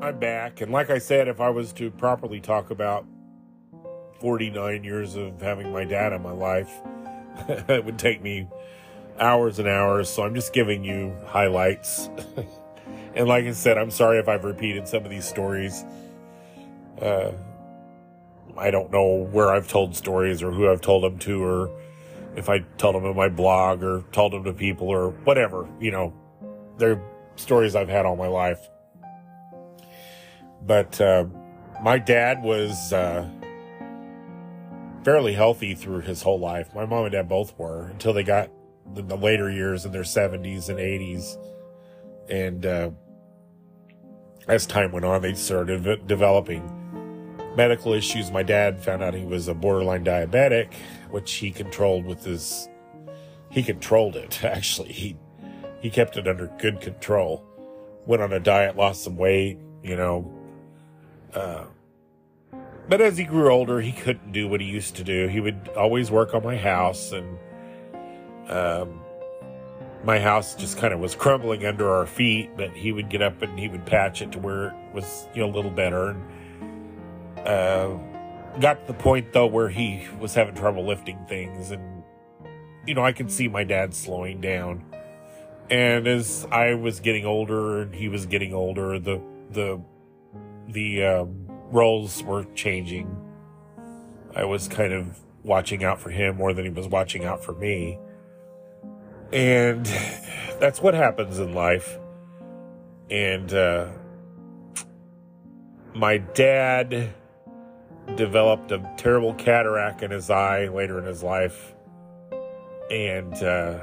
I'm 0.00 0.18
back 0.18 0.60
and 0.60 0.70
like 0.70 0.90
I 0.90 0.98
said 0.98 1.28
if 1.28 1.40
I 1.40 1.50
was 1.50 1.72
to 1.74 1.90
properly 1.90 2.40
talk 2.40 2.70
about 2.70 3.06
49 4.20 4.84
years 4.84 5.16
of 5.16 5.40
having 5.40 5.72
my 5.72 5.84
dad 5.84 6.12
in 6.12 6.22
my 6.22 6.32
life 6.32 6.72
it 7.48 7.84
would 7.84 7.98
take 7.98 8.22
me 8.22 8.48
hours 9.18 9.58
and 9.58 9.68
hours. 9.68 10.08
So 10.08 10.22
I'm 10.22 10.34
just 10.34 10.52
giving 10.52 10.84
you 10.84 11.14
highlights. 11.26 12.08
and 13.16 13.28
like 13.28 13.44
I 13.44 13.52
said, 13.52 13.78
I'm 13.78 13.90
sorry 13.90 14.18
if 14.18 14.28
I've 14.28 14.44
repeated 14.44 14.88
some 14.88 15.04
of 15.04 15.10
these 15.10 15.24
stories. 15.24 15.84
Uh, 17.00 17.32
I 18.56 18.70
don't 18.70 18.90
know 18.90 19.28
where 19.30 19.52
I've 19.52 19.68
told 19.68 19.96
stories 19.96 20.42
or 20.42 20.50
who 20.50 20.70
I've 20.70 20.80
told 20.80 21.04
them 21.04 21.18
to, 21.20 21.42
or 21.42 21.70
if 22.36 22.48
I 22.48 22.60
told 22.78 22.94
them 22.94 23.04
in 23.04 23.16
my 23.16 23.28
blog 23.28 23.82
or 23.82 24.04
told 24.12 24.32
them 24.32 24.44
to 24.44 24.52
people 24.52 24.88
or 24.88 25.10
whatever. 25.10 25.68
You 25.80 25.90
know, 25.90 26.12
they're 26.78 27.02
stories 27.36 27.74
I've 27.74 27.88
had 27.88 28.06
all 28.06 28.16
my 28.16 28.28
life. 28.28 28.68
But 30.62 31.00
uh, 31.00 31.26
my 31.82 31.98
dad 31.98 32.42
was 32.42 32.92
uh, 32.92 33.28
fairly 35.04 35.34
healthy 35.34 35.74
through 35.74 36.00
his 36.00 36.22
whole 36.22 36.38
life. 36.38 36.74
My 36.74 36.86
mom 36.86 37.04
and 37.04 37.12
dad 37.12 37.28
both 37.28 37.56
were 37.58 37.86
until 37.88 38.12
they 38.12 38.22
got 38.22 38.50
the 38.94 39.16
later 39.16 39.50
years 39.50 39.84
in 39.84 39.92
their 39.92 40.02
70s 40.02 40.68
and 40.68 40.78
80s. 40.78 41.36
And 42.28 42.64
uh, 42.64 42.90
as 44.48 44.66
time 44.66 44.92
went 44.92 45.04
on, 45.04 45.22
they 45.22 45.34
started 45.34 46.06
developing 46.06 46.70
medical 47.56 47.92
issues. 47.92 48.30
My 48.30 48.42
dad 48.42 48.82
found 48.82 49.02
out 49.02 49.14
he 49.14 49.24
was 49.24 49.48
a 49.48 49.54
borderline 49.54 50.04
diabetic, 50.04 50.72
which 51.10 51.32
he 51.34 51.50
controlled 51.50 52.04
with 52.04 52.24
his. 52.24 52.68
He 53.50 53.62
controlled 53.62 54.16
it 54.16 54.44
actually. 54.44 54.92
He 54.92 55.16
he 55.80 55.90
kept 55.90 56.16
it 56.16 56.26
under 56.26 56.48
good 56.58 56.80
control. 56.80 57.44
Went 58.06 58.22
on 58.22 58.32
a 58.32 58.40
diet, 58.40 58.76
lost 58.76 59.04
some 59.04 59.16
weight, 59.16 59.58
you 59.82 59.96
know. 59.96 60.30
Uh, 61.32 61.64
but 62.88 63.00
as 63.00 63.16
he 63.16 63.24
grew 63.24 63.50
older, 63.50 63.80
he 63.80 63.92
couldn't 63.92 64.32
do 64.32 64.46
what 64.46 64.60
he 64.60 64.66
used 64.66 64.96
to 64.96 65.04
do. 65.04 65.26
He 65.26 65.40
would 65.40 65.70
always 65.76 66.10
work 66.10 66.34
on 66.34 66.44
my 66.44 66.56
house 66.56 67.12
and 67.12 67.38
um, 68.48 69.00
my 70.04 70.18
house 70.18 70.54
just 70.54 70.76
kind 70.78 70.92
of 70.92 71.00
was 71.00 71.14
crumbling 71.14 71.64
under 71.64 71.90
our 71.90 72.06
feet, 72.06 72.50
but 72.56 72.70
he 72.70 72.92
would 72.92 73.08
get 73.08 73.22
up 73.22 73.40
and 73.42 73.58
he 73.58 73.68
would 73.68 73.86
patch 73.86 74.22
it 74.22 74.32
to 74.32 74.38
where 74.38 74.68
it 74.68 74.74
was, 74.94 75.28
you 75.34 75.40
know, 75.40 75.50
a 75.50 75.54
little 75.54 75.70
better. 75.70 76.10
And 76.10 77.46
uh, 77.46 77.98
got 78.60 78.86
to 78.86 78.92
the 78.92 78.98
point 78.98 79.32
though 79.32 79.46
where 79.46 79.68
he 79.68 80.06
was 80.20 80.34
having 80.34 80.54
trouble 80.54 80.86
lifting 80.86 81.18
things, 81.28 81.70
and 81.70 82.02
you 82.86 82.94
know, 82.94 83.04
I 83.04 83.12
could 83.12 83.30
see 83.30 83.48
my 83.48 83.64
dad 83.64 83.94
slowing 83.94 84.40
down. 84.40 84.84
And 85.70 86.06
as 86.06 86.46
I 86.50 86.74
was 86.74 87.00
getting 87.00 87.24
older 87.24 87.82
and 87.82 87.94
he 87.94 88.08
was 88.08 88.26
getting 88.26 88.52
older, 88.52 88.98
the 88.98 89.20
the 89.50 89.80
the 90.68 91.04
um, 91.04 91.46
roles 91.70 92.22
were 92.22 92.44
changing. 92.54 93.16
I 94.36 94.44
was 94.44 94.68
kind 94.68 94.92
of 94.92 95.18
watching 95.42 95.84
out 95.84 96.00
for 96.00 96.10
him 96.10 96.36
more 96.36 96.52
than 96.52 96.64
he 96.64 96.70
was 96.70 96.88
watching 96.88 97.24
out 97.24 97.44
for 97.44 97.52
me. 97.52 97.98
And 99.32 99.84
that's 100.60 100.80
what 100.80 100.94
happens 100.94 101.38
in 101.38 101.54
life. 101.54 101.98
And 103.10 103.52
uh, 103.52 103.88
my 105.94 106.18
dad 106.18 107.12
developed 108.16 108.70
a 108.72 108.92
terrible 108.96 109.34
cataract 109.34 110.02
in 110.02 110.10
his 110.10 110.30
eye 110.30 110.68
later 110.68 110.98
in 110.98 111.04
his 111.04 111.22
life 111.22 111.74
and 112.90 113.34
uh, 113.42 113.78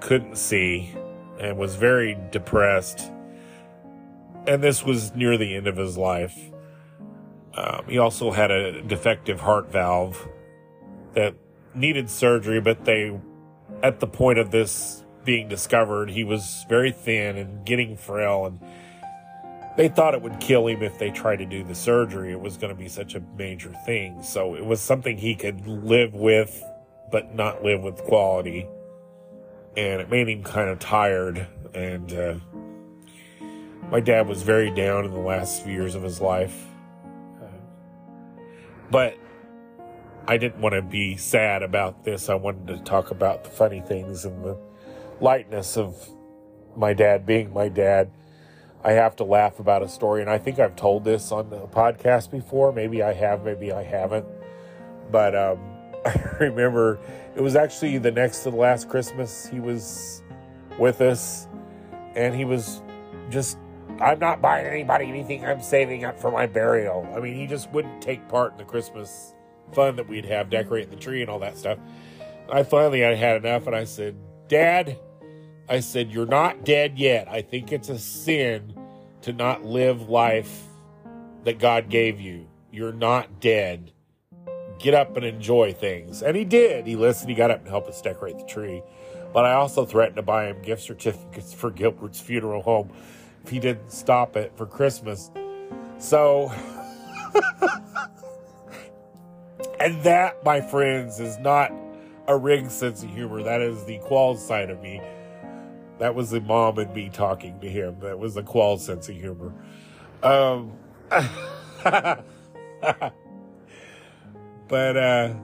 couldn't 0.00 0.36
see 0.36 0.94
and 1.38 1.58
was 1.58 1.76
very 1.76 2.18
depressed. 2.30 3.10
And 4.46 4.62
this 4.62 4.82
was 4.82 5.14
near 5.14 5.36
the 5.36 5.54
end 5.54 5.66
of 5.66 5.76
his 5.76 5.96
life. 5.96 6.36
Um, 7.54 7.84
he 7.88 7.98
also 7.98 8.30
had 8.30 8.50
a 8.50 8.82
defective 8.82 9.40
heart 9.40 9.70
valve 9.70 10.28
that 11.14 11.34
needed 11.74 12.08
surgery, 12.08 12.60
but 12.60 12.84
they 12.84 13.18
at 13.82 14.00
the 14.00 14.06
point 14.06 14.38
of 14.38 14.50
this 14.50 15.04
being 15.24 15.48
discovered, 15.48 16.10
he 16.10 16.24
was 16.24 16.64
very 16.68 16.90
thin 16.90 17.36
and 17.36 17.64
getting 17.64 17.96
frail, 17.96 18.46
and 18.46 18.60
they 19.76 19.88
thought 19.88 20.14
it 20.14 20.22
would 20.22 20.40
kill 20.40 20.66
him 20.66 20.82
if 20.82 20.98
they 20.98 21.10
tried 21.10 21.36
to 21.36 21.46
do 21.46 21.62
the 21.62 21.74
surgery. 21.74 22.32
It 22.32 22.40
was 22.40 22.56
going 22.56 22.74
to 22.74 22.80
be 22.80 22.88
such 22.88 23.14
a 23.14 23.22
major 23.36 23.72
thing. 23.86 24.22
So 24.22 24.56
it 24.56 24.64
was 24.64 24.80
something 24.80 25.16
he 25.16 25.34
could 25.34 25.66
live 25.66 26.14
with, 26.14 26.62
but 27.12 27.34
not 27.34 27.62
live 27.62 27.82
with 27.82 27.98
quality. 27.98 28.66
And 29.76 30.00
it 30.00 30.10
made 30.10 30.28
him 30.28 30.42
kind 30.42 30.68
of 30.68 30.80
tired. 30.80 31.46
And 31.74 32.12
uh, 32.12 32.34
my 33.90 34.00
dad 34.00 34.26
was 34.26 34.42
very 34.42 34.70
down 34.70 35.04
in 35.04 35.12
the 35.12 35.20
last 35.20 35.62
few 35.62 35.72
years 35.72 35.94
of 35.94 36.02
his 36.02 36.20
life. 36.20 36.66
Uh, 37.40 37.46
but 38.90 39.16
I 40.28 40.36
didn't 40.36 40.60
want 40.60 40.74
to 40.74 40.82
be 40.82 41.16
sad 41.16 41.62
about 41.62 42.04
this. 42.04 42.28
I 42.28 42.34
wanted 42.34 42.66
to 42.66 42.84
talk 42.84 43.10
about 43.10 43.44
the 43.44 43.50
funny 43.50 43.80
things 43.80 44.26
and 44.26 44.44
the 44.44 44.58
lightness 45.22 45.78
of 45.78 45.96
my 46.76 46.92
dad 46.92 47.24
being 47.24 47.50
my 47.50 47.70
dad, 47.70 48.10
I 48.84 48.92
have 48.92 49.16
to 49.16 49.24
laugh 49.24 49.58
about 49.58 49.82
a 49.82 49.88
story. 49.88 50.20
And 50.20 50.28
I 50.28 50.36
think 50.36 50.58
I've 50.58 50.76
told 50.76 51.02
this 51.02 51.32
on 51.32 51.48
the 51.48 51.60
podcast 51.60 52.30
before. 52.30 52.74
Maybe 52.74 53.02
I 53.02 53.14
have, 53.14 53.42
maybe 53.42 53.72
I 53.72 53.82
haven't. 53.82 54.26
But 55.10 55.34
um, 55.34 55.60
I 56.04 56.36
remember 56.40 57.00
it 57.34 57.40
was 57.40 57.56
actually 57.56 57.96
the 57.96 58.12
next 58.12 58.42
to 58.42 58.50
the 58.50 58.56
last 58.58 58.90
Christmas 58.90 59.48
he 59.48 59.60
was 59.60 60.22
with 60.78 61.00
us. 61.00 61.48
And 62.14 62.34
he 62.34 62.44
was 62.44 62.82
just, 63.30 63.56
I'm 63.98 64.18
not 64.18 64.42
buying 64.42 64.66
anybody 64.66 65.06
anything. 65.06 65.46
I'm 65.46 65.62
saving 65.62 66.04
up 66.04 66.20
for 66.20 66.30
my 66.30 66.46
burial. 66.46 67.10
I 67.16 67.18
mean, 67.18 67.34
he 67.34 67.46
just 67.46 67.70
wouldn't 67.70 68.02
take 68.02 68.28
part 68.28 68.52
in 68.52 68.58
the 68.58 68.64
Christmas 68.64 69.34
fun 69.74 69.96
that 69.96 70.08
we'd 70.08 70.24
have 70.24 70.50
decorating 70.50 70.90
the 70.90 70.96
tree 70.96 71.20
and 71.20 71.30
all 71.30 71.38
that 71.40 71.56
stuff. 71.56 71.78
I 72.50 72.62
finally 72.62 73.04
I 73.04 73.14
had 73.14 73.44
enough 73.44 73.66
and 73.66 73.76
I 73.76 73.84
said, 73.84 74.16
Dad, 74.48 74.98
I 75.68 75.80
said, 75.80 76.10
You're 76.10 76.26
not 76.26 76.64
dead 76.64 76.98
yet. 76.98 77.28
I 77.28 77.42
think 77.42 77.72
it's 77.72 77.88
a 77.88 77.98
sin 77.98 78.74
to 79.22 79.32
not 79.32 79.64
live 79.64 80.08
life 80.08 80.62
that 81.44 81.58
God 81.58 81.88
gave 81.88 82.20
you. 82.20 82.46
You're 82.70 82.92
not 82.92 83.40
dead. 83.40 83.92
Get 84.78 84.94
up 84.94 85.16
and 85.16 85.26
enjoy 85.26 85.72
things. 85.72 86.22
And 86.22 86.36
he 86.36 86.44
did. 86.44 86.86
He 86.86 86.96
listened. 86.96 87.28
He 87.28 87.34
got 87.34 87.50
up 87.50 87.60
and 87.60 87.68
helped 87.68 87.88
us 87.88 88.00
decorate 88.00 88.38
the 88.38 88.44
tree. 88.44 88.82
But 89.32 89.44
I 89.44 89.54
also 89.54 89.84
threatened 89.84 90.16
to 90.16 90.22
buy 90.22 90.46
him 90.46 90.62
gift 90.62 90.82
certificates 90.82 91.52
for 91.52 91.70
Gilbert's 91.70 92.20
funeral 92.20 92.62
home 92.62 92.90
if 93.44 93.50
he 93.50 93.58
didn't 93.58 93.92
stop 93.92 94.36
it 94.36 94.52
for 94.56 94.66
Christmas. 94.66 95.30
So, 95.98 96.52
and 99.80 100.02
that, 100.02 100.44
my 100.44 100.60
friends, 100.60 101.20
is 101.20 101.38
not 101.38 101.72
a 102.26 102.36
ring 102.36 102.68
sense 102.68 103.02
of 103.02 103.10
humor. 103.10 103.42
That 103.42 103.60
is 103.60 103.84
the 103.84 103.98
qual 103.98 104.36
side 104.36 104.70
of 104.70 104.80
me. 104.80 105.00
That 105.98 106.14
was 106.14 106.30
the 106.30 106.40
mom 106.40 106.78
and 106.78 106.92
me 106.94 107.08
talking 107.08 107.58
to 107.60 107.68
him. 107.68 107.98
That 108.00 108.18
was 108.18 108.34
the 108.34 108.42
qual 108.42 108.78
sense 108.78 109.08
of 109.08 109.16
humor. 109.16 109.52
Um, 110.22 110.72
but 114.68 114.96
uh, 114.96 115.34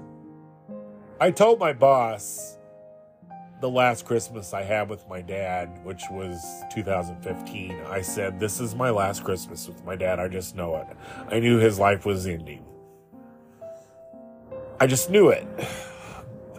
I 1.21 1.31
told 1.31 1.59
my 1.59 1.73
boss 1.73 2.59
the 3.61 3.71
last 3.71 4.05
Christmas 4.05 4.53
I 4.53 4.63
had 4.63 4.91
with 4.91 5.09
my 5.09 5.23
dad, 5.23 5.81
which 5.85 6.03
was 6.11 6.45
2015, 6.73 7.73
I 7.87 8.03
said, 8.03 8.39
This 8.39 8.61
is 8.61 8.75
my 8.75 8.91
last 8.91 9.25
Christmas 9.25 9.67
with 9.67 9.83
my 9.85 9.97
dad. 9.97 10.21
I 10.21 10.29
just 10.29 10.55
know 10.55 10.77
it. 10.77 10.87
I 11.29 11.41
knew 11.41 11.59
his 11.59 11.79
life 11.79 12.05
was 12.05 12.27
ending. 12.27 12.65
I 14.85 14.87
just 14.87 15.09
knew 15.09 15.31
it. 15.31 15.47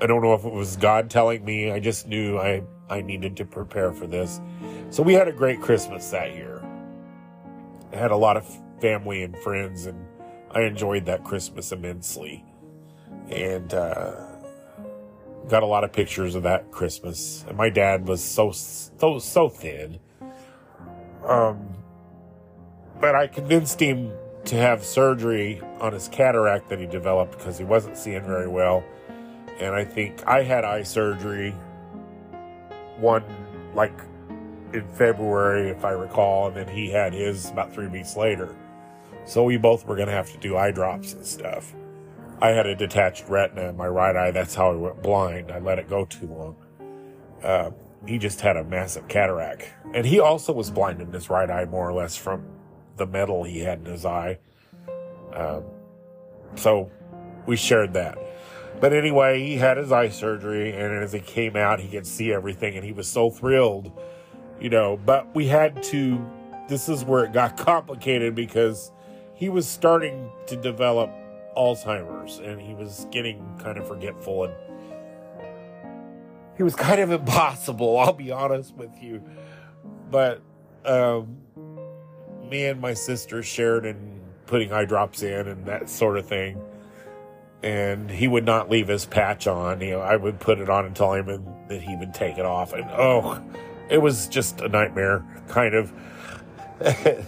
I 0.01 0.07
don't 0.07 0.23
know 0.23 0.34
if 0.34 0.45
it 0.45 0.51
was 0.51 0.78
God 0.78 1.11
telling 1.11 1.45
me. 1.45 1.69
I 1.69 1.80
just 1.80 2.07
knew 2.07 2.39
I, 2.39 2.63
I 2.89 3.01
needed 3.01 3.38
to 3.38 3.45
prepare 3.45 3.93
for 3.93 4.07
this. 4.07 4.41
So 4.89 5.03
we 5.03 5.13
had 5.13 5.28
a 5.28 5.32
great 5.32 5.61
Christmas 5.61 6.09
that 6.09 6.34
year. 6.34 6.59
I 7.93 7.97
had 7.97 8.09
a 8.09 8.15
lot 8.15 8.36
of 8.36 8.43
family 8.82 9.21
and 9.21 9.38
friends, 9.38 9.86
and 9.86 10.07
I 10.49 10.61
enjoyed 10.61 11.05
that 11.05 11.23
Christmas 11.23 11.71
immensely. 11.71 12.43
And 13.30 13.71
uh, 13.76 14.26
got 15.47 15.61
a 15.61 15.67
lot 15.67 15.84
of 15.84 15.93
pictures 15.93 16.34
of 16.34 16.41
that 16.41 16.71
Christmas. 16.71 17.45
And 17.47 17.55
my 17.55 17.69
dad 17.69 18.07
was 18.07 18.23
so 18.23 18.51
so 18.51 19.19
so 19.19 19.49
thin. 19.49 19.99
Um, 21.23 21.76
but 22.99 23.13
I 23.13 23.28
convinced 23.28 23.80
him 23.80 24.11
to 24.46 24.56
have 24.56 24.84
surgery 24.84 25.62
on 25.80 25.93
his 25.93 26.08
cataract 26.08 26.70
that 26.70 26.80
he 26.80 26.86
developed 26.86 27.38
because 27.38 27.58
he 27.58 27.64
wasn't 27.64 27.98
seeing 27.98 28.24
very 28.24 28.48
well 28.48 28.84
and 29.60 29.74
I 29.74 29.86
think 29.86 30.26
I 30.28 30.43
had 30.43 30.66
eye 30.66 30.84
surgery 30.84 31.52
one 32.98 33.24
like 33.74 33.93
in 34.74 34.88
February, 34.89 35.70
if 35.70 35.86
I 35.86 35.91
recall, 35.91 36.48
and 36.48 36.56
then 36.56 36.68
he 36.68 36.89
had 36.89 37.14
his 37.14 37.50
about 37.50 37.74
three 37.74 37.88
weeks 37.88 38.18
later. 38.18 38.56
So 39.26 39.43
we 39.43 39.58
both 39.58 39.86
were 39.86 39.96
going 39.96 40.08
to 40.08 40.14
have 40.14 40.32
to 40.32 40.38
do 40.38 40.58
eye 40.58 40.72
drops 40.72 41.14
and 41.14 41.26
stuff. 41.26 41.74
I 42.41 42.50
had 42.50 42.66
a 42.66 42.76
detached 42.76 43.30
retina 43.30 43.70
in 43.70 43.78
my 43.78 43.88
right 43.88 44.16
eye. 44.16 44.32
That's 44.32 44.54
how 44.54 44.72
I 44.72 44.76
went 44.76 45.02
blind. 45.02 45.52
I 45.52 45.60
let 45.60 45.80
it 45.80 45.89
go 45.89 46.06
too 46.06 46.28
long. 46.28 46.56
Uh, 47.41 47.72
he 48.06 48.18
just 48.18 48.41
had 48.41 48.58
a 48.58 48.64
massive 48.64 49.08
cataract. 49.08 49.72
And 49.93 50.06
he 50.06 50.20
also 50.20 50.52
was 50.52 50.70
blind 50.70 51.02
in 51.02 51.12
his 51.12 51.30
right 51.30 51.50
eye, 51.50 51.66
more 51.66 51.89
or 51.89 51.93
less, 51.93 52.16
from 52.16 52.46
the 52.98 53.06
metal 53.06 53.43
he 53.43 53.60
had 53.60 53.80
in 53.80 53.86
his 53.86 54.06
eye. 54.06 54.39
Um, 55.34 55.64
so 56.56 56.89
we 57.46 57.56
shared 57.56 57.93
that. 57.93 58.18
But 58.80 58.93
anyway, 58.93 59.39
he 59.46 59.56
had 59.56 59.78
his 59.78 59.91
eye 59.91 60.10
surgery, 60.10 60.74
and 60.74 60.93
as 61.04 61.14
he 61.14 61.20
came 61.20 61.56
out, 61.56 61.80
he 61.80 61.88
could 61.88 62.06
see 62.06 62.34
everything, 62.34 62.76
and 62.76 62.86
he 62.86 62.91
was 62.91 63.08
so 63.08 63.30
thrilled, 63.30 63.91
you 64.60 64.70
know. 64.70 64.98
But 64.98 65.34
we 65.34 65.48
had 65.48 65.82
to, 65.84 66.24
this 66.68 66.89
is 66.89 67.06
where 67.06 67.24
it 67.24 67.32
got 67.32 67.58
complicated 67.66 68.36
because 68.36 68.91
he 69.34 69.50
was 69.50 69.68
starting 69.68 70.30
to 70.48 70.58
develop 70.58 71.10
Alzheimer's, 71.56 72.39
and 72.39 72.60
he 72.60 72.74
was 72.74 73.08
getting 73.12 73.58
kind 73.60 73.78
of 73.78 73.88
forgetful, 73.88 74.46
and 74.46 74.54
he 76.58 76.64
was 76.64 76.76
kind 76.76 77.00
of 77.00 77.12
impossible, 77.12 77.98
I'll 78.00 78.14
be 78.14 78.32
honest 78.32 78.76
with 78.76 79.02
you. 79.02 79.24
But 80.12 80.41
um, 80.84 81.38
me 82.50 82.66
and 82.66 82.80
my 82.80 82.93
sister 82.93 83.43
shared 83.43 83.86
in 83.86 84.22
putting 84.46 84.72
eye 84.72 84.86
drops 84.86 85.24
in 85.24 85.48
and 85.48 85.66
that 85.66 85.89
sort 85.89 86.18
of 86.18 86.28
thing 86.28 86.62
and 87.66 88.12
he 88.12 88.28
would 88.28 88.46
not 88.46 88.70
leave 88.70 88.88
his 88.88 89.06
patch 89.06 89.48
on. 89.48 89.82
You 89.82 89.91
know, 89.91 90.02
I 90.02 90.16
would 90.16 90.39
put 90.39 90.60
it 90.60 90.70
on 90.70 90.86
and 90.86 90.96
tell 90.96 91.14
him 91.14 91.26
that 91.68 91.82
he 91.82 91.96
would 91.96 92.14
take 92.14 92.38
it 92.38 92.46
off. 92.46 92.74
And 92.74 92.86
oh, 92.91 93.43
it 93.89 93.98
was 93.98 94.28
just 94.28 94.62
a 94.62 94.70
nightmare, 94.70 95.26
kind 95.48 95.74
of. 95.74 95.91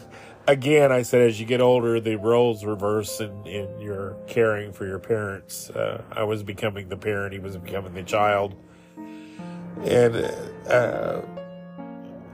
Again, 0.47 0.91
I 0.93 1.01
said, 1.01 1.21
as 1.23 1.39
you 1.41 1.45
get 1.45 1.59
older, 1.59 1.99
the 1.99 2.15
roles 2.15 2.63
reverse 2.63 3.19
in, 3.19 3.45
in 3.47 3.81
your 3.81 4.15
caring 4.27 4.71
for 4.71 4.85
your 4.85 4.99
parents. 4.99 5.71
Uh, 5.71 6.03
I 6.11 6.23
was 6.23 6.43
becoming 6.43 6.87
the 6.87 6.95
parent, 6.95 7.33
he 7.33 7.39
was 7.39 7.57
becoming 7.57 7.93
the 7.93 8.03
child. 8.03 8.55
And 9.83 10.15
uh, 10.69 11.21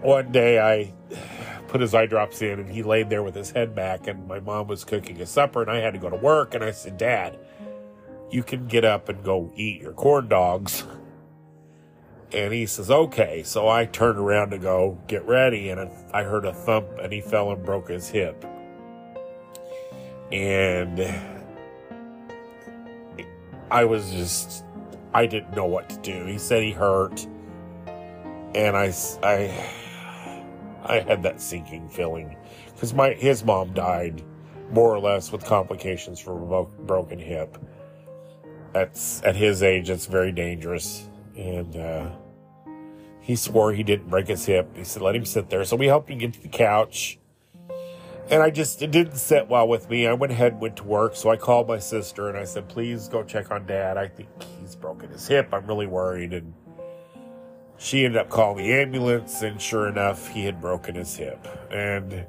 one 0.02 0.32
day 0.32 0.60
I 0.60 0.94
put 1.74 1.82
his 1.82 1.96
eye 1.96 2.06
drops 2.06 2.44
in 2.44 2.60
and 2.60 2.70
he 2.70 2.84
laid 2.84 3.10
there 3.10 3.24
with 3.24 3.34
his 3.34 3.50
head 3.50 3.74
back 3.74 4.06
and 4.06 4.28
my 4.28 4.40
mom 4.40 4.68
was 4.68 4.84
cooking 4.84 5.20
a 5.20 5.26
supper 5.26 5.60
and 5.60 5.72
I 5.72 5.78
had 5.78 5.94
to 5.94 6.00
go 6.00 6.08
to 6.08 6.16
work 6.16 6.54
and 6.54 6.64
I 6.64 6.70
said, 6.70 6.98
Dad, 6.98 7.36
you 8.30 8.44
can 8.44 8.68
get 8.68 8.86
up 8.86 9.10
and 9.10 9.24
go 9.24 9.52
eat 9.56 9.82
your 9.82 9.94
corn 9.94 10.28
dogs. 10.28 10.84
And 12.32 12.54
he 12.54 12.68
says, 12.68 12.92
okay. 12.92 13.42
So 13.42 13.68
I 13.68 13.86
turned 13.86 14.20
around 14.20 14.52
to 14.52 14.60
go 14.60 15.00
get 15.08 15.24
ready, 15.26 15.70
and 15.70 15.92
I 16.12 16.24
heard 16.24 16.46
a 16.46 16.54
thump, 16.54 16.88
and 17.00 17.14
he 17.14 17.22
fell 17.22 17.52
and 17.52 17.64
broke 17.64 17.90
his 17.90 18.10
hip. 18.10 18.44
And 20.32 21.00
I 23.70 23.86
was 23.86 24.10
just, 24.10 24.64
I 25.14 25.28
didn't 25.28 25.56
know 25.56 25.66
what 25.66 25.90
to 25.90 25.98
do. 25.98 26.26
He 26.26 26.40
said 26.40 26.64
he 26.64 26.72
hurt. 26.72 27.24
And 28.56 28.76
I, 28.76 28.92
I, 29.22 29.70
I 30.86 31.00
had 31.00 31.24
that 31.24 31.42
sinking 31.42 31.90
feeling 31.90 32.36
because 32.74 32.94
my 32.94 33.14
his 33.14 33.44
mom 33.44 33.74
died 33.74 34.22
more 34.72 34.94
or 34.94 35.00
less 35.00 35.32
with 35.32 35.46
complications 35.46 36.20
from 36.20 36.52
a 36.52 36.64
broken 36.64 37.20
hip 37.20 37.58
That's 38.74 39.22
at 39.24 39.36
his 39.36 39.62
age, 39.64 39.90
it's 39.90 40.08
very 40.08 40.32
dangerous. 40.32 41.08
And 41.38 41.76
uh, 41.76 42.10
he 43.22 43.36
swore 43.36 43.74
he 43.74 43.84
didn't 43.84 44.10
break 44.10 44.28
his 44.28 44.46
hip. 44.46 44.76
He 44.76 44.84
said, 44.84 45.02
"Let 45.02 45.16
him 45.16 45.26
sit 45.26 45.50
there." 45.50 45.64
So 45.64 45.76
we 45.76 45.88
helped 45.88 46.10
him 46.10 46.18
get 46.20 46.34
to 46.34 46.42
the 46.42 46.50
couch. 46.50 47.20
And 48.30 48.42
I 48.42 48.50
just 48.50 48.82
it 48.82 48.92
didn't 48.92 49.18
sit 49.18 49.48
well 49.48 49.68
with 49.68 49.90
me. 49.90 50.08
I 50.08 50.14
went 50.14 50.32
ahead 50.34 50.54
and 50.54 50.62
went 50.62 50.78
to 50.78 50.84
work. 50.84 51.16
So 51.16 51.30
I 51.30 51.38
called 51.38 51.68
my 51.68 51.80
sister 51.80 52.30
and 52.30 52.38
I 52.38 52.46
said, 52.46 52.68
"Please 52.68 53.08
go 53.08 53.24
check 53.24 53.52
on 53.52 53.66
Dad. 53.66 53.98
I 53.98 54.08
think 54.08 54.30
he's 54.62 54.76
broken 54.76 55.10
his 55.10 55.28
hip. 55.28 55.50
I'm 55.54 55.66
really 55.68 55.88
worried." 55.88 56.34
And 56.34 56.54
she 57.78 58.06
ended 58.06 58.20
up 58.20 58.30
calling 58.30 58.64
the 58.64 58.74
ambulance, 58.74 59.42
and 59.42 59.62
sure 59.62 59.88
enough, 59.88 60.30
he 60.30 60.46
had 60.46 60.62
broken 60.62 60.96
his 60.96 61.16
hip. 61.16 61.48
And 61.72 62.26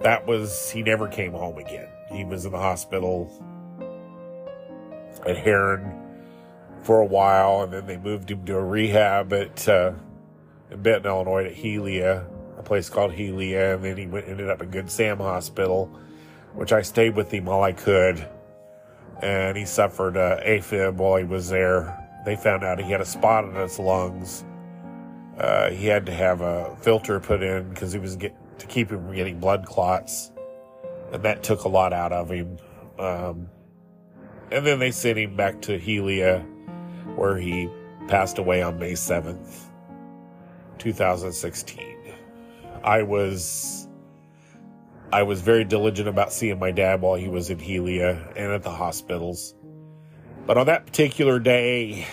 that 0.00 0.26
was 0.26 0.70
he 0.70 0.82
never 0.82 1.08
came 1.08 1.32
home 1.32 1.58
again. 1.58 1.88
He 2.10 2.24
was 2.24 2.44
in 2.44 2.52
the 2.52 2.58
hospital 2.58 3.30
at 5.26 5.36
Herrin 5.36 5.98
for 6.82 7.00
a 7.00 7.06
while, 7.06 7.62
and 7.62 7.72
then 7.72 7.86
they 7.86 7.96
moved 7.96 8.30
him 8.30 8.44
to 8.44 8.56
a 8.56 8.64
rehab 8.64 9.32
at 9.32 9.68
uh, 9.68 9.92
in 10.70 10.82
Benton, 10.82 11.06
Illinois, 11.06 11.46
at 11.46 11.54
Helia, 11.54 12.26
a 12.58 12.62
place 12.62 12.88
called 12.88 13.12
Helia, 13.12 13.74
and 13.74 13.84
then 13.84 13.96
he 13.96 14.06
went 14.06 14.28
ended 14.28 14.50
up 14.50 14.62
at 14.62 14.70
Good 14.70 14.90
Sam 14.90 15.18
Hospital, 15.18 15.90
which 16.54 16.72
I 16.72 16.82
stayed 16.82 17.14
with 17.14 17.30
him 17.30 17.44
while 17.44 17.62
I 17.62 17.72
could, 17.72 18.26
and 19.20 19.56
he 19.56 19.64
suffered 19.64 20.16
uh, 20.16 20.40
AFib 20.44 20.94
while 20.94 21.16
he 21.16 21.24
was 21.24 21.48
there. 21.48 21.98
They 22.24 22.36
found 22.36 22.64
out 22.64 22.80
he 22.80 22.90
had 22.90 23.00
a 23.00 23.06
spot 23.06 23.44
in 23.44 23.54
his 23.54 23.78
lungs. 23.78 24.44
Uh, 25.38 25.70
he 25.70 25.86
had 25.86 26.06
to 26.06 26.12
have 26.12 26.40
a 26.40 26.76
filter 26.76 27.18
put 27.18 27.42
in 27.42 27.68
because 27.70 27.92
he 27.92 27.98
was 27.98 28.16
get 28.16 28.34
to 28.58 28.66
keep 28.66 28.90
him 28.90 29.06
from 29.06 29.14
getting 29.14 29.40
blood 29.40 29.64
clots, 29.64 30.30
and 31.12 31.22
that 31.22 31.42
took 31.42 31.64
a 31.64 31.68
lot 31.68 31.92
out 31.92 32.12
of 32.12 32.30
him. 32.30 32.58
Um, 32.98 33.48
and 34.50 34.66
then 34.66 34.78
they 34.78 34.90
sent 34.90 35.18
him 35.18 35.34
back 35.34 35.62
to 35.62 35.78
Helia, 35.78 36.44
where 37.16 37.38
he 37.38 37.68
passed 38.08 38.38
away 38.38 38.62
on 38.62 38.78
May 38.78 38.92
7th, 38.92 39.70
2016. 40.78 41.96
I 42.84 43.02
was 43.02 43.88
I 45.12 45.22
was 45.22 45.40
very 45.42 45.64
diligent 45.64 46.08
about 46.08 46.32
seeing 46.32 46.58
my 46.58 46.70
dad 46.70 47.00
while 47.02 47.16
he 47.16 47.28
was 47.28 47.50
in 47.50 47.58
Helia 47.58 48.32
and 48.34 48.52
at 48.52 48.62
the 48.62 48.70
hospitals. 48.70 49.54
But 50.46 50.56
on 50.56 50.66
that 50.66 50.86
particular 50.86 51.38
day, 51.38 52.06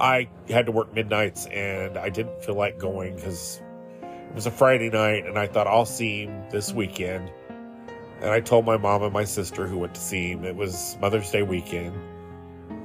I 0.00 0.28
had 0.48 0.66
to 0.66 0.72
work 0.72 0.94
midnights 0.94 1.46
and 1.46 1.98
I 1.98 2.08
didn't 2.08 2.44
feel 2.44 2.54
like 2.54 2.78
going 2.78 3.16
because 3.16 3.60
it 4.02 4.34
was 4.34 4.46
a 4.46 4.50
Friday 4.50 4.90
night 4.90 5.26
and 5.26 5.38
I 5.38 5.46
thought 5.46 5.66
I'll 5.66 5.84
see 5.84 6.24
him 6.24 6.50
this 6.50 6.72
weekend. 6.72 7.30
And 8.20 8.30
I 8.30 8.40
told 8.40 8.64
my 8.64 8.76
mom 8.76 9.02
and 9.02 9.12
my 9.12 9.24
sister 9.24 9.66
who 9.66 9.78
went 9.78 9.94
to 9.94 10.00
see 10.00 10.30
him. 10.30 10.44
It 10.44 10.56
was 10.56 10.96
Mother's 11.00 11.30
Day 11.30 11.42
weekend. 11.42 11.96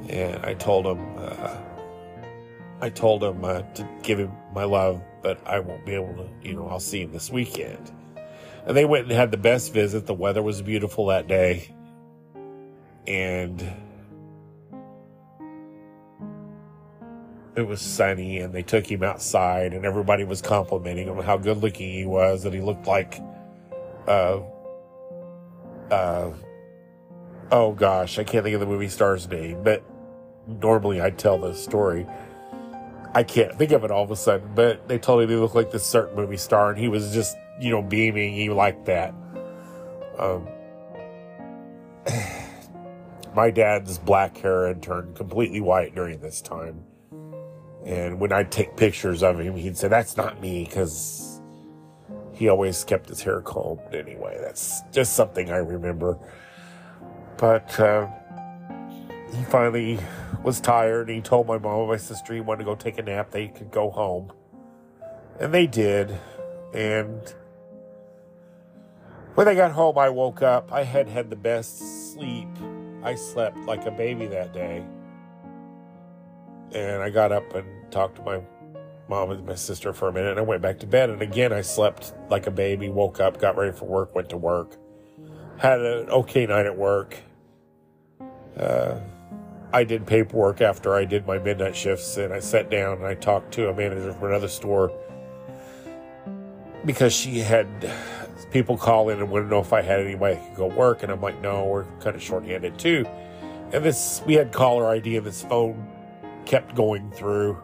And 0.09 0.43
I 0.45 0.53
told 0.53 0.85
him, 0.85 0.99
uh, 1.17 1.57
I 2.81 2.89
told 2.89 3.23
him 3.23 3.43
uh, 3.43 3.61
to 3.61 3.89
give 4.01 4.19
him 4.19 4.31
my 4.53 4.63
love, 4.63 5.01
but 5.21 5.39
I 5.47 5.59
won't 5.59 5.85
be 5.85 5.93
able 5.93 6.13
to, 6.15 6.29
you 6.41 6.55
know, 6.55 6.67
I'll 6.67 6.79
see 6.79 7.01
him 7.01 7.11
this 7.11 7.31
weekend. 7.31 7.91
And 8.65 8.75
they 8.75 8.85
went 8.85 9.05
and 9.05 9.13
had 9.13 9.31
the 9.31 9.37
best 9.37 9.73
visit. 9.73 10.05
The 10.05 10.13
weather 10.13 10.41
was 10.41 10.61
beautiful 10.61 11.07
that 11.07 11.27
day. 11.27 11.73
And 13.07 13.61
it 17.55 17.67
was 17.67 17.81
sunny 17.81 18.39
and 18.39 18.53
they 18.53 18.63
took 18.63 18.89
him 18.89 19.03
outside 19.03 19.73
and 19.73 19.85
everybody 19.85 20.23
was 20.23 20.41
complimenting 20.41 21.07
him 21.07 21.17
on 21.17 21.23
how 21.23 21.37
good 21.37 21.57
looking 21.57 21.91
he 21.91 22.05
was 22.05 22.43
that 22.43 22.53
he 22.53 22.61
looked 22.61 22.87
like 22.87 23.21
uh 24.07 24.39
uh 25.91 26.31
oh 27.51 27.71
gosh 27.73 28.17
i 28.17 28.23
can't 28.23 28.43
think 28.43 28.55
of 28.55 28.59
the 28.59 28.65
movie 28.65 28.87
star's 28.87 29.27
name 29.27 29.61
but 29.63 29.83
normally 30.47 30.99
i'd 31.01 31.17
tell 31.17 31.37
this 31.37 31.61
story. 31.63 32.05
I 33.15 33.21
can't 33.21 33.55
think 33.59 33.71
of 33.73 33.83
it 33.83 33.91
all 33.91 34.03
of 34.03 34.09
a 34.09 34.15
sudden 34.15 34.49
but 34.55 34.87
they 34.87 34.97
told 34.97 35.21
him 35.21 35.29
he 35.29 35.35
looked 35.35 35.53
like 35.53 35.69
this 35.69 35.85
certain 35.85 36.15
movie 36.15 36.37
star 36.37 36.71
and 36.71 36.79
he 36.79 36.87
was 36.87 37.13
just 37.13 37.37
you 37.61 37.69
know 37.69 37.83
beaming 37.83 38.33
he 38.33 38.49
liked 38.49 38.85
that. 38.85 39.13
Um 40.17 40.47
my 43.35 43.51
dad's 43.51 43.99
black 43.99 44.35
hair 44.37 44.67
had 44.67 44.81
turned 44.81 45.15
completely 45.15 45.61
white 45.61 45.93
during 45.93 46.19
this 46.21 46.41
time 46.41 46.83
and 47.85 48.19
when 48.19 48.31
I'd 48.31 48.51
take 48.51 48.77
pictures 48.77 49.23
of 49.23 49.39
him, 49.39 49.55
he'd 49.55 49.77
say, 49.77 49.87
That's 49.87 50.15
not 50.15 50.39
me, 50.41 50.65
because 50.65 51.41
he 52.33 52.49
always 52.49 52.83
kept 52.83 53.09
his 53.09 53.21
hair 53.21 53.41
combed 53.41 53.93
anyway. 53.93 54.37
That's 54.41 54.81
just 54.91 55.15
something 55.15 55.51
I 55.51 55.57
remember. 55.57 56.17
But 57.37 57.79
uh, 57.79 58.07
he 59.35 59.43
finally 59.45 59.99
was 60.43 60.59
tired. 60.59 61.09
He 61.09 61.21
told 61.21 61.47
my 61.47 61.57
mom 61.57 61.81
and 61.81 61.89
my 61.89 61.97
sister 61.97 62.33
he 62.33 62.41
wanted 62.41 62.59
to 62.59 62.65
go 62.65 62.75
take 62.75 62.97
a 62.97 63.03
nap. 63.03 63.31
They 63.31 63.47
could 63.47 63.71
go 63.71 63.89
home. 63.89 64.31
And 65.39 65.53
they 65.53 65.67
did. 65.67 66.17
And 66.73 67.21
when 69.35 69.45
they 69.45 69.55
got 69.55 69.71
home, 69.71 69.97
I 69.97 70.09
woke 70.09 70.41
up. 70.41 70.71
I 70.71 70.83
had 70.83 71.07
had 71.07 71.29
the 71.29 71.35
best 71.35 72.13
sleep. 72.13 72.47
I 73.03 73.15
slept 73.15 73.57
like 73.59 73.85
a 73.85 73.91
baby 73.91 74.27
that 74.27 74.53
day. 74.53 74.83
And 76.73 77.01
I 77.01 77.09
got 77.09 77.31
up 77.31 77.53
and 77.53 77.91
talked 77.91 78.15
to 78.15 78.21
my 78.23 78.41
mom 79.07 79.31
and 79.31 79.45
my 79.45 79.55
sister 79.55 79.93
for 79.93 80.07
a 80.07 80.13
minute 80.13 80.31
and 80.31 80.39
I 80.39 80.43
went 80.43 80.61
back 80.61 80.79
to 80.79 80.87
bed. 80.87 81.09
And 81.09 81.21
again, 81.21 81.53
I 81.53 81.61
slept 81.61 82.13
like 82.29 82.47
a 82.47 82.51
baby, 82.51 82.89
woke 82.89 83.19
up, 83.19 83.39
got 83.39 83.57
ready 83.57 83.71
for 83.71 83.85
work, 83.85 84.15
went 84.15 84.29
to 84.29 84.37
work, 84.37 84.77
had 85.57 85.79
an 85.81 86.09
okay 86.09 86.45
night 86.45 86.65
at 86.65 86.77
work. 86.77 87.17
Uh, 88.57 88.99
I 89.71 89.83
did 89.83 90.05
paperwork 90.05 90.61
after 90.61 90.95
I 90.95 91.05
did 91.05 91.25
my 91.25 91.39
midnight 91.39 91.75
shifts 91.75 92.17
and 92.17 92.33
I 92.33 92.39
sat 92.39 92.69
down 92.69 92.97
and 92.97 93.05
I 93.05 93.15
talked 93.15 93.53
to 93.55 93.69
a 93.69 93.73
manager 93.73 94.13
from 94.13 94.29
another 94.29 94.47
store 94.47 94.91
because 96.85 97.13
she 97.13 97.39
had 97.39 97.67
people 98.51 98.77
call 98.77 99.09
in 99.09 99.19
and 99.19 99.29
want 99.31 99.45
to 99.45 99.49
know 99.49 99.59
if 99.59 99.73
I 99.73 99.81
had 99.81 99.99
anybody 99.99 100.35
that 100.35 100.47
could 100.49 100.57
go 100.57 100.67
work. 100.67 101.01
And 101.03 101.11
I'm 101.11 101.21
like, 101.21 101.41
no, 101.41 101.65
we're 101.65 101.85
kind 101.99 102.15
of 102.15 102.21
shorthanded 102.21 102.77
too. 102.77 103.05
And 103.71 103.83
this, 103.83 104.21
we 104.27 104.35
had 104.35 104.51
caller 104.51 104.87
ID 104.87 105.17
and 105.17 105.25
this 105.25 105.41
phone 105.41 105.92
kept 106.45 106.75
going 106.75 107.11
through 107.11 107.61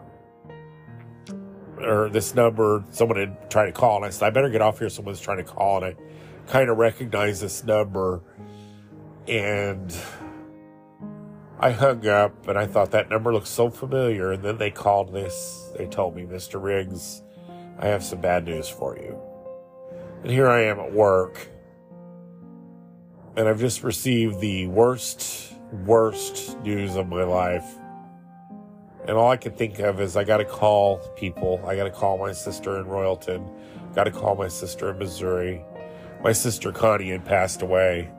or 1.82 2.08
this 2.10 2.34
number 2.34 2.84
someone 2.90 3.18
had 3.18 3.50
tried 3.50 3.66
to 3.66 3.72
call 3.72 3.96
and 3.96 4.04
I 4.04 4.10
said 4.10 4.26
I 4.26 4.30
better 4.30 4.50
get 4.50 4.62
off 4.62 4.78
here 4.78 4.88
someone's 4.88 5.20
trying 5.20 5.38
to 5.38 5.44
call 5.44 5.82
and 5.82 5.86
I 5.86 6.50
kind 6.50 6.68
of 6.68 6.76
recognized 6.76 7.42
this 7.42 7.64
number 7.64 8.22
and 9.28 9.94
I 11.58 11.72
hung 11.72 12.06
up 12.06 12.48
and 12.48 12.58
I 12.58 12.66
thought 12.66 12.90
that 12.92 13.10
number 13.10 13.32
looks 13.32 13.50
so 13.50 13.70
familiar 13.70 14.32
and 14.32 14.42
then 14.42 14.58
they 14.58 14.70
called 14.70 15.12
this 15.12 15.70
they 15.76 15.86
told 15.86 16.16
me 16.16 16.22
Mr. 16.24 16.62
Riggs 16.62 17.22
I 17.78 17.86
have 17.86 18.02
some 18.02 18.20
bad 18.20 18.44
news 18.44 18.68
for 18.68 18.96
you 18.96 19.18
and 20.22 20.30
here 20.30 20.48
I 20.48 20.64
am 20.64 20.78
at 20.80 20.92
work 20.92 21.48
and 23.36 23.48
I've 23.48 23.60
just 23.60 23.82
received 23.82 24.40
the 24.40 24.66
worst 24.66 25.54
worst 25.84 26.58
news 26.60 26.96
of 26.96 27.08
my 27.08 27.22
life 27.22 27.76
and 29.06 29.16
all 29.16 29.30
I 29.30 29.36
could 29.36 29.56
think 29.56 29.78
of 29.78 30.00
is 30.00 30.16
I 30.16 30.24
got 30.24 30.38
to 30.38 30.44
call 30.44 30.98
people. 31.16 31.62
I 31.66 31.74
got 31.76 31.84
to 31.84 31.90
call 31.90 32.18
my 32.18 32.32
sister 32.32 32.78
in 32.78 32.86
Royalton. 32.86 33.48
Got 33.94 34.04
to 34.04 34.10
call 34.10 34.36
my 34.36 34.48
sister 34.48 34.90
in 34.90 34.98
Missouri. 34.98 35.64
My 36.22 36.32
sister 36.32 36.70
Connie 36.70 37.10
had 37.10 37.24
passed 37.24 37.62
away 37.62 38.10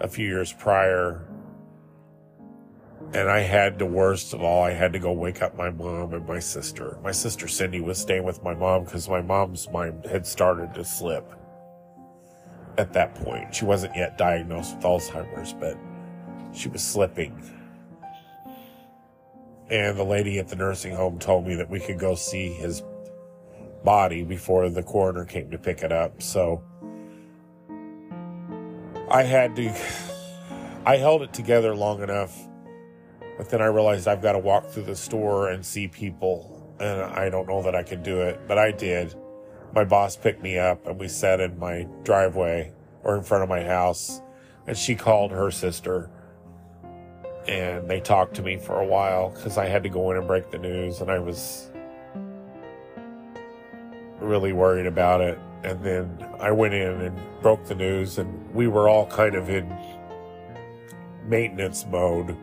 a 0.00 0.08
few 0.08 0.26
years 0.26 0.52
prior. 0.52 1.26
And 3.12 3.30
I 3.30 3.40
had 3.40 3.78
the 3.78 3.86
worst 3.86 4.34
of 4.34 4.42
all. 4.42 4.64
I 4.64 4.72
had 4.72 4.92
to 4.94 4.98
go 4.98 5.12
wake 5.12 5.40
up 5.42 5.56
my 5.56 5.70
mom 5.70 6.14
and 6.14 6.26
my 6.26 6.38
sister. 6.38 6.98
My 7.02 7.12
sister 7.12 7.46
Cindy 7.46 7.80
was 7.80 7.98
staying 7.98 8.24
with 8.24 8.42
my 8.42 8.54
mom 8.54 8.84
because 8.84 9.08
my 9.08 9.22
mom's 9.22 9.70
mind 9.70 10.04
had 10.06 10.26
started 10.26 10.74
to 10.74 10.84
slip 10.84 11.32
at 12.76 12.92
that 12.94 13.14
point. 13.14 13.54
She 13.54 13.64
wasn't 13.64 13.94
yet 13.96 14.18
diagnosed 14.18 14.76
with 14.76 14.84
Alzheimer's, 14.84 15.52
but 15.52 15.76
she 16.52 16.68
was 16.68 16.82
slipping 16.82 17.40
and 19.70 19.98
the 19.98 20.04
lady 20.04 20.38
at 20.38 20.48
the 20.48 20.56
nursing 20.56 20.94
home 20.94 21.18
told 21.18 21.46
me 21.46 21.54
that 21.56 21.68
we 21.68 21.80
could 21.80 21.98
go 21.98 22.14
see 22.14 22.48
his 22.48 22.82
body 23.84 24.22
before 24.22 24.68
the 24.68 24.82
coroner 24.82 25.24
came 25.24 25.50
to 25.50 25.58
pick 25.58 25.82
it 25.82 25.92
up. 25.92 26.22
So 26.22 26.62
I 29.10 29.22
had 29.22 29.56
to, 29.56 29.74
I 30.84 30.96
held 30.96 31.22
it 31.22 31.32
together 31.32 31.74
long 31.74 32.02
enough, 32.02 32.36
but 33.36 33.50
then 33.50 33.62
I 33.62 33.66
realized 33.66 34.08
I've 34.08 34.22
got 34.22 34.32
to 34.32 34.38
walk 34.38 34.66
through 34.66 34.84
the 34.84 34.96
store 34.96 35.50
and 35.50 35.64
see 35.64 35.88
people, 35.88 36.74
and 36.80 37.02
I 37.02 37.28
don't 37.30 37.48
know 37.48 37.62
that 37.62 37.74
I 37.74 37.82
could 37.82 38.02
do 38.02 38.22
it, 38.22 38.40
but 38.48 38.58
I 38.58 38.72
did. 38.72 39.14
My 39.74 39.84
boss 39.84 40.16
picked 40.16 40.42
me 40.42 40.58
up 40.58 40.86
and 40.86 40.98
we 40.98 41.08
sat 41.08 41.40
in 41.40 41.58
my 41.58 41.86
driveway 42.04 42.72
or 43.04 43.16
in 43.16 43.22
front 43.22 43.42
of 43.42 43.48
my 43.48 43.62
house, 43.62 44.22
and 44.66 44.76
she 44.76 44.94
called 44.94 45.30
her 45.30 45.50
sister 45.50 46.10
and 47.48 47.88
they 47.88 47.98
talked 47.98 48.34
to 48.34 48.42
me 48.42 48.58
for 48.58 48.78
a 48.80 48.86
while 48.86 49.30
because 49.30 49.56
I 49.56 49.66
had 49.66 49.82
to 49.84 49.88
go 49.88 50.10
in 50.10 50.18
and 50.18 50.26
break 50.26 50.50
the 50.50 50.58
news, 50.58 51.00
and 51.00 51.10
I 51.10 51.18
was 51.18 51.70
really 54.20 54.52
worried 54.52 54.86
about 54.86 55.22
it. 55.22 55.38
And 55.64 55.82
then 55.82 56.28
I 56.38 56.52
went 56.52 56.74
in 56.74 57.00
and 57.00 57.18
broke 57.40 57.64
the 57.64 57.74
news, 57.74 58.18
and 58.18 58.54
we 58.54 58.68
were 58.68 58.88
all 58.88 59.06
kind 59.06 59.34
of 59.34 59.48
in 59.48 59.74
maintenance 61.26 61.86
mode 61.86 62.36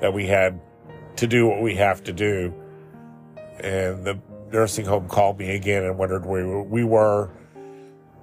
that 0.00 0.12
we 0.12 0.26
had 0.26 0.60
to 1.16 1.26
do 1.26 1.46
what 1.46 1.62
we 1.62 1.74
have 1.76 2.04
to 2.04 2.12
do. 2.12 2.52
And 3.60 4.04
the 4.04 4.20
nursing 4.52 4.84
home 4.84 5.08
called 5.08 5.38
me 5.38 5.56
again 5.56 5.82
and 5.82 5.96
wondered 5.96 6.26
where 6.26 6.60
we 6.60 6.84
were 6.84 7.30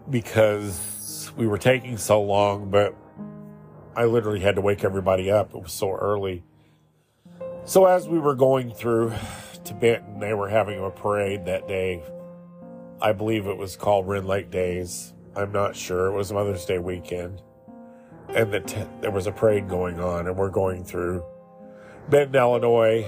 because 0.09 1.31
we 1.35 1.47
were 1.47 1.57
taking 1.57 1.97
so 1.97 2.21
long, 2.21 2.69
but 2.69 2.95
I 3.95 4.05
literally 4.05 4.39
had 4.39 4.55
to 4.55 4.61
wake 4.61 4.83
everybody 4.83 5.29
up. 5.29 5.53
It 5.53 5.61
was 5.61 5.71
so 5.71 5.91
early. 5.91 6.43
So 7.65 7.85
as 7.85 8.07
we 8.07 8.19
were 8.19 8.35
going 8.35 8.71
through 8.71 9.13
to 9.65 9.73
Benton, 9.73 10.19
they 10.19 10.33
were 10.33 10.49
having 10.49 10.83
a 10.83 10.89
parade 10.89 11.45
that 11.45 11.67
day. 11.67 12.01
I 13.01 13.13
believe 13.13 13.45
it 13.45 13.57
was 13.57 13.75
called 13.75 14.07
Rend 14.07 14.27
Lake 14.27 14.49
Days. 14.49 15.13
I'm 15.35 15.51
not 15.51 15.75
sure. 15.75 16.07
It 16.07 16.13
was 16.13 16.31
Mother's 16.31 16.65
Day 16.65 16.79
weekend. 16.79 17.41
And 18.29 18.51
the 18.51 18.61
t- 18.61 18.83
there 19.01 19.11
was 19.11 19.27
a 19.27 19.31
parade 19.31 19.69
going 19.69 19.99
on, 19.99 20.27
and 20.27 20.35
we're 20.35 20.49
going 20.49 20.83
through 20.83 21.23
Benton, 22.09 22.35
Illinois, 22.35 23.05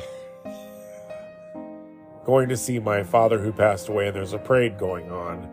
going 2.25 2.49
to 2.49 2.57
see 2.57 2.79
my 2.79 3.03
father 3.03 3.39
who 3.39 3.51
passed 3.51 3.88
away, 3.88 4.07
and 4.07 4.15
there's 4.15 4.33
a 4.33 4.38
parade 4.38 4.77
going 4.77 5.11
on. 5.11 5.49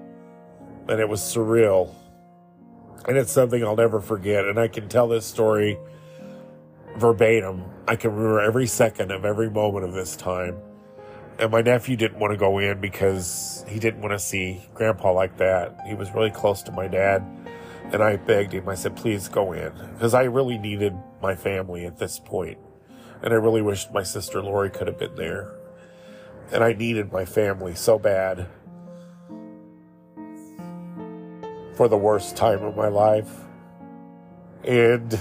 And 0.88 1.00
it 1.00 1.08
was 1.08 1.20
surreal 1.20 1.94
and 3.06 3.16
it's 3.16 3.32
something 3.32 3.62
I'll 3.64 3.76
never 3.76 4.00
forget. 4.00 4.44
And 4.44 4.58
I 4.58 4.68
can 4.68 4.88
tell 4.88 5.08
this 5.08 5.26
story 5.26 5.78
verbatim. 6.96 7.64
I 7.88 7.96
can 7.96 8.12
remember 8.14 8.40
every 8.40 8.66
second 8.66 9.10
of 9.10 9.24
every 9.24 9.50
moment 9.50 9.84
of 9.84 9.92
this 9.92 10.16
time. 10.16 10.56
And 11.38 11.50
my 11.50 11.62
nephew 11.62 11.96
didn't 11.96 12.18
want 12.18 12.32
to 12.32 12.36
go 12.36 12.58
in 12.58 12.80
because 12.80 13.64
he 13.68 13.78
didn't 13.78 14.00
want 14.00 14.12
to 14.12 14.18
see 14.18 14.62
grandpa 14.74 15.12
like 15.12 15.38
that. 15.38 15.80
He 15.86 15.94
was 15.94 16.12
really 16.12 16.30
close 16.30 16.62
to 16.64 16.72
my 16.72 16.86
dad. 16.86 17.24
And 17.92 18.02
I 18.02 18.16
begged 18.16 18.52
him, 18.52 18.68
I 18.68 18.74
said, 18.74 18.96
please 18.96 19.28
go 19.28 19.52
in. 19.52 19.72
Because 19.94 20.14
I 20.14 20.24
really 20.24 20.56
needed 20.56 20.94
my 21.20 21.34
family 21.34 21.84
at 21.84 21.98
this 21.98 22.18
point. 22.18 22.58
And 23.22 23.32
I 23.32 23.36
really 23.36 23.62
wished 23.62 23.92
my 23.92 24.02
sister 24.02 24.42
Lori 24.42 24.70
could 24.70 24.86
have 24.86 24.98
been 24.98 25.14
there. 25.14 25.52
And 26.52 26.62
I 26.62 26.72
needed 26.72 27.12
my 27.12 27.24
family 27.24 27.74
so 27.74 27.98
bad 27.98 28.46
for 31.74 31.88
the 31.88 31.96
worst 31.96 32.36
time 32.36 32.62
of 32.62 32.76
my 32.76 32.88
life. 32.88 33.30
And 34.64 35.20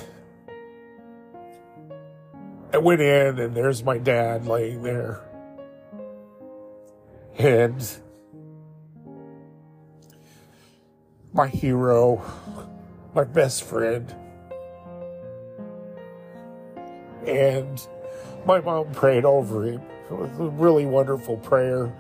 I 2.74 2.78
went 2.78 3.02
in, 3.02 3.40
and 3.40 3.56
there's 3.56 3.84
my 3.84 3.98
dad 3.98 4.46
laying 4.46 4.84
there. 4.84 5.22
And 7.38 7.84
my 11.34 11.48
hero, 11.48 12.24
my 13.16 13.24
best 13.24 13.64
friend. 13.64 14.14
And 17.26 17.88
my 18.46 18.60
mom 18.60 18.92
prayed 18.92 19.26
over 19.26 19.64
him. 19.64 19.82
It 20.10 20.18
was 20.18 20.30
a 20.40 20.50
really 20.50 20.86
wonderful 20.86 21.38
prayer. 21.38 21.94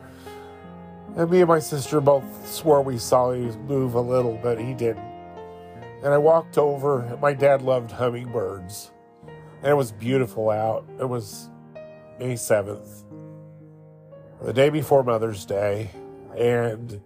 And 1.17 1.29
me 1.29 1.39
and 1.39 1.47
my 1.47 1.59
sister 1.59 1.99
both 1.99 2.47
swore 2.47 2.81
we 2.81 2.97
saw 2.97 3.31
him 3.31 3.67
move 3.67 3.95
a 3.95 4.01
little, 4.01 4.39
but 4.41 4.59
he 4.59 4.73
didn't. 4.73 5.11
And 6.03 6.13
I 6.13 6.17
walked 6.17 6.57
over, 6.57 7.01
and 7.01 7.19
my 7.19 7.33
dad 7.33 7.61
loved 7.61 7.91
hummingbirds. 7.91 8.91
And 9.61 9.71
it 9.71 9.75
was 9.75 9.91
beautiful 9.91 10.49
out. 10.49 10.87
It 10.99 11.07
was 11.07 11.49
May 12.17 12.33
7th, 12.33 13.03
the 14.41 14.53
day 14.53 14.69
before 14.69 15.03
Mother's 15.03 15.45
Day. 15.45 15.91
And 16.37 17.01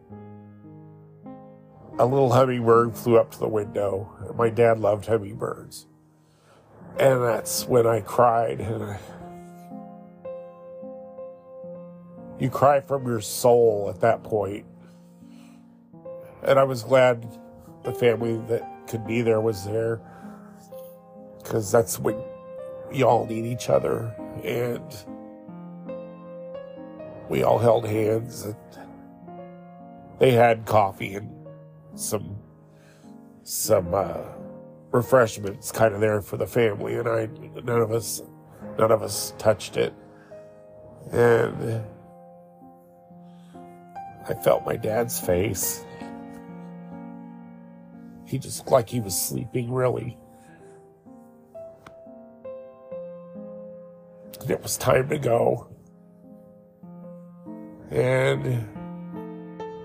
a 1.97 2.05
little 2.05 2.31
hummingbird 2.31 2.95
flew 2.95 3.17
up 3.17 3.31
to 3.31 3.39
the 3.39 3.47
window. 3.47 4.33
My 4.35 4.49
dad 4.49 4.79
loved 4.79 5.07
hummingbirds. 5.07 5.87
And 6.99 7.23
that's 7.23 7.65
when 7.65 7.87
I 7.87 8.01
cried. 8.01 8.61
And 8.61 8.97
you 12.39 12.49
cry 12.49 12.81
from 12.81 13.05
your 13.05 13.21
soul 13.21 13.87
at 13.93 14.01
that 14.01 14.23
point. 14.23 14.65
And 16.43 16.59
I 16.59 16.63
was 16.63 16.83
glad 16.83 17.25
the 17.83 17.93
family 17.93 18.37
that 18.47 18.87
could 18.87 19.05
be 19.05 19.21
there 19.21 19.41
was 19.41 19.65
there. 19.65 20.01
Because 21.37 21.71
that's 21.71 21.99
when 21.99 22.21
we 22.91 23.03
all 23.03 23.25
need 23.25 23.45
each 23.45 23.69
other. 23.69 24.13
And 24.43 24.83
we 27.29 27.43
all 27.43 27.59
held 27.59 27.87
hands. 27.87 28.43
And 28.43 28.55
they 30.19 30.31
had 30.31 30.65
coffee 30.65 31.15
and 31.15 31.31
some 31.95 32.37
some 33.43 33.93
uh, 33.93 34.21
refreshments 34.91 35.71
kind 35.71 35.93
of 35.93 36.01
there 36.01 36.21
for 36.21 36.37
the 36.37 36.47
family, 36.47 36.95
and 36.95 37.07
I 37.07 37.27
none 37.63 37.81
of 37.81 37.91
us 37.91 38.21
none 38.77 38.91
of 38.91 39.01
us 39.01 39.33
touched 39.37 39.77
it, 39.77 39.93
and 41.11 41.83
I 44.27 44.33
felt 44.33 44.65
my 44.65 44.75
dad's 44.75 45.19
face. 45.19 45.85
He 48.25 48.39
just 48.39 48.59
looked 48.59 48.71
like 48.71 48.89
he 48.89 48.99
was 48.99 49.19
sleeping, 49.19 49.71
really. 49.71 50.17
And 54.41 54.49
it 54.49 54.61
was 54.63 54.77
time 54.77 55.09
to 55.09 55.19
go. 55.19 55.67
And 57.91 58.67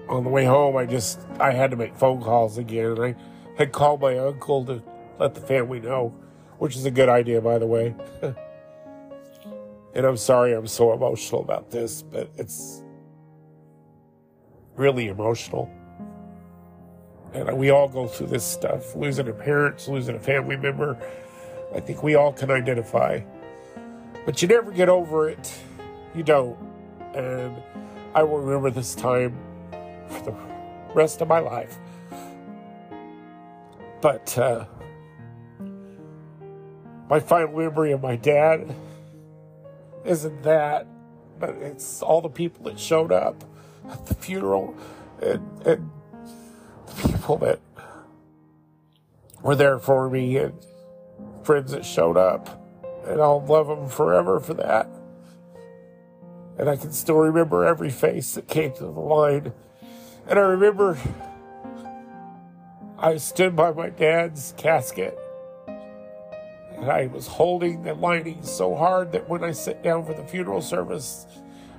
on 0.08 0.24
the 0.24 0.30
way 0.30 0.44
home, 0.44 0.76
I 0.76 0.86
just 0.86 1.20
I 1.38 1.52
had 1.52 1.70
to 1.70 1.76
make 1.76 1.96
phone 1.96 2.22
calls 2.22 2.58
again, 2.58 2.92
and 2.92 3.00
I 3.00 3.14
had 3.56 3.72
called 3.72 4.00
my 4.00 4.18
uncle 4.18 4.64
to 4.66 4.82
let 5.18 5.34
the 5.34 5.40
family 5.40 5.80
know, 5.80 6.14
which 6.58 6.76
is 6.76 6.86
a 6.86 6.90
good 6.90 7.08
idea, 7.08 7.40
by 7.40 7.58
the 7.58 7.66
way. 7.66 7.94
and 9.94 10.06
I'm 10.06 10.16
sorry 10.16 10.54
I'm 10.54 10.66
so 10.66 10.92
emotional 10.92 11.42
about 11.42 11.70
this, 11.70 12.02
but 12.02 12.30
it's 12.36 12.79
really 14.80 15.08
emotional. 15.08 15.70
And 17.34 17.56
we 17.58 17.70
all 17.70 17.86
go 17.86 18.08
through 18.08 18.28
this 18.28 18.44
stuff 18.44 18.96
losing 18.96 19.28
a 19.28 19.32
parent, 19.32 19.86
losing 19.86 20.16
a 20.16 20.18
family 20.18 20.56
member. 20.56 20.98
I 21.74 21.80
think 21.80 22.02
we 22.02 22.14
all 22.16 22.32
can 22.32 22.50
identify. 22.50 23.20
But 24.24 24.40
you 24.42 24.48
never 24.48 24.72
get 24.72 24.88
over 24.88 25.28
it. 25.28 25.54
You 26.14 26.22
don't. 26.22 26.58
And 27.14 27.54
I 28.14 28.22
will 28.22 28.40
remember 28.40 28.70
this 28.70 28.94
time 28.94 29.36
for 30.08 30.22
the 30.24 30.34
rest 30.94 31.20
of 31.20 31.28
my 31.28 31.38
life. 31.38 31.78
But 34.00 34.36
uh, 34.38 34.64
my 37.08 37.20
final 37.20 37.56
memory 37.56 37.92
of 37.92 38.00
my 38.00 38.16
dad 38.16 38.74
isn't 40.04 40.42
that, 40.42 40.86
but 41.38 41.50
it's 41.50 42.02
all 42.02 42.22
the 42.22 42.30
people 42.30 42.64
that 42.64 42.80
showed 42.80 43.12
up 43.12 43.44
at 43.90 44.06
the 44.06 44.14
funeral 44.14 44.74
and, 45.22 45.66
and 45.66 45.90
people 47.06 47.38
that 47.38 47.60
were 49.42 49.56
there 49.56 49.78
for 49.78 50.08
me 50.10 50.36
and 50.36 50.54
friends 51.42 51.72
that 51.72 51.84
showed 51.84 52.16
up. 52.16 52.62
And 53.06 53.20
I'll 53.20 53.44
love 53.44 53.66
them 53.66 53.88
forever 53.88 54.40
for 54.40 54.54
that. 54.54 54.88
And 56.58 56.68
I 56.68 56.76
can 56.76 56.92
still 56.92 57.16
remember 57.16 57.64
every 57.64 57.90
face 57.90 58.34
that 58.34 58.46
came 58.48 58.72
to 58.74 58.84
the 58.84 58.90
line 58.90 59.52
and 60.30 60.38
I 60.38 60.42
remember 60.42 60.96
I 62.98 63.16
stood 63.16 63.56
by 63.56 63.72
my 63.72 63.88
dad's 63.88 64.54
casket 64.56 65.18
and 65.66 66.90
I 66.90 67.08
was 67.08 67.26
holding 67.26 67.82
the 67.82 67.94
lining 67.94 68.42
so 68.42 68.76
hard 68.76 69.12
that 69.12 69.28
when 69.28 69.42
I 69.42 69.52
sat 69.52 69.82
down 69.82 70.04
for 70.06 70.14
the 70.14 70.24
funeral 70.24 70.62
service, 70.62 71.26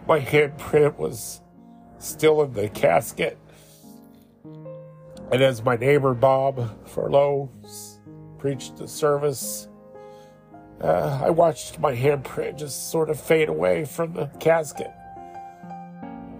my 0.07 0.19
handprint 0.19 0.97
was 0.97 1.41
still 2.01 2.41
in 2.43 2.53
the 2.53 2.69
casket. 2.69 3.37
And 4.43 5.41
as 5.41 5.63
my 5.63 5.77
neighbor 5.77 6.13
Bob 6.13 6.85
Furlow 6.85 7.49
preached 8.37 8.77
the 8.77 8.87
service, 8.87 9.69
uh, 10.81 11.21
I 11.23 11.29
watched 11.29 11.79
my 11.79 11.95
handprint 11.95 12.57
just 12.57 12.91
sort 12.91 13.09
of 13.09 13.19
fade 13.19 13.49
away 13.49 13.85
from 13.85 14.13
the 14.13 14.25
casket. 14.39 14.91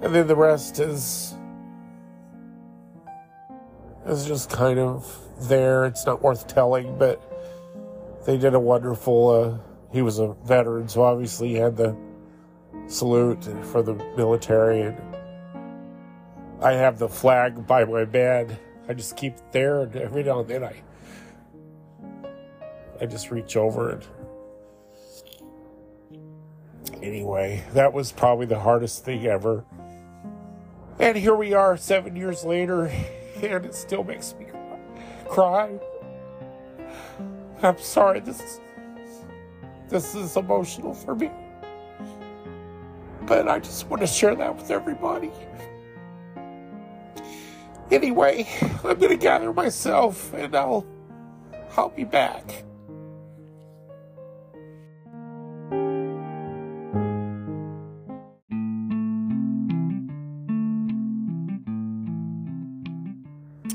And 0.01 0.16
then 0.16 0.28
the 0.28 0.36
rest 0.36 0.80
is 0.80 1.36
is 4.07 4.26
just 4.26 4.49
kind 4.49 4.80
of 4.80 5.47
there. 5.47 5.86
It's 5.86 6.05
not 6.07 6.24
worth 6.24 6.47
telling, 6.47 6.97
but 6.97 7.22
they 8.26 8.38
did 8.38 8.55
a 8.55 8.59
wonderful. 8.59 9.30
Uh, 9.30 9.57
he 9.93 10.01
was 10.01 10.20
a 10.20 10.34
veteran, 10.45 10.88
so 10.88 11.03
obviously 11.03 11.49
he 11.49 11.55
had 11.55 11.78
the 11.78 11.95
salute 12.88 13.43
for 13.72 13.84
the 13.84 13.93
military, 14.18 14.82
and 14.82 14.97
I 16.62 16.74
have 16.74 16.99
the 16.99 17.09
flag 17.09 17.66
by 17.66 17.86
my 17.86 18.05
bed. 18.05 18.59
I 18.88 18.93
just 18.93 19.16
keep 19.18 19.36
it 19.36 19.51
there, 19.51 19.82
and 19.82 19.95
every 19.95 20.24
now 20.24 20.41
and 20.41 20.49
then 20.49 20.64
I, 20.64 20.82
I 22.99 23.05
just 23.05 23.32
reach 23.32 23.55
over 23.57 23.89
and. 23.91 24.05
Anyway, 27.01 27.64
that 27.74 27.93
was 27.93 28.12
probably 28.12 28.45
the 28.45 28.59
hardest 28.59 29.03
thing 29.03 29.26
ever. 29.26 29.66
And 30.99 31.18
here 31.18 31.36
we 31.36 31.53
are, 31.53 31.78
seven 31.78 32.16
years 32.16 32.43
later 32.43 32.91
and 33.43 33.66
it 33.66 33.76
still 33.76 34.03
makes 34.03 34.36
me 34.36 34.47
cry. 35.28 35.80
I'm 37.64 37.80
sorry, 37.80 38.20
this 38.20 38.59
this 39.89 40.16
is 40.16 40.38
emotional 40.38 40.93
for 40.93 41.16
me. 41.16 41.30
But 43.26 43.47
I 43.47 43.59
just 43.59 43.88
want 43.88 44.01
to 44.01 44.07
share 44.07 44.36
that 44.36 44.55
with 44.55 44.72
everybody. 44.72 45.32
Anyway, 47.92 48.48
I'm 48.86 48.98
gonna 48.98 49.18
gather 49.18 49.52
myself 49.52 50.34
and 50.34 50.56
I'll 50.56 50.86
I'll 51.76 51.89
be 51.89 52.06
back. 52.06 52.64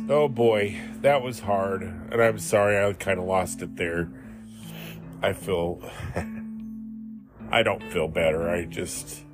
Oh 0.09 0.29
boy, 0.29 0.81
that 1.03 1.21
was 1.21 1.41
hard. 1.41 1.83
And 1.83 2.23
I'm 2.23 2.39
sorry 2.39 2.83
I 2.83 2.93
kind 2.95 3.19
of 3.19 3.27
lost 3.27 3.61
it 3.61 3.77
there. 3.77 4.09
I 5.23 5.35
feel. 5.35 5.83
I 7.51 7.63
don't 7.63 7.83
feel 7.93 8.09
better. 8.09 8.49
I 8.49 8.65
just. 8.65 9.25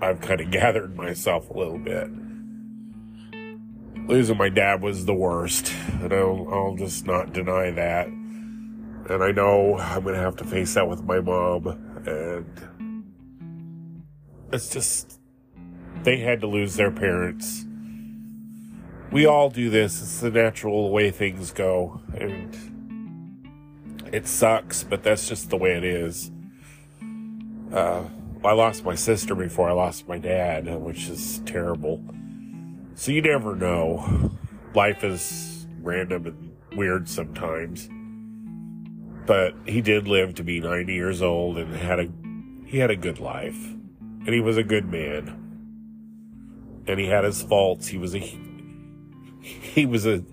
I've 0.00 0.20
kind 0.20 0.40
of 0.40 0.50
gathered 0.50 0.96
myself 0.96 1.50
a 1.50 1.52
little 1.58 1.78
bit. 1.78 2.10
Losing 4.08 4.36
my 4.36 4.48
dad 4.48 4.82
was 4.82 5.04
the 5.04 5.14
worst, 5.14 5.72
and 6.02 6.12
I'll, 6.12 6.48
I'll 6.50 6.76
just 6.76 7.06
not 7.06 7.32
deny 7.32 7.70
that. 7.70 8.08
And 8.08 9.22
I 9.22 9.30
know 9.30 9.78
I'm 9.78 10.04
to 10.04 10.16
have 10.16 10.36
to 10.36 10.44
face 10.44 10.74
that 10.74 10.88
with 10.88 11.04
my 11.04 11.20
mom, 11.20 11.66
and 12.06 13.04
it's 14.52 14.70
just. 14.70 15.20
They 16.02 16.18
had 16.18 16.40
to 16.42 16.46
lose 16.46 16.76
their 16.76 16.92
parents 16.92 17.66
we 19.10 19.26
all 19.26 19.50
do 19.50 19.70
this. 19.70 20.02
It's 20.02 20.20
the 20.20 20.30
natural 20.30 20.90
way 20.90 21.10
things 21.10 21.50
go. 21.50 22.00
And 22.14 22.56
it 24.12 24.26
sucks, 24.26 24.84
but 24.84 25.02
that's 25.02 25.28
just 25.28 25.50
the 25.50 25.56
way 25.56 25.76
it 25.76 25.84
is. 25.84 26.30
Uh, 27.72 28.04
I 28.44 28.52
lost 28.52 28.84
my 28.84 28.94
sister 28.94 29.34
before 29.34 29.68
I 29.68 29.72
lost 29.72 30.08
my 30.08 30.18
dad, 30.18 30.66
which 30.80 31.08
is 31.08 31.40
terrible. 31.44 32.02
So 32.98 33.12
you 33.12 33.22
never 33.22 33.54
know. 33.54 34.32
Life 34.74 35.04
is 35.04 35.68
random 35.82 36.26
and 36.26 36.76
weird 36.76 37.08
sometimes. 37.08 37.88
But 39.24 39.54
he 39.66 39.80
did 39.80 40.08
live 40.08 40.34
to 40.34 40.42
be 40.42 40.58
90 40.58 40.94
years 40.94 41.22
old 41.22 41.58
and 41.58 41.72
had 41.76 42.00
a 42.00 42.08
he 42.66 42.78
had 42.78 42.90
a 42.90 42.96
good 42.96 43.20
life. 43.20 43.68
And 44.00 44.30
he 44.30 44.40
was 44.40 44.56
a 44.56 44.64
good 44.64 44.90
man. 44.90 46.82
And 46.88 46.98
he 46.98 47.06
had 47.06 47.22
his 47.22 47.40
faults. 47.40 47.86
He 47.86 47.98
was 47.98 48.16
a 48.16 48.18
he 49.40 49.86
was 49.86 50.04
a 50.04 50.24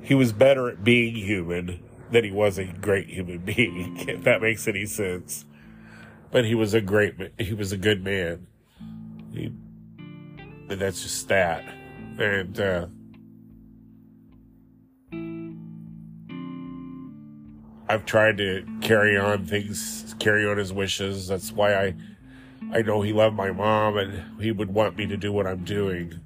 he 0.00 0.14
was 0.14 0.32
better 0.32 0.70
at 0.70 0.82
being 0.82 1.14
human 1.14 1.80
than 2.10 2.24
he 2.24 2.30
was 2.30 2.56
a 2.56 2.64
great 2.64 3.10
human 3.10 3.40
being, 3.40 3.98
if 4.08 4.24
that 4.24 4.40
makes 4.40 4.66
any 4.66 4.86
sense. 4.86 5.44
But 6.32 6.46
he 6.46 6.54
was 6.54 6.72
a 6.72 6.80
great, 6.80 7.14
he 7.38 7.52
was 7.52 7.72
a 7.72 7.76
good 7.76 8.02
man. 8.02 8.46
He, 9.34 9.52
and 10.70 10.80
that's 10.80 11.02
just 11.02 11.28
that. 11.28 11.62
And, 12.18 12.60
uh, 12.60 12.86
I've 17.90 18.06
tried 18.06 18.38
to 18.38 18.64
carry 18.80 19.18
on 19.18 19.46
things, 19.46 20.14
carry 20.20 20.46
on 20.46 20.58
his 20.58 20.72
wishes. 20.72 21.26
That's 21.26 21.50
why 21.50 21.74
I, 21.74 21.94
I 22.72 22.82
know 22.82 23.02
he 23.02 23.12
loved 23.12 23.34
my 23.34 23.50
mom 23.50 23.98
and 23.98 24.40
he 24.40 24.52
would 24.52 24.72
want 24.72 24.96
me 24.96 25.08
to 25.08 25.16
do 25.16 25.32
what 25.32 25.44
I'm 25.44 25.64
doing. 25.64 26.20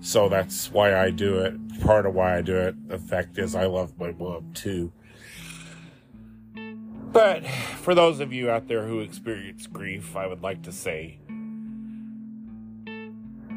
So 0.00 0.30
that's 0.30 0.72
why 0.72 0.98
I 0.98 1.10
do 1.10 1.40
it. 1.40 1.82
Part 1.82 2.06
of 2.06 2.14
why 2.14 2.38
I 2.38 2.40
do 2.40 2.56
it. 2.56 2.88
The 2.88 2.96
fact 2.96 3.36
is, 3.36 3.54
I 3.54 3.66
love 3.66 3.98
my 3.98 4.12
mom 4.12 4.52
too. 4.54 4.90
But 7.12 7.46
for 7.46 7.94
those 7.94 8.20
of 8.20 8.32
you 8.32 8.50
out 8.50 8.68
there 8.68 8.86
who 8.86 9.00
experience 9.00 9.66
grief, 9.66 10.16
I 10.16 10.26
would 10.26 10.42
like 10.42 10.62
to 10.62 10.72
say 10.72 11.18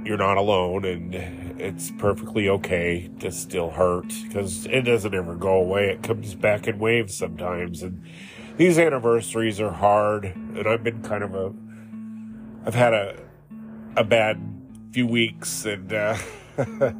you're 0.05 0.17
not 0.17 0.37
alone 0.37 0.85
and 0.85 1.15
it's 1.59 1.91
perfectly 1.91 2.49
okay 2.49 3.09
to 3.19 3.31
still 3.31 3.69
hurt 3.69 4.13
because 4.23 4.65
it 4.65 4.81
doesn't 4.81 5.13
ever 5.13 5.35
go 5.35 5.53
away. 5.53 5.89
It 5.89 6.03
comes 6.03 6.35
back 6.35 6.67
in 6.67 6.79
waves 6.79 7.15
sometimes. 7.15 7.83
And 7.83 8.03
these 8.57 8.77
anniversaries 8.77 9.61
are 9.61 9.71
hard. 9.71 10.25
And 10.25 10.67
I've 10.67 10.83
been 10.83 11.01
kind 11.01 11.23
of 11.23 11.35
a, 11.35 11.53
I've 12.65 12.75
had 12.75 12.93
a, 12.93 13.21
a 13.95 14.03
bad 14.03 14.41
few 14.91 15.07
weeks 15.07 15.65
and, 15.65 15.93
uh, 15.93 16.17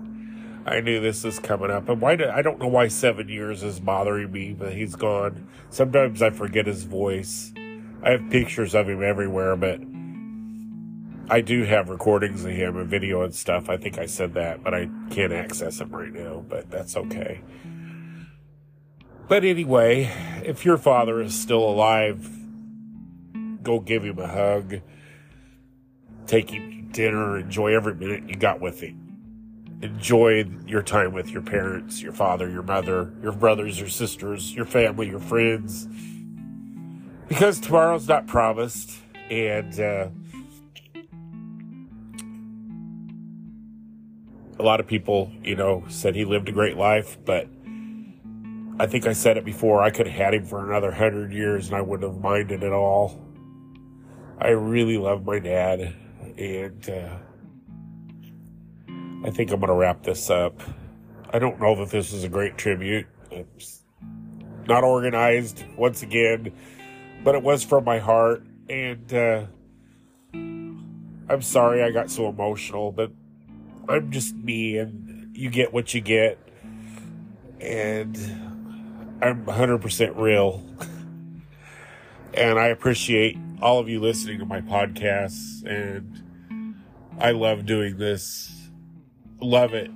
I 0.66 0.80
knew 0.80 1.02
this 1.02 1.26
was 1.26 1.40
coming 1.40 1.72
up. 1.72 1.90
And 1.90 2.00
why 2.00 2.16
do, 2.16 2.30
I 2.30 2.42
don't 2.42 2.58
know 2.60 2.70
why 2.70 2.88
seven 2.88 3.28
years 3.28 3.64
is 3.64 3.82
bothering 3.82 4.32
me, 4.32 4.54
but 4.54 4.74
he's 4.74 4.96
gone. 4.96 5.48
Sometimes 5.70 6.22
I 6.22 6.30
forget 6.30 6.68
his 6.68 6.84
voice. 6.84 7.52
I 8.02 8.12
have 8.12 8.30
pictures 8.30 8.74
of 8.74 8.88
him 8.88 9.04
everywhere, 9.04 9.58
but 9.58 9.82
I 11.30 11.42
do 11.42 11.64
have 11.64 11.90
recordings 11.90 12.44
of 12.44 12.52
him 12.52 12.78
and 12.78 12.90
video 12.90 13.24
and 13.24 13.34
stuff. 13.34 13.70
I 13.70 13.78
think 13.78 13.98
I 13.98 14.06
said 14.06 14.34
that, 14.34 14.64
but 14.64 14.74
I 14.74 14.90
can't 15.10 15.34
access 15.34 15.78
them 15.78 15.92
right 15.92 16.12
now, 16.12 16.44
but 16.48 16.70
that's 16.70 16.98
okay. 16.98 17.42
But 19.28 19.46
anyway, 19.46 20.12
if 20.44 20.66
your 20.66 20.78
father 20.78 21.22
is 21.22 21.34
still 21.34 21.64
alive, 21.64 22.30
go 23.64 23.80
give 23.80 24.04
him 24.04 24.20
a 24.20 24.28
hug, 24.28 24.82
take 26.28 26.50
him 26.50 26.88
to 26.88 26.92
dinner, 26.92 27.40
enjoy 27.40 27.74
every 27.74 27.96
minute 27.96 28.28
you 28.28 28.36
got 28.36 28.60
with 28.60 28.82
him 28.82 29.04
enjoy 29.84 30.46
your 30.66 30.82
time 30.82 31.12
with 31.12 31.30
your 31.30 31.42
parents, 31.42 32.02
your 32.02 32.14
father, 32.14 32.50
your 32.50 32.64
mother, 32.64 33.14
your 33.22 33.34
brothers, 33.34 33.78
your 33.78 33.90
sisters, 33.90 34.56
your 34.56 34.66
family, 34.66 35.10
your 35.10 35.20
friends. 35.20 35.88
Because 37.28 37.60
tomorrow's 37.60 38.08
not 38.08 38.26
promised, 38.26 38.92
and 39.30 39.78
uh, 39.80 40.08
a 44.64 44.66
lot 44.66 44.80
of 44.80 44.88
people, 44.88 45.32
you 45.44 45.56
know, 45.56 45.84
said 45.90 46.16
he 46.16 46.26
lived 46.26 46.50
a 46.50 46.52
great 46.52 46.78
life, 46.78 47.18
but 47.26 47.48
I 48.80 48.88
think 48.88 49.06
I 49.06 49.14
said 49.14 49.38
it 49.38 49.46
before. 49.46 49.84
I 49.84 49.92
could 49.92 50.08
have 50.08 50.16
had 50.16 50.34
him 50.34 50.46
for 50.46 50.68
another 50.68 50.92
hundred 50.92 51.34
years, 51.34 51.68
and 51.68 51.76
I 51.76 51.82
wouldn't 51.82 52.12
have 52.12 52.22
minded 52.22 52.64
at 52.64 52.72
all. 52.72 53.22
I 54.40 54.50
really 54.50 54.98
love 54.98 55.26
my 55.26 55.40
dad, 55.40 55.94
and. 56.38 56.90
Uh, 56.90 57.18
I 59.26 59.30
think 59.30 59.52
I'm 59.52 59.62
going 59.62 59.70
to 59.70 59.76
wrap 59.76 60.04
this 60.04 60.30
up. 60.30 60.62
I 61.32 61.40
don't 61.40 61.58
know 61.60 61.76
that 61.78 61.90
this 61.90 62.12
is 62.12 62.26
a 62.26 62.30
great 62.30 62.58
tribute. 62.58 63.08
It's 63.32 63.82
not 64.68 64.84
organized 64.84 65.64
once 65.78 66.04
again, 66.04 66.52
but 67.24 67.34
it 67.34 67.42
was 67.42 67.64
from 67.64 67.86
my 67.86 68.00
heart. 68.00 68.44
And 68.68 69.14
uh, 69.14 69.46
I'm 70.34 71.42
sorry 71.42 71.82
I 71.82 71.92
got 71.92 72.12
so 72.12 72.28
emotional, 72.28 72.92
but 72.92 73.12
I'm 73.88 74.12
just 74.12 74.36
me, 74.36 74.78
and 74.78 75.36
you 75.36 75.50
get 75.50 75.74
what 75.74 75.94
you 75.94 76.02
get. 76.02 76.40
And 77.60 78.18
I'm 79.22 79.46
100% 79.46 80.18
real. 80.18 80.64
and 82.34 82.60
I 82.60 82.68
appreciate 82.68 83.38
all 83.62 83.80
of 83.80 83.88
you 83.88 84.00
listening 84.02 84.40
to 84.40 84.46
my 84.46 84.62
podcasts. 84.62 85.64
And 85.66 86.76
I 87.20 87.32
love 87.32 87.66
doing 87.66 87.98
this 87.98 88.54
love 89.44 89.74
it 89.74 89.92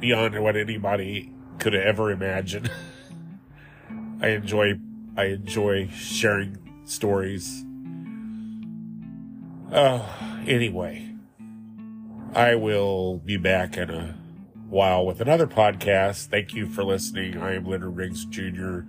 beyond 0.00 0.40
what 0.42 0.56
anybody 0.56 1.32
could 1.58 1.74
ever 1.74 2.10
imagine. 2.10 2.68
I 4.20 4.28
enjoy 4.28 4.78
I 5.16 5.24
enjoy 5.24 5.88
sharing 5.88 6.58
stories. 6.84 7.64
Uh, 9.70 10.06
anyway, 10.46 11.11
I 12.34 12.54
will 12.54 13.18
be 13.18 13.36
back 13.36 13.76
in 13.76 13.90
a 13.90 14.14
while 14.70 15.04
with 15.04 15.20
another 15.20 15.46
podcast. 15.46 16.28
Thank 16.28 16.54
you 16.54 16.66
for 16.66 16.82
listening. 16.82 17.36
I 17.36 17.54
am 17.54 17.66
Leonard 17.66 17.94
Riggs 17.94 18.24
Jr. 18.24 18.80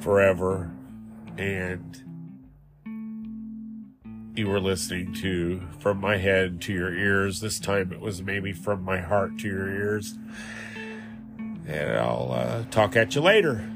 forever. 0.00 0.72
And 1.38 2.02
you 4.34 4.48
were 4.48 4.58
listening 4.58 5.14
to 5.14 5.62
from 5.78 6.00
my 6.00 6.16
head 6.16 6.60
to 6.62 6.72
your 6.72 6.92
ears. 6.92 7.38
This 7.38 7.60
time 7.60 7.92
it 7.92 8.00
was 8.00 8.20
maybe 8.20 8.52
from 8.52 8.82
my 8.82 9.00
heart 9.00 9.38
to 9.38 9.48
your 9.48 9.68
ears. 9.68 10.18
And 11.38 11.92
I'll 11.96 12.32
uh, 12.32 12.64
talk 12.64 12.96
at 12.96 13.14
you 13.14 13.20
later. 13.20 13.70